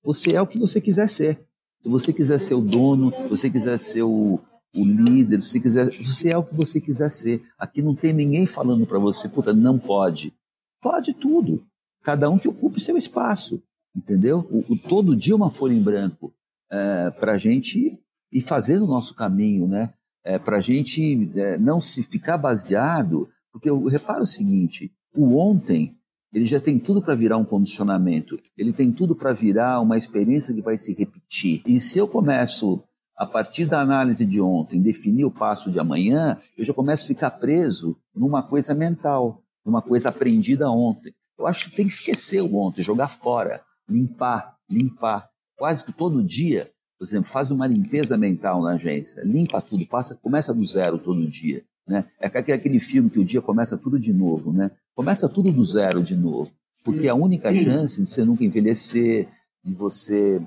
Você 0.02 0.34
é 0.34 0.40
o 0.40 0.46
que 0.46 0.58
você 0.58 0.80
quiser 0.80 1.08
ser. 1.08 1.40
Se 1.82 1.88
você 1.88 2.12
quiser 2.12 2.40
ser 2.40 2.54
o 2.54 2.60
dono, 2.60 3.12
se 3.12 3.28
você 3.28 3.50
quiser 3.50 3.78
ser 3.78 4.02
o, 4.02 4.40
o 4.74 4.84
líder, 4.84 5.42
se 5.42 5.60
quiser, 5.60 5.90
você 5.92 6.30
é 6.32 6.36
o 6.36 6.44
que 6.44 6.54
você 6.54 6.80
quiser 6.80 7.10
ser. 7.10 7.42
Aqui 7.58 7.80
não 7.80 7.94
tem 7.94 8.12
ninguém 8.12 8.46
falando 8.46 8.86
para 8.86 8.98
você, 8.98 9.28
puta, 9.28 9.52
não 9.52 9.78
pode. 9.78 10.32
Pode 10.80 11.14
tudo. 11.14 11.64
Cada 12.02 12.30
um 12.30 12.38
que 12.38 12.48
ocupe 12.48 12.80
seu 12.80 12.96
espaço, 12.96 13.62
entendeu? 13.94 14.46
O, 14.50 14.72
o 14.72 14.78
todo 14.78 15.16
dia 15.16 15.34
uma 15.34 15.50
folha 15.50 15.74
em 15.74 15.82
branco 15.82 16.32
é, 16.70 17.10
para 17.10 17.32
a 17.32 17.38
gente 17.38 17.98
ir 18.32 18.40
fazendo 18.40 18.84
o 18.84 18.88
nosso 18.88 19.14
caminho, 19.14 19.66
né? 19.66 19.92
É, 20.24 20.38
para 20.38 20.58
a 20.58 20.60
gente 20.60 21.30
é, 21.36 21.56
não 21.56 21.80
se 21.80 22.02
ficar 22.02 22.36
baseado, 22.36 23.28
porque 23.52 23.70
eu 23.70 23.84
reparo 23.86 24.22
o 24.22 24.26
seguinte: 24.26 24.92
o 25.14 25.36
ontem 25.36 25.96
ele 26.32 26.44
já 26.44 26.60
tem 26.60 26.78
tudo 26.78 27.00
para 27.00 27.14
virar 27.14 27.38
um 27.38 27.44
condicionamento, 27.44 28.36
ele 28.58 28.72
tem 28.72 28.92
tudo 28.92 29.14
para 29.14 29.32
virar 29.32 29.80
uma 29.80 29.96
experiência 29.96 30.52
que 30.52 30.60
vai 30.60 30.76
se 30.76 30.92
repetir. 30.92 31.62
E 31.64 31.80
se 31.80 31.98
eu 31.98 32.06
começo 32.06 32.82
a 33.16 33.24
partir 33.24 33.64
da 33.64 33.80
análise 33.80 34.26
de 34.26 34.40
ontem, 34.40 34.82
definir 34.82 35.24
o 35.24 35.30
passo 35.30 35.70
de 35.70 35.78
amanhã, 35.78 36.38
eu 36.58 36.64
já 36.64 36.74
começo 36.74 37.04
a 37.04 37.08
ficar 37.08 37.30
preso 37.30 37.96
numa 38.14 38.42
coisa 38.42 38.74
mental 38.74 39.42
uma 39.68 39.82
coisa 39.82 40.08
aprendida 40.08 40.70
ontem. 40.70 41.12
Eu 41.38 41.46
acho 41.46 41.68
que 41.68 41.76
tem 41.76 41.86
que 41.86 41.92
esquecer 41.92 42.40
o 42.40 42.56
ontem, 42.56 42.82
jogar 42.82 43.08
fora, 43.08 43.62
limpar, 43.88 44.56
limpar. 44.70 45.28
Quase 45.56 45.84
que 45.84 45.92
todo 45.92 46.22
dia 46.22 46.70
Por 46.98 47.04
exemplo, 47.04 47.30
faz 47.30 47.50
uma 47.50 47.66
limpeza 47.66 48.16
mental 48.16 48.62
na 48.62 48.72
agência, 48.72 49.22
limpa 49.22 49.60
tudo, 49.60 49.86
passa, 49.86 50.14
começa 50.14 50.54
do 50.54 50.64
zero 50.64 50.98
todo 50.98 51.28
dia. 51.28 51.62
Né? 51.86 52.06
É 52.18 52.26
aquele 52.26 52.80
filme 52.80 53.10
que 53.10 53.20
o 53.20 53.24
dia 53.24 53.42
começa 53.42 53.76
tudo 53.76 54.00
de 54.00 54.12
novo, 54.12 54.52
né? 54.52 54.70
Começa 54.94 55.28
tudo 55.28 55.52
do 55.52 55.62
zero 55.62 56.02
de 56.02 56.16
novo. 56.16 56.50
Porque 56.82 57.06
a 57.06 57.14
única 57.14 57.54
chance 57.54 58.00
de 58.00 58.08
você 58.08 58.24
nunca 58.24 58.44
envelhecer, 58.44 59.28
de 59.62 59.74
você 59.74 60.40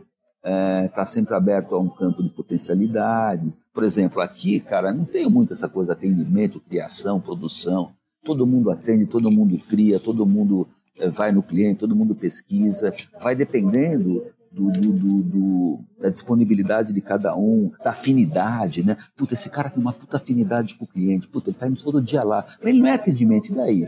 estar 0.43 0.49
é, 0.49 0.88
tá 0.88 1.05
sempre 1.05 1.36
aberto 1.36 1.76
a 1.76 1.80
um 1.80 1.89
campo 1.89 2.24
de 2.24 2.30
potencialidades. 2.30 3.57
Por 3.74 3.84
exemplo, 3.84 4.22
aqui, 4.22 4.59
cara, 4.59 4.93
não 4.93 5.05
tem 5.05 5.30
muito 5.30 5.53
essa 5.53 5.70
coisa 5.70 5.93
de 5.93 5.99
atendimento, 5.99 6.59
criação, 6.61 7.20
produção. 7.20 7.93
Todo 8.24 8.45
mundo 8.45 8.70
atende, 8.70 9.05
todo 9.05 9.32
mundo 9.32 9.57
cria, 9.57 9.99
todo 9.99 10.26
mundo 10.26 10.67
é, 10.97 11.09
vai 11.09 11.32
no 11.32 11.41
cliente, 11.41 11.80
todo 11.80 11.95
mundo 11.95 12.13
pesquisa. 12.13 12.93
Vai 13.22 13.36
dependendo 13.36 14.26
do, 14.51 14.72
do, 14.72 14.91
do, 14.91 15.24
do, 15.24 15.80
da 15.99 16.09
disponibilidade 16.09 16.91
de 16.93 17.01
cada 17.01 17.36
um, 17.36 17.72
da 17.84 17.91
afinidade, 17.91 18.84
né? 18.84 18.97
Puta, 19.15 19.34
esse 19.34 19.49
cara 19.49 19.70
tem 19.70 19.82
uma 19.82 19.93
puta 19.93 20.17
afinidade 20.17 20.76
com 20.76 20.86
o 20.86 20.88
cliente, 20.88 21.28
puta, 21.28 21.49
ele 21.49 21.57
tá 21.57 21.67
indo 21.67 21.84
todo 21.84 22.01
dia 22.01 22.24
lá. 22.24 22.45
Mas 22.59 22.70
ele 22.70 22.80
não 22.80 22.88
é 22.88 22.93
atendimento, 22.93 23.51
e 23.51 23.55
daí? 23.55 23.88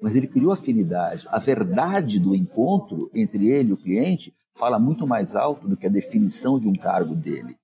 Mas 0.00 0.16
ele 0.16 0.26
criou 0.26 0.52
afinidade. 0.52 1.26
A 1.30 1.38
verdade 1.38 2.18
do 2.18 2.34
encontro 2.34 3.10
entre 3.14 3.48
ele 3.48 3.70
e 3.70 3.72
o 3.72 3.76
cliente 3.76 4.34
fala 4.54 4.78
muito 4.78 5.06
mais 5.06 5.36
alto 5.36 5.68
do 5.68 5.76
que 5.76 5.86
a 5.86 5.90
definição 5.90 6.58
de 6.58 6.68
um 6.68 6.72
cargo 6.72 7.14
dele. 7.14 7.56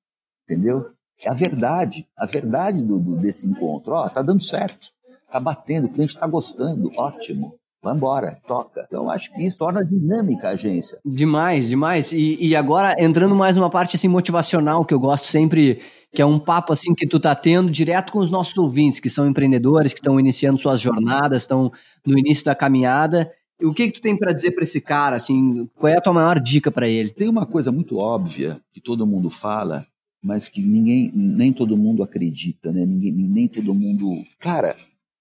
Entendeu? 0.45 0.91
É 1.23 1.31
a 1.31 1.35
verdade, 1.35 2.07
a 2.17 2.27
verdade 2.27 2.83
do 2.83 3.17
desse 3.17 3.49
encontro. 3.49 3.95
Ó, 3.95 4.09
tá 4.09 4.23
dando 4.23 4.43
certo, 4.43 4.91
tá 5.31 5.41
batendo, 5.41 5.87
o 5.87 5.91
cliente 5.91 6.15
está 6.15 6.27
gostando, 6.27 6.91
ótimo. 6.97 7.59
Vamos 7.83 7.99
embora, 7.99 8.41
toca. 8.49 8.85
Então, 8.89 9.09
acho 9.09 9.33
que 9.33 9.45
isso 9.45 9.59
torna 9.59 9.85
dinâmica 9.85 10.49
a 10.49 10.53
agência. 10.53 10.99
Demais, 11.05 11.69
demais. 11.69 12.11
E, 12.11 12.37
e, 12.41 12.57
agora, 12.57 12.97
entrando 12.99 13.35
mais 13.37 13.55
numa 13.55 13.71
parte 13.71 13.95
assim, 13.95 14.09
motivacional, 14.09 14.85
que 14.85 14.93
eu 14.93 14.99
gosto 14.99 15.27
sempre, 15.27 15.81
que 16.13 16.21
é 16.21 16.27
um 16.27 16.37
papo 16.37 16.73
assim 16.73 16.93
que 16.95 17.07
tu 17.07 17.21
tá 17.21 17.33
tendo 17.35 17.71
direto 17.71 18.13
com 18.13 18.19
os 18.19 18.29
nossos 18.29 18.59
ouvintes, 18.59 18.99
que 18.99 19.09
são 19.09 19.25
empreendedores, 19.27 19.93
que 19.93 20.01
estão 20.01 20.19
iniciando 20.19 20.59
suas 20.59 20.81
jornadas, 20.81 21.43
estão 21.43 21.71
no 22.05 22.19
início 22.19 22.45
da 22.45 22.57
caminhada. 22.57 23.31
O 23.63 23.73
que, 23.73 23.87
que 23.87 23.93
tu 23.93 24.03
tem 24.03 24.17
para 24.17 24.33
dizer 24.33 24.51
para 24.51 24.65
esse 24.65 24.81
cara? 24.81 25.15
Assim, 25.15 25.69
qual 25.77 25.93
é 25.93 25.97
a 25.97 26.01
tua 26.01 26.13
maior 26.13 26.41
dica 26.41 26.73
para 26.73 26.89
ele? 26.89 27.11
Tem 27.11 27.29
uma 27.29 27.47
coisa 27.47 27.71
muito 27.71 27.99
óbvia 27.99 28.61
que 28.73 28.81
todo 28.81 29.07
mundo 29.07 29.31
fala, 29.31 29.87
mas 30.23 30.49
que 30.49 30.61
ninguém, 30.61 31.13
nem 31.15 31.53
todo 31.53 31.77
mundo 31.77 32.03
acredita, 32.03 32.73
né? 32.73 32.85
Ninguém, 32.85 33.13
nem 33.13 33.47
todo 33.47 33.73
mundo. 33.73 34.25
Cara, 34.41 34.75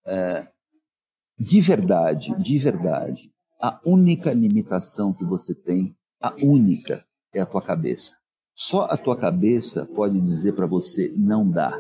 é, 0.06 0.48
de 1.38 1.60
verdade, 1.62 2.36
de 2.42 2.58
verdade, 2.58 3.32
a 3.62 3.80
única 3.86 4.34
limitação 4.34 5.14
que 5.14 5.26
você 5.26 5.54
tem, 5.54 5.96
a 6.22 6.34
única, 6.42 7.06
é 7.34 7.42
a 7.42 7.46
tua 7.46 7.62
cabeça. 7.62 8.16
Só 8.56 8.84
a 8.84 8.98
tua 8.98 9.18
cabeça 9.18 9.86
pode 9.86 10.20
dizer 10.22 10.54
para 10.54 10.66
você 10.66 11.14
não 11.16 11.50
dá, 11.50 11.78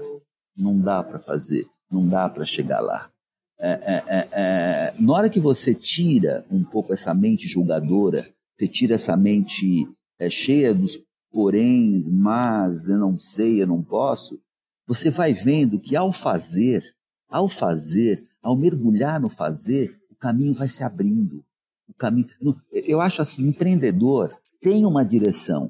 não 0.57 0.77
dá 0.77 1.03
para 1.03 1.19
fazer, 1.19 1.65
não 1.89 2.07
dá 2.07 2.29
para 2.29 2.45
chegar 2.45 2.81
lá. 2.81 3.09
É, 3.57 3.69
é, 3.69 4.03
é, 4.07 4.29
é, 4.33 4.95
na 4.99 5.13
hora 5.13 5.29
que 5.29 5.39
você 5.39 5.73
tira 5.73 6.45
um 6.51 6.63
pouco 6.63 6.91
essa 6.91 7.13
mente 7.13 7.47
julgadora, 7.47 8.25
você 8.55 8.67
tira 8.67 8.95
essa 8.95 9.15
mente 9.15 9.87
é, 10.19 10.29
cheia 10.29 10.73
dos 10.73 10.99
poréns, 11.31 12.09
mas 12.09 12.89
eu 12.89 12.97
não 12.97 13.17
sei, 13.17 13.61
eu 13.61 13.67
não 13.67 13.81
posso, 13.81 14.39
você 14.87 15.09
vai 15.09 15.33
vendo 15.33 15.79
que 15.79 15.95
ao 15.95 16.11
fazer, 16.11 16.94
ao 17.35 17.49
fazer, 17.49 18.21
ao 18.41 18.55
mergulhar 18.55 19.19
no 19.19 19.29
fazer, 19.29 19.99
o 20.09 20.15
caminho 20.15 20.53
vai 20.53 20.69
se 20.69 20.83
abrindo. 20.83 21.43
O 21.87 21.93
caminho, 21.93 22.27
eu 22.71 23.01
acho 23.01 23.21
assim, 23.21 23.47
empreendedor 23.47 24.33
tem 24.61 24.85
uma 24.85 25.03
direção, 25.03 25.69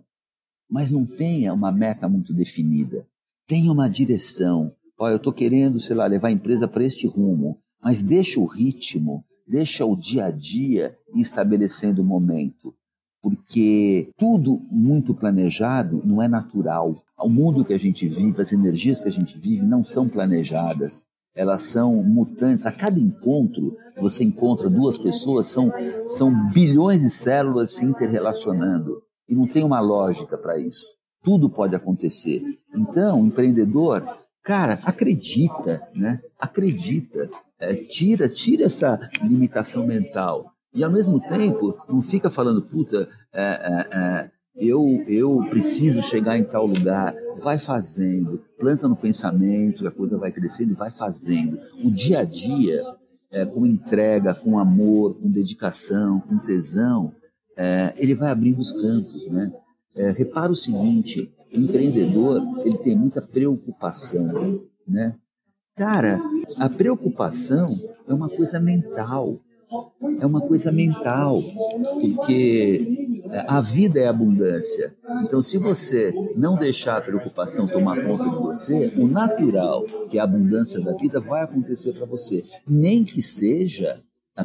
mas 0.69 0.91
não 0.91 1.05
tenha 1.05 1.53
uma 1.53 1.71
meta 1.71 2.07
muito 2.07 2.33
definida. 2.33 3.07
Tem 3.47 3.69
uma 3.69 3.89
direção. 3.89 4.71
Olha, 4.97 5.13
eu 5.13 5.17
estou 5.17 5.33
querendo, 5.33 5.79
sei 5.79 5.95
lá, 5.95 6.05
levar 6.05 6.27
a 6.27 6.31
empresa 6.31 6.67
para 6.67 6.83
este 6.83 7.07
rumo 7.07 7.59
mas 7.85 8.01
deixa 8.01 8.39
o 8.39 8.45
ritmo, 8.45 9.23
deixa 9.47 9.85
o 9.85 9.95
dia 9.95 10.25
a 10.25 10.31
dia 10.31 10.97
estabelecendo 11.15 12.01
o 12.01 12.05
momento. 12.05 12.73
Porque 13.21 14.09
tudo 14.17 14.59
muito 14.71 15.15
planejado 15.15 16.01
não 16.05 16.19
é 16.19 16.27
natural. 16.27 17.03
O 17.15 17.29
mundo 17.29 17.63
que 17.63 17.73
a 17.73 17.77
gente 17.77 18.07
vive, 18.07 18.41
as 18.41 18.51
energias 18.51 18.99
que 18.99 19.07
a 19.07 19.11
gente 19.11 19.37
vive 19.37 19.63
não 19.63 19.83
são 19.83 20.09
planejadas. 20.09 21.05
Elas 21.35 21.63
são 21.63 21.95
mutantes. 22.01 22.65
A 22.65 22.71
cada 22.71 22.99
encontro, 22.99 23.75
você 23.97 24.23
encontra 24.23 24.69
duas 24.69 24.97
pessoas, 24.97 25.47
são, 25.47 25.71
são 26.05 26.49
bilhões 26.49 27.01
de 27.01 27.09
células 27.09 27.71
se 27.71 27.85
interrelacionando. 27.85 29.03
E 29.27 29.35
não 29.35 29.47
tem 29.47 29.63
uma 29.63 29.79
lógica 29.79 30.37
para 30.37 30.57
isso. 30.57 30.95
Tudo 31.23 31.49
pode 31.49 31.75
acontecer. 31.75 32.41
Então, 32.73 33.25
empreendedor, 33.25 34.03
cara, 34.41 34.79
acredita, 34.83 35.81
né? 35.95 36.21
Acredita 36.39 37.29
é, 37.59 37.73
tira, 37.73 38.29
tira 38.29 38.65
essa 38.65 38.99
limitação 39.21 39.85
mental. 39.85 40.51
E 40.73 40.83
ao 40.83 40.91
mesmo 40.91 41.19
tempo, 41.21 41.75
não 41.87 42.01
fica 42.01 42.29
falando, 42.29 42.61
puta, 42.61 43.07
é, 43.33 43.43
é, 43.43 43.97
é, 43.97 44.31
eu, 44.55 45.03
eu 45.07 45.45
preciso 45.49 46.01
chegar 46.01 46.37
em 46.37 46.43
tal 46.43 46.65
lugar. 46.65 47.13
Vai 47.37 47.59
fazendo, 47.59 48.41
planta 48.57 48.87
no 48.87 48.95
pensamento, 48.95 49.87
a 49.87 49.91
coisa 49.91 50.17
vai 50.17 50.31
crescendo 50.31 50.73
vai 50.73 50.89
fazendo. 50.91 51.59
O 51.83 51.91
dia 51.91 52.19
a 52.19 52.23
dia, 52.23 52.81
é, 53.31 53.45
com 53.45 53.65
entrega, 53.65 54.33
com 54.33 54.57
amor, 54.57 55.15
com 55.15 55.29
dedicação, 55.29 56.21
com 56.21 56.37
tesão, 56.39 57.13
é, 57.57 57.93
ele 57.97 58.13
vai 58.13 58.31
abrindo 58.31 58.59
os 58.59 58.71
campos, 58.71 59.27
né? 59.27 59.51
repara 60.17 60.51
o 60.51 60.55
seguinte, 60.55 61.33
o 61.53 61.57
empreendedor, 61.57 62.41
ele 62.65 62.77
tem 62.79 62.97
muita 62.97 63.21
preocupação, 63.21 64.61
né? 64.85 65.15
Cara, 65.75 66.21
a 66.57 66.69
preocupação 66.69 67.75
é 68.07 68.13
uma 68.13 68.29
coisa 68.29 68.59
mental. 68.59 69.39
É 70.19 70.25
uma 70.25 70.41
coisa 70.41 70.71
mental, 70.71 71.35
porque 72.01 73.21
a 73.47 73.59
vida 73.61 73.99
é 73.99 74.07
abundância. 74.07 74.95
Então, 75.23 75.41
se 75.41 75.57
você 75.57 76.13
não 76.35 76.55
deixar 76.55 76.97
a 76.97 77.01
preocupação 77.01 77.67
tomar 77.67 78.03
conta 78.05 78.29
de 78.29 78.35
você, 78.35 78.93
o 78.97 79.07
natural, 79.07 79.83
que 80.09 80.17
é 80.17 80.21
a 80.21 80.23
abundância 80.23 80.79
da 80.81 80.93
vida, 80.93 81.19
vai 81.19 81.43
acontecer 81.43 81.93
para 81.93 82.05
você. 82.05 82.43
Nem 82.67 83.03
que 83.03 83.21
seja 83.21 83.99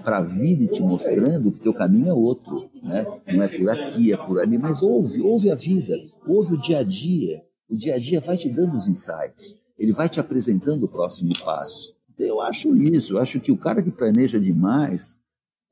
para 0.04 0.18
a 0.18 0.22
vida 0.22 0.66
te 0.66 0.82
mostrando 0.82 1.52
que 1.52 1.68
o 1.68 1.74
caminho 1.74 2.08
é 2.08 2.14
outro, 2.14 2.70
né? 2.82 3.06
Não 3.32 3.42
é 3.42 3.48
por 3.48 3.70
aqui, 3.70 4.12
é 4.12 4.16
por 4.16 4.40
ali, 4.40 4.56
mas 4.56 4.82
ouve, 4.82 5.20
ouve 5.20 5.50
a 5.50 5.54
vida, 5.54 5.96
ouve 6.26 6.54
o 6.54 6.60
dia 6.60 6.78
a 6.78 6.82
dia. 6.82 7.42
O 7.68 7.76
dia 7.76 7.94
a 7.94 7.98
dia 7.98 8.20
vai 8.20 8.36
te 8.36 8.48
dando 8.48 8.76
os 8.76 8.88
insights 8.88 9.60
ele 9.80 9.92
vai 9.92 10.10
te 10.10 10.20
apresentando 10.20 10.84
o 10.84 10.88
próximo 10.88 11.30
passo. 11.42 11.96
Eu 12.20 12.40
acho 12.40 12.68
eu 13.10 13.18
acho 13.18 13.40
que 13.40 13.52
o 13.52 13.56
cara 13.56 13.82
que 13.82 13.90
planeja 13.90 14.38
demais, 14.38 15.18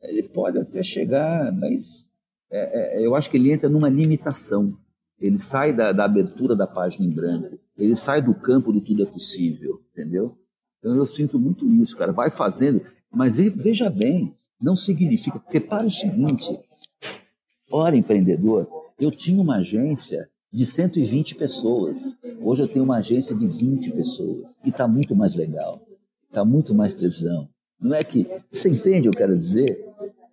ele 0.02 0.22
pode 0.22 0.58
até 0.58 0.82
chegar, 0.82 1.52
mas 1.52 2.08
é, 2.50 3.00
é, 3.02 3.06
eu 3.06 3.14
acho 3.14 3.30
que 3.30 3.36
ele 3.36 3.52
entra 3.52 3.68
numa 3.68 3.88
limitação. 3.88 4.76
Ele 5.20 5.38
sai 5.38 5.72
da, 5.72 5.92
da, 5.92 6.04
abertura 6.04 6.54
da 6.54 6.66
página 6.66 7.04
em 7.04 7.10
branco, 7.10 7.58
ele 7.76 7.96
sai 7.96 8.22
do 8.22 8.34
campo 8.34 8.72
do 8.72 8.80
tudo 8.80 9.02
é 9.02 9.06
possível, 9.06 9.82
entendeu? 9.92 10.38
Então 10.78 10.94
eu 10.94 11.04
sinto 11.06 11.38
muito 11.38 11.68
isso, 11.74 11.96
cara. 11.96 12.12
Vai 12.12 12.30
fazendo, 12.30 12.80
mas 13.10 13.36
veja 13.36 13.90
bem, 13.90 14.34
não 14.60 14.76
significa. 14.76 15.42
Repara 15.48 15.86
o 15.86 15.90
seguinte: 15.90 16.48
ora, 17.70 17.96
empreendedor, 17.96 18.68
eu 18.98 19.10
tinha 19.10 19.42
uma 19.42 19.56
agência 19.56 20.30
de 20.52 20.64
120 20.64 21.34
pessoas. 21.34 22.16
Hoje 22.40 22.62
eu 22.62 22.68
tenho 22.68 22.84
uma 22.84 22.98
agência 22.98 23.34
de 23.34 23.46
20 23.46 23.90
pessoas. 23.90 24.56
E 24.64 24.70
está 24.70 24.86
muito 24.86 25.16
mais 25.16 25.34
legal. 25.34 25.87
Está 26.28 26.44
muito 26.44 26.74
mais 26.74 26.94
tesão. 26.94 27.48
Não 27.80 27.94
é 27.94 28.02
que. 28.02 28.26
Você 28.50 28.68
entende 28.68 29.08
o 29.08 29.12
que 29.12 29.18
eu 29.18 29.26
quero 29.26 29.36
dizer? 29.36 29.84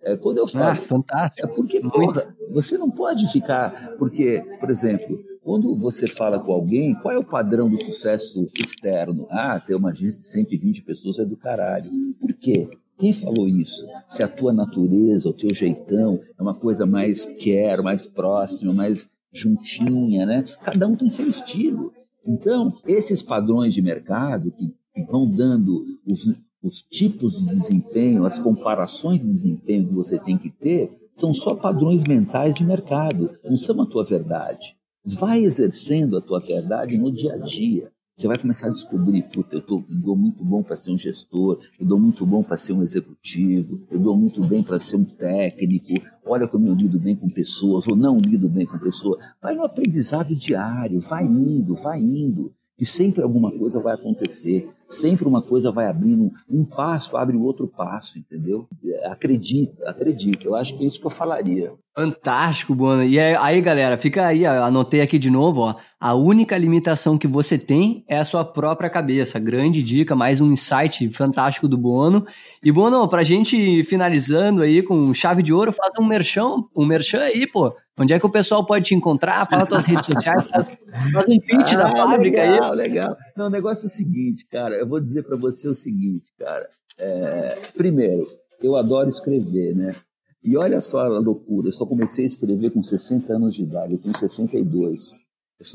É, 0.02 0.16
quando 0.16 0.38
eu 0.38 0.46
falo. 0.46 0.64
Ah, 0.64 0.76
fantástico. 0.76 1.46
É 1.46 1.50
porque, 1.50 1.80
porra, 1.80 2.34
você 2.50 2.76
não 2.76 2.90
pode 2.90 3.30
ficar. 3.32 3.94
Porque, 3.98 4.42
por 4.60 4.70
exemplo, 4.70 5.18
quando 5.42 5.74
você 5.74 6.06
fala 6.06 6.40
com 6.40 6.52
alguém, 6.52 6.94
qual 6.96 7.14
é 7.14 7.18
o 7.18 7.24
padrão 7.24 7.68
do 7.68 7.76
sucesso 7.76 8.46
externo? 8.58 9.26
Ah, 9.30 9.60
ter 9.60 9.74
uma 9.74 9.90
agência 9.90 10.20
de 10.20 10.28
120 10.28 10.82
pessoas 10.82 11.18
é 11.18 11.24
do 11.24 11.36
caralho. 11.36 11.90
Por 12.20 12.32
quê? 12.34 12.68
Quem 12.98 13.12
falou 13.12 13.46
isso? 13.46 13.86
Se 14.08 14.22
a 14.22 14.28
tua 14.28 14.52
natureza, 14.52 15.28
o 15.28 15.32
teu 15.32 15.54
jeitão 15.54 16.20
é 16.38 16.42
uma 16.42 16.54
coisa 16.54 16.86
mais 16.86 17.26
quero, 17.26 17.84
mais 17.84 18.06
próxima, 18.06 18.72
mais 18.72 19.08
juntinha, 19.32 20.24
né? 20.24 20.44
Cada 20.62 20.86
um 20.88 20.96
tem 20.96 21.10
seu 21.10 21.28
estilo. 21.28 21.92
Então, 22.26 22.68
esses 22.86 23.22
padrões 23.22 23.74
de 23.74 23.82
mercado 23.82 24.50
que 24.50 24.74
vão 25.04 25.24
dando 25.24 25.84
os, 26.06 26.26
os 26.62 26.82
tipos 26.82 27.36
de 27.36 27.46
desempenho, 27.46 28.24
as 28.24 28.38
comparações 28.38 29.20
de 29.20 29.26
desempenho 29.26 29.88
que 29.88 29.94
você 29.94 30.18
tem 30.18 30.36
que 30.36 30.50
ter, 30.50 30.90
são 31.14 31.32
só 31.32 31.54
padrões 31.54 32.02
mentais 32.06 32.54
de 32.54 32.64
mercado, 32.64 33.30
não 33.44 33.56
são 33.56 33.80
a 33.80 33.86
tua 33.86 34.04
verdade. 34.04 34.76
Vai 35.04 35.42
exercendo 35.44 36.16
a 36.16 36.20
tua 36.20 36.40
verdade 36.40 36.98
no 36.98 37.10
dia 37.10 37.34
a 37.34 37.38
dia. 37.38 37.90
Você 38.16 38.26
vai 38.26 38.38
começar 38.38 38.68
a 38.68 38.70
descobrir, 38.70 39.22
puta, 39.30 39.56
eu, 39.56 39.60
tô, 39.60 39.84
eu 39.90 39.96
dou 39.96 40.16
muito 40.16 40.42
bom 40.42 40.62
para 40.62 40.76
ser 40.76 40.90
um 40.90 40.96
gestor, 40.96 41.60
eu 41.78 41.86
dou 41.86 42.00
muito 42.00 42.24
bom 42.24 42.42
para 42.42 42.56
ser 42.56 42.72
um 42.72 42.82
executivo, 42.82 43.86
eu 43.90 43.98
dou 43.98 44.16
muito 44.16 44.42
bem 44.46 44.62
para 44.62 44.80
ser 44.80 44.96
um 44.96 45.04
técnico, 45.04 45.92
olha 46.24 46.48
como 46.48 46.66
eu 46.66 46.74
lido 46.74 46.98
bem 46.98 47.14
com 47.14 47.28
pessoas, 47.28 47.86
ou 47.86 47.94
não 47.94 48.16
lido 48.16 48.48
bem 48.48 48.64
com 48.64 48.78
pessoas. 48.78 49.22
Vai 49.40 49.54
no 49.54 49.62
aprendizado 49.62 50.34
diário, 50.34 50.98
vai 50.98 51.26
indo, 51.26 51.74
vai 51.74 52.00
indo 52.00 52.54
que 52.76 52.86
sempre 52.86 53.22
alguma 53.22 53.50
coisa 53.52 53.80
vai 53.80 53.94
acontecer, 53.94 54.66
sempre 54.88 55.26
uma 55.26 55.42
coisa 55.42 55.72
vai 55.72 55.86
abrindo, 55.86 56.30
um 56.48 56.64
passo 56.64 57.16
abre 57.16 57.36
o 57.36 57.42
outro 57.42 57.66
passo, 57.66 58.18
entendeu? 58.18 58.68
Acredita, 59.04 59.88
acredita. 59.88 60.46
Eu 60.46 60.54
acho 60.54 60.76
que 60.76 60.84
é 60.84 60.86
isso 60.86 61.00
que 61.00 61.06
eu 61.06 61.10
falaria. 61.10 61.72
Fantástico, 61.98 62.74
Bono. 62.74 63.02
E 63.04 63.18
aí, 63.18 63.60
galera, 63.62 63.96
fica 63.96 64.26
aí, 64.26 64.44
anotei 64.44 65.00
aqui 65.00 65.18
de 65.18 65.30
novo, 65.30 65.62
ó. 65.62 65.74
A 65.98 66.14
única 66.14 66.56
limitação 66.58 67.16
que 67.16 67.26
você 67.26 67.56
tem 67.56 68.04
é 68.06 68.18
a 68.18 68.24
sua 68.24 68.44
própria 68.44 68.90
cabeça. 68.90 69.38
Grande 69.38 69.82
dica, 69.82 70.14
mais 70.14 70.42
um 70.42 70.52
insight 70.52 71.08
fantástico 71.08 71.66
do 71.66 71.78
Bono. 71.78 72.26
E, 72.62 72.70
Bono, 72.70 73.08
pra 73.08 73.22
gente 73.22 73.82
finalizando 73.84 74.60
aí 74.60 74.82
com 74.82 75.14
chave 75.14 75.42
de 75.42 75.54
ouro, 75.54 75.72
faz 75.72 75.92
um 75.98 76.04
merchan, 76.04 76.56
um 76.76 76.84
merchan 76.84 77.20
aí, 77.20 77.46
pô. 77.50 77.74
Onde 77.98 78.12
é 78.12 78.18
que 78.18 78.26
o 78.26 78.30
pessoal 78.30 78.62
pode 78.62 78.84
te 78.84 78.94
encontrar? 78.94 79.46
Fala 79.48 79.64
tuas 79.64 79.86
redes 79.86 80.04
sociais, 80.04 80.44
faz 80.50 81.28
um 81.30 81.40
pitch 81.40 81.72
ah, 81.72 81.76
da 81.76 81.90
fábrica 81.90 82.42
legal, 82.42 82.72
aí. 82.72 82.76
Legal, 82.76 83.16
Não, 83.34 83.46
o 83.46 83.50
negócio 83.50 83.84
é 83.84 83.86
o 83.86 83.90
seguinte, 83.90 84.46
cara. 84.52 84.75
Eu 84.78 84.86
vou 84.86 85.00
dizer 85.00 85.22
para 85.22 85.36
você 85.36 85.68
o 85.68 85.74
seguinte, 85.74 86.26
cara. 86.38 86.68
É, 86.98 87.56
primeiro, 87.76 88.26
eu 88.62 88.76
adoro 88.76 89.08
escrever, 89.08 89.74
né? 89.74 89.94
E 90.42 90.56
olha 90.56 90.80
só 90.80 91.00
a 91.00 91.18
loucura, 91.18 91.68
eu 91.68 91.72
só 91.72 91.84
comecei 91.84 92.24
a 92.24 92.26
escrever 92.26 92.70
com 92.70 92.82
60 92.82 93.32
anos 93.32 93.54
de 93.54 93.64
idade, 93.64 93.94
eu 93.94 93.98
tenho 93.98 94.16
62. 94.16 95.20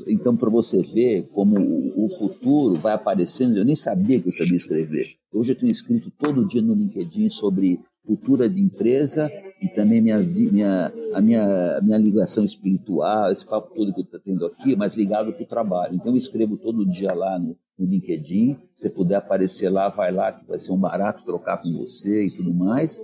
Então, 0.06 0.36
para 0.36 0.48
você 0.48 0.80
ver 0.80 1.24
como 1.24 1.56
o 1.96 2.08
futuro 2.08 2.76
vai 2.76 2.94
aparecendo, 2.94 3.58
eu 3.58 3.64
nem 3.64 3.74
sabia 3.74 4.20
que 4.20 4.28
eu 4.28 4.32
sabia 4.32 4.56
escrever. 4.56 5.16
Hoje 5.32 5.52
eu 5.52 5.56
tenho 5.56 5.70
escrito 5.70 6.10
todo 6.10 6.46
dia 6.46 6.62
no 6.62 6.74
LinkedIn 6.74 7.28
sobre 7.30 7.80
cultura 8.04 8.48
de 8.48 8.60
empresa 8.60 9.30
e 9.60 9.68
também 9.68 10.00
minhas, 10.00 10.32
minha, 10.32 10.92
a 11.14 11.20
minha, 11.20 11.80
minha 11.82 11.98
ligação 11.98 12.44
espiritual, 12.44 13.30
esse 13.30 13.46
papo 13.46 13.74
todo 13.74 13.92
que 13.92 14.00
eu 14.00 14.04
estou 14.04 14.20
tendo 14.20 14.46
aqui, 14.46 14.74
mas 14.74 14.94
ligado 14.94 15.32
para 15.32 15.42
o 15.42 15.46
trabalho. 15.46 15.94
Então 15.94 16.12
eu 16.12 16.16
escrevo 16.16 16.56
todo 16.56 16.88
dia 16.88 17.12
lá 17.12 17.38
no, 17.38 17.56
no 17.78 17.86
LinkedIn, 17.86 18.56
se 18.76 18.90
puder 18.90 19.16
aparecer 19.16 19.70
lá, 19.70 19.88
vai 19.88 20.10
lá, 20.10 20.32
que 20.32 20.46
vai 20.46 20.58
ser 20.58 20.72
um 20.72 20.78
barato 20.78 21.24
trocar 21.24 21.58
com 21.58 21.72
você 21.72 22.26
e 22.26 22.30
tudo 22.30 22.52
mais. 22.52 23.00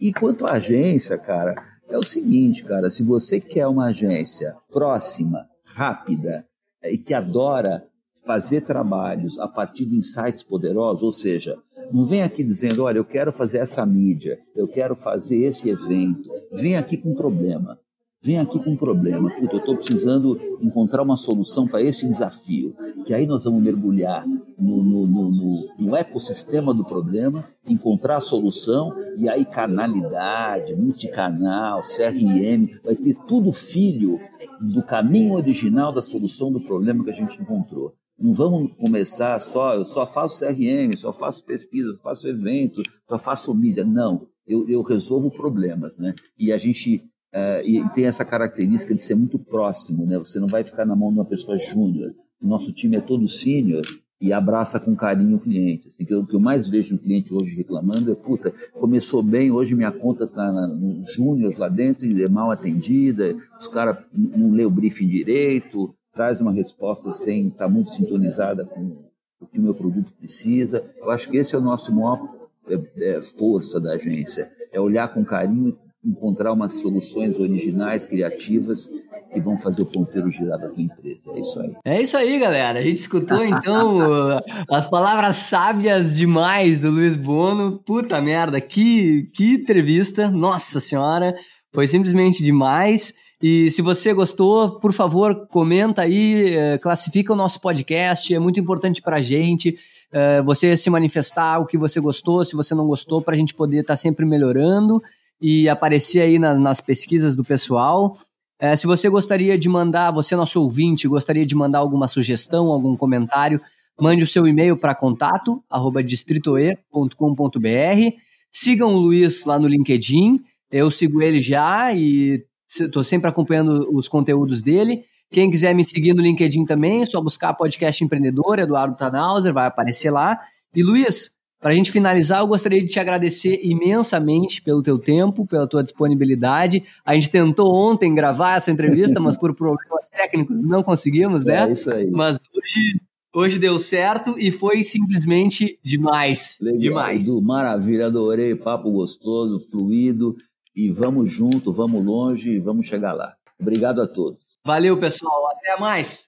E 0.00 0.12
quanto 0.12 0.46
à 0.46 0.52
agência, 0.52 1.18
cara, 1.18 1.54
é 1.88 1.96
o 1.96 2.02
seguinte, 2.02 2.64
cara, 2.64 2.90
se 2.90 3.02
você 3.02 3.40
quer 3.40 3.66
uma 3.66 3.86
agência 3.86 4.54
próxima, 4.70 5.46
rápida 5.64 6.46
é, 6.82 6.92
e 6.92 6.98
que 6.98 7.14
adora 7.14 7.84
fazer 8.24 8.62
trabalhos 8.62 9.38
a 9.38 9.46
partir 9.46 9.86
de 9.86 9.96
insights 9.96 10.42
poderosos, 10.42 11.02
ou 11.02 11.12
seja, 11.12 11.56
não 11.92 12.04
vem 12.04 12.22
aqui 12.22 12.42
dizendo, 12.42 12.84
olha, 12.84 12.98
eu 12.98 13.04
quero 13.04 13.32
fazer 13.32 13.58
essa 13.58 13.84
mídia, 13.84 14.38
eu 14.54 14.68
quero 14.68 14.96
fazer 14.96 15.42
esse 15.44 15.68
evento. 15.68 16.30
Vem 16.52 16.76
aqui 16.76 16.96
com 16.96 17.10
um 17.10 17.14
problema. 17.14 17.78
Vem 18.22 18.40
aqui 18.40 18.58
com 18.58 18.70
um 18.70 18.76
problema. 18.76 19.30
Puta, 19.30 19.54
eu 19.54 19.60
estou 19.60 19.76
precisando 19.76 20.40
encontrar 20.60 21.02
uma 21.02 21.16
solução 21.16 21.66
para 21.68 21.82
este 21.82 22.08
desafio. 22.08 22.74
Que 23.04 23.14
aí 23.14 23.26
nós 23.26 23.44
vamos 23.44 23.62
mergulhar 23.62 24.26
no, 24.58 24.82
no, 24.82 25.06
no, 25.06 25.52
no, 25.78 25.96
ecossistema 25.96 26.74
do 26.74 26.84
problema, 26.84 27.46
encontrar 27.68 28.16
a 28.16 28.20
solução 28.20 28.92
e 29.16 29.28
aí 29.28 29.44
canalidade, 29.44 30.74
multicanal, 30.74 31.82
CRM, 31.82 32.68
vai 32.82 32.96
ter 32.96 33.14
tudo 33.28 33.52
filho 33.52 34.18
do 34.60 34.82
caminho 34.82 35.34
original 35.34 35.92
da 35.92 36.02
solução 36.02 36.50
do 36.50 36.60
problema 36.60 37.04
que 37.04 37.10
a 37.10 37.14
gente 37.14 37.40
encontrou. 37.40 37.94
Não 38.18 38.32
vamos 38.32 38.72
começar 38.76 39.38
só, 39.40 39.74
eu 39.74 39.84
só 39.84 40.06
faço 40.06 40.44
CRM, 40.44 40.96
só 40.96 41.12
faço 41.12 41.44
pesquisa, 41.44 41.92
só 41.96 42.02
faço 42.02 42.28
evento, 42.28 42.82
só 43.08 43.18
faço 43.18 43.54
mídia. 43.54 43.84
Não, 43.84 44.26
eu, 44.46 44.66
eu 44.68 44.82
resolvo 44.82 45.30
problemas, 45.30 45.96
né? 45.98 46.14
E 46.38 46.50
a 46.50 46.56
gente 46.56 47.04
uh, 47.34 47.66
e 47.66 47.86
tem 47.90 48.06
essa 48.06 48.24
característica 48.24 48.94
de 48.94 49.02
ser 49.02 49.14
muito 49.14 49.38
próximo, 49.38 50.06
né? 50.06 50.18
Você 50.18 50.40
não 50.40 50.48
vai 50.48 50.64
ficar 50.64 50.86
na 50.86 50.96
mão 50.96 51.12
de 51.12 51.18
uma 51.18 51.24
pessoa 51.24 51.58
júnior. 51.58 52.14
Nosso 52.40 52.72
time 52.72 52.96
é 52.96 53.00
todo 53.00 53.28
sênior 53.28 53.82
e 54.20 54.32
abraça 54.32 54.80
com 54.80 54.96
carinho 54.96 55.36
o 55.36 55.40
cliente. 55.40 55.88
Assim, 55.88 56.04
que 56.04 56.14
o 56.14 56.26
que 56.26 56.34
eu 56.34 56.40
mais 56.40 56.66
vejo 56.66 56.94
no 56.94 57.00
cliente 57.00 57.34
hoje 57.34 57.56
reclamando 57.56 58.10
é, 58.10 58.14
puta, 58.14 58.52
começou 58.72 59.22
bem, 59.22 59.50
hoje 59.50 59.74
minha 59.74 59.92
conta 59.92 60.24
está 60.24 60.50
nos 60.52 61.12
júniors 61.14 61.56
lá 61.56 61.68
dentro 61.68 62.06
e 62.06 62.22
é 62.22 62.28
mal 62.28 62.50
atendida, 62.50 63.36
os 63.58 63.68
caras 63.68 63.98
não 64.12 64.50
lê 64.50 64.64
o 64.64 64.70
briefing 64.70 65.06
direito, 65.06 65.94
traz 66.16 66.40
uma 66.40 66.52
resposta 66.52 67.12
sem 67.12 67.48
estar 67.48 67.66
tá 67.66 67.68
muito 67.68 67.90
sintonizada 67.90 68.64
com 68.64 68.96
o 69.38 69.46
que 69.46 69.58
o 69.58 69.62
meu 69.62 69.74
produto 69.74 70.12
precisa. 70.14 70.82
Eu 70.98 71.10
acho 71.10 71.30
que 71.30 71.36
esse 71.36 71.54
é 71.54 71.58
o 71.58 71.60
nosso 71.60 71.94
maior 71.94 72.34
é, 72.68 72.80
é, 73.16 73.22
força 73.22 73.78
da 73.78 73.92
agência, 73.92 74.50
é 74.72 74.80
olhar 74.80 75.06
com 75.08 75.24
carinho 75.24 75.72
encontrar 76.06 76.52
umas 76.52 76.74
soluções 76.74 77.36
originais, 77.36 78.06
criativas, 78.06 78.88
que 79.32 79.40
vão 79.40 79.58
fazer 79.58 79.82
o 79.82 79.86
ponteiro 79.86 80.30
girar 80.30 80.58
da 80.58 80.68
tua 80.68 80.82
empresa. 80.82 81.20
É 81.34 81.40
isso 81.40 81.60
aí. 81.60 81.76
É 81.84 82.02
isso 82.02 82.16
aí, 82.16 82.38
galera. 82.38 82.78
A 82.78 82.82
gente 82.82 82.98
escutou, 82.98 83.44
então, 83.44 83.98
as 84.70 84.86
palavras 84.86 85.36
sábias 85.36 86.16
demais 86.16 86.78
do 86.78 86.90
Luiz 86.90 87.16
Bono. 87.16 87.80
Puta 87.84 88.20
merda, 88.20 88.60
que, 88.60 89.28
que 89.34 89.54
entrevista. 89.54 90.30
Nossa 90.30 90.78
Senhora, 90.78 91.34
foi 91.74 91.88
simplesmente 91.88 92.42
demais. 92.42 93.12
E 93.40 93.70
se 93.70 93.82
você 93.82 94.14
gostou, 94.14 94.78
por 94.80 94.92
favor, 94.92 95.46
comenta 95.48 96.02
aí, 96.02 96.54
eh, 96.54 96.78
classifica 96.78 97.32
o 97.32 97.36
nosso 97.36 97.60
podcast, 97.60 98.34
é 98.34 98.38
muito 98.38 98.58
importante 98.58 99.02
para 99.02 99.16
a 99.16 99.22
gente. 99.22 99.76
Eh, 100.10 100.40
você 100.42 100.76
se 100.76 100.88
manifestar 100.88 101.58
o 101.58 101.66
que 101.66 101.76
você 101.76 102.00
gostou, 102.00 102.44
se 102.44 102.56
você 102.56 102.74
não 102.74 102.86
gostou, 102.86 103.20
para 103.20 103.34
a 103.34 103.36
gente 103.36 103.54
poder 103.54 103.80
estar 103.80 103.92
tá 103.92 103.96
sempre 103.96 104.24
melhorando 104.24 105.02
e 105.40 105.68
aparecer 105.68 106.20
aí 106.20 106.38
na, 106.38 106.58
nas 106.58 106.80
pesquisas 106.80 107.36
do 107.36 107.44
pessoal. 107.44 108.16
É, 108.58 108.74
se 108.74 108.86
você 108.86 109.08
gostaria 109.08 109.58
de 109.58 109.68
mandar, 109.68 110.10
você 110.10 110.34
nosso 110.34 110.62
ouvinte, 110.62 111.06
gostaria 111.06 111.44
de 111.44 111.54
mandar 111.54 111.80
alguma 111.80 112.08
sugestão, 112.08 112.68
algum 112.68 112.96
comentário, 112.96 113.60
mande 114.00 114.24
o 114.24 114.26
seu 114.26 114.46
e-mail 114.46 114.78
para 114.78 114.94
contato, 114.94 115.62
arroba 115.68 116.02
distritoe.com.br. 116.02 118.16
Sigam 118.50 118.94
o 118.94 118.98
Luiz 118.98 119.44
lá 119.44 119.58
no 119.58 119.68
LinkedIn, 119.68 120.40
eu 120.70 120.90
sigo 120.90 121.20
ele 121.20 121.42
já 121.42 121.92
e 121.92 122.42
estou 122.80 123.04
sempre 123.04 123.28
acompanhando 123.28 123.88
os 123.92 124.08
conteúdos 124.08 124.62
dele. 124.62 125.04
Quem 125.30 125.50
quiser 125.50 125.74
me 125.74 125.84
seguir 125.84 126.14
no 126.14 126.22
LinkedIn 126.22 126.64
também, 126.64 127.02
é 127.02 127.06
só 127.06 127.20
buscar 127.20 127.52
podcast 127.54 128.02
empreendedor, 128.02 128.58
Eduardo 128.58 128.96
Tanauser, 128.96 129.52
vai 129.52 129.66
aparecer 129.66 130.10
lá. 130.10 130.38
E 130.74 130.82
Luiz, 130.82 131.32
para 131.60 131.72
a 131.72 131.74
gente 131.74 131.90
finalizar, 131.90 132.40
eu 132.40 132.46
gostaria 132.46 132.80
de 132.80 132.88
te 132.88 133.00
agradecer 133.00 133.60
imensamente 133.62 134.62
pelo 134.62 134.82
teu 134.82 134.98
tempo, 134.98 135.46
pela 135.46 135.66
tua 135.66 135.82
disponibilidade. 135.82 136.84
A 137.04 137.14
gente 137.14 137.30
tentou 137.30 137.74
ontem 137.74 138.14
gravar 138.14 138.56
essa 138.56 138.70
entrevista, 138.70 139.18
mas 139.20 139.36
por 139.36 139.54
problemas 139.54 140.08
técnicos 140.08 140.62
não 140.62 140.82
conseguimos, 140.82 141.44
né? 141.44 141.68
É 141.68 141.72
isso 141.72 141.90
aí. 141.90 142.10
Mas 142.10 142.38
hoje, 142.54 143.00
hoje 143.34 143.58
deu 143.58 143.78
certo 143.78 144.36
e 144.38 144.52
foi 144.52 144.84
simplesmente 144.84 145.78
demais. 145.82 146.56
Legal, 146.60 146.78
demais. 146.78 147.26
Edu, 147.26 147.42
maravilha, 147.42 148.06
adorei, 148.06 148.54
papo 148.54 148.90
gostoso, 148.90 149.58
fluido. 149.58 150.36
E 150.76 150.90
vamos 150.90 151.32
junto, 151.32 151.72
vamos 151.72 152.04
longe 152.04 152.52
e 152.52 152.60
vamos 152.60 152.86
chegar 152.86 153.14
lá. 153.14 153.34
Obrigado 153.58 154.02
a 154.02 154.06
todos. 154.06 154.38
Valeu, 154.62 155.00
pessoal. 155.00 155.50
Até 155.52 155.80
mais. 155.80 156.26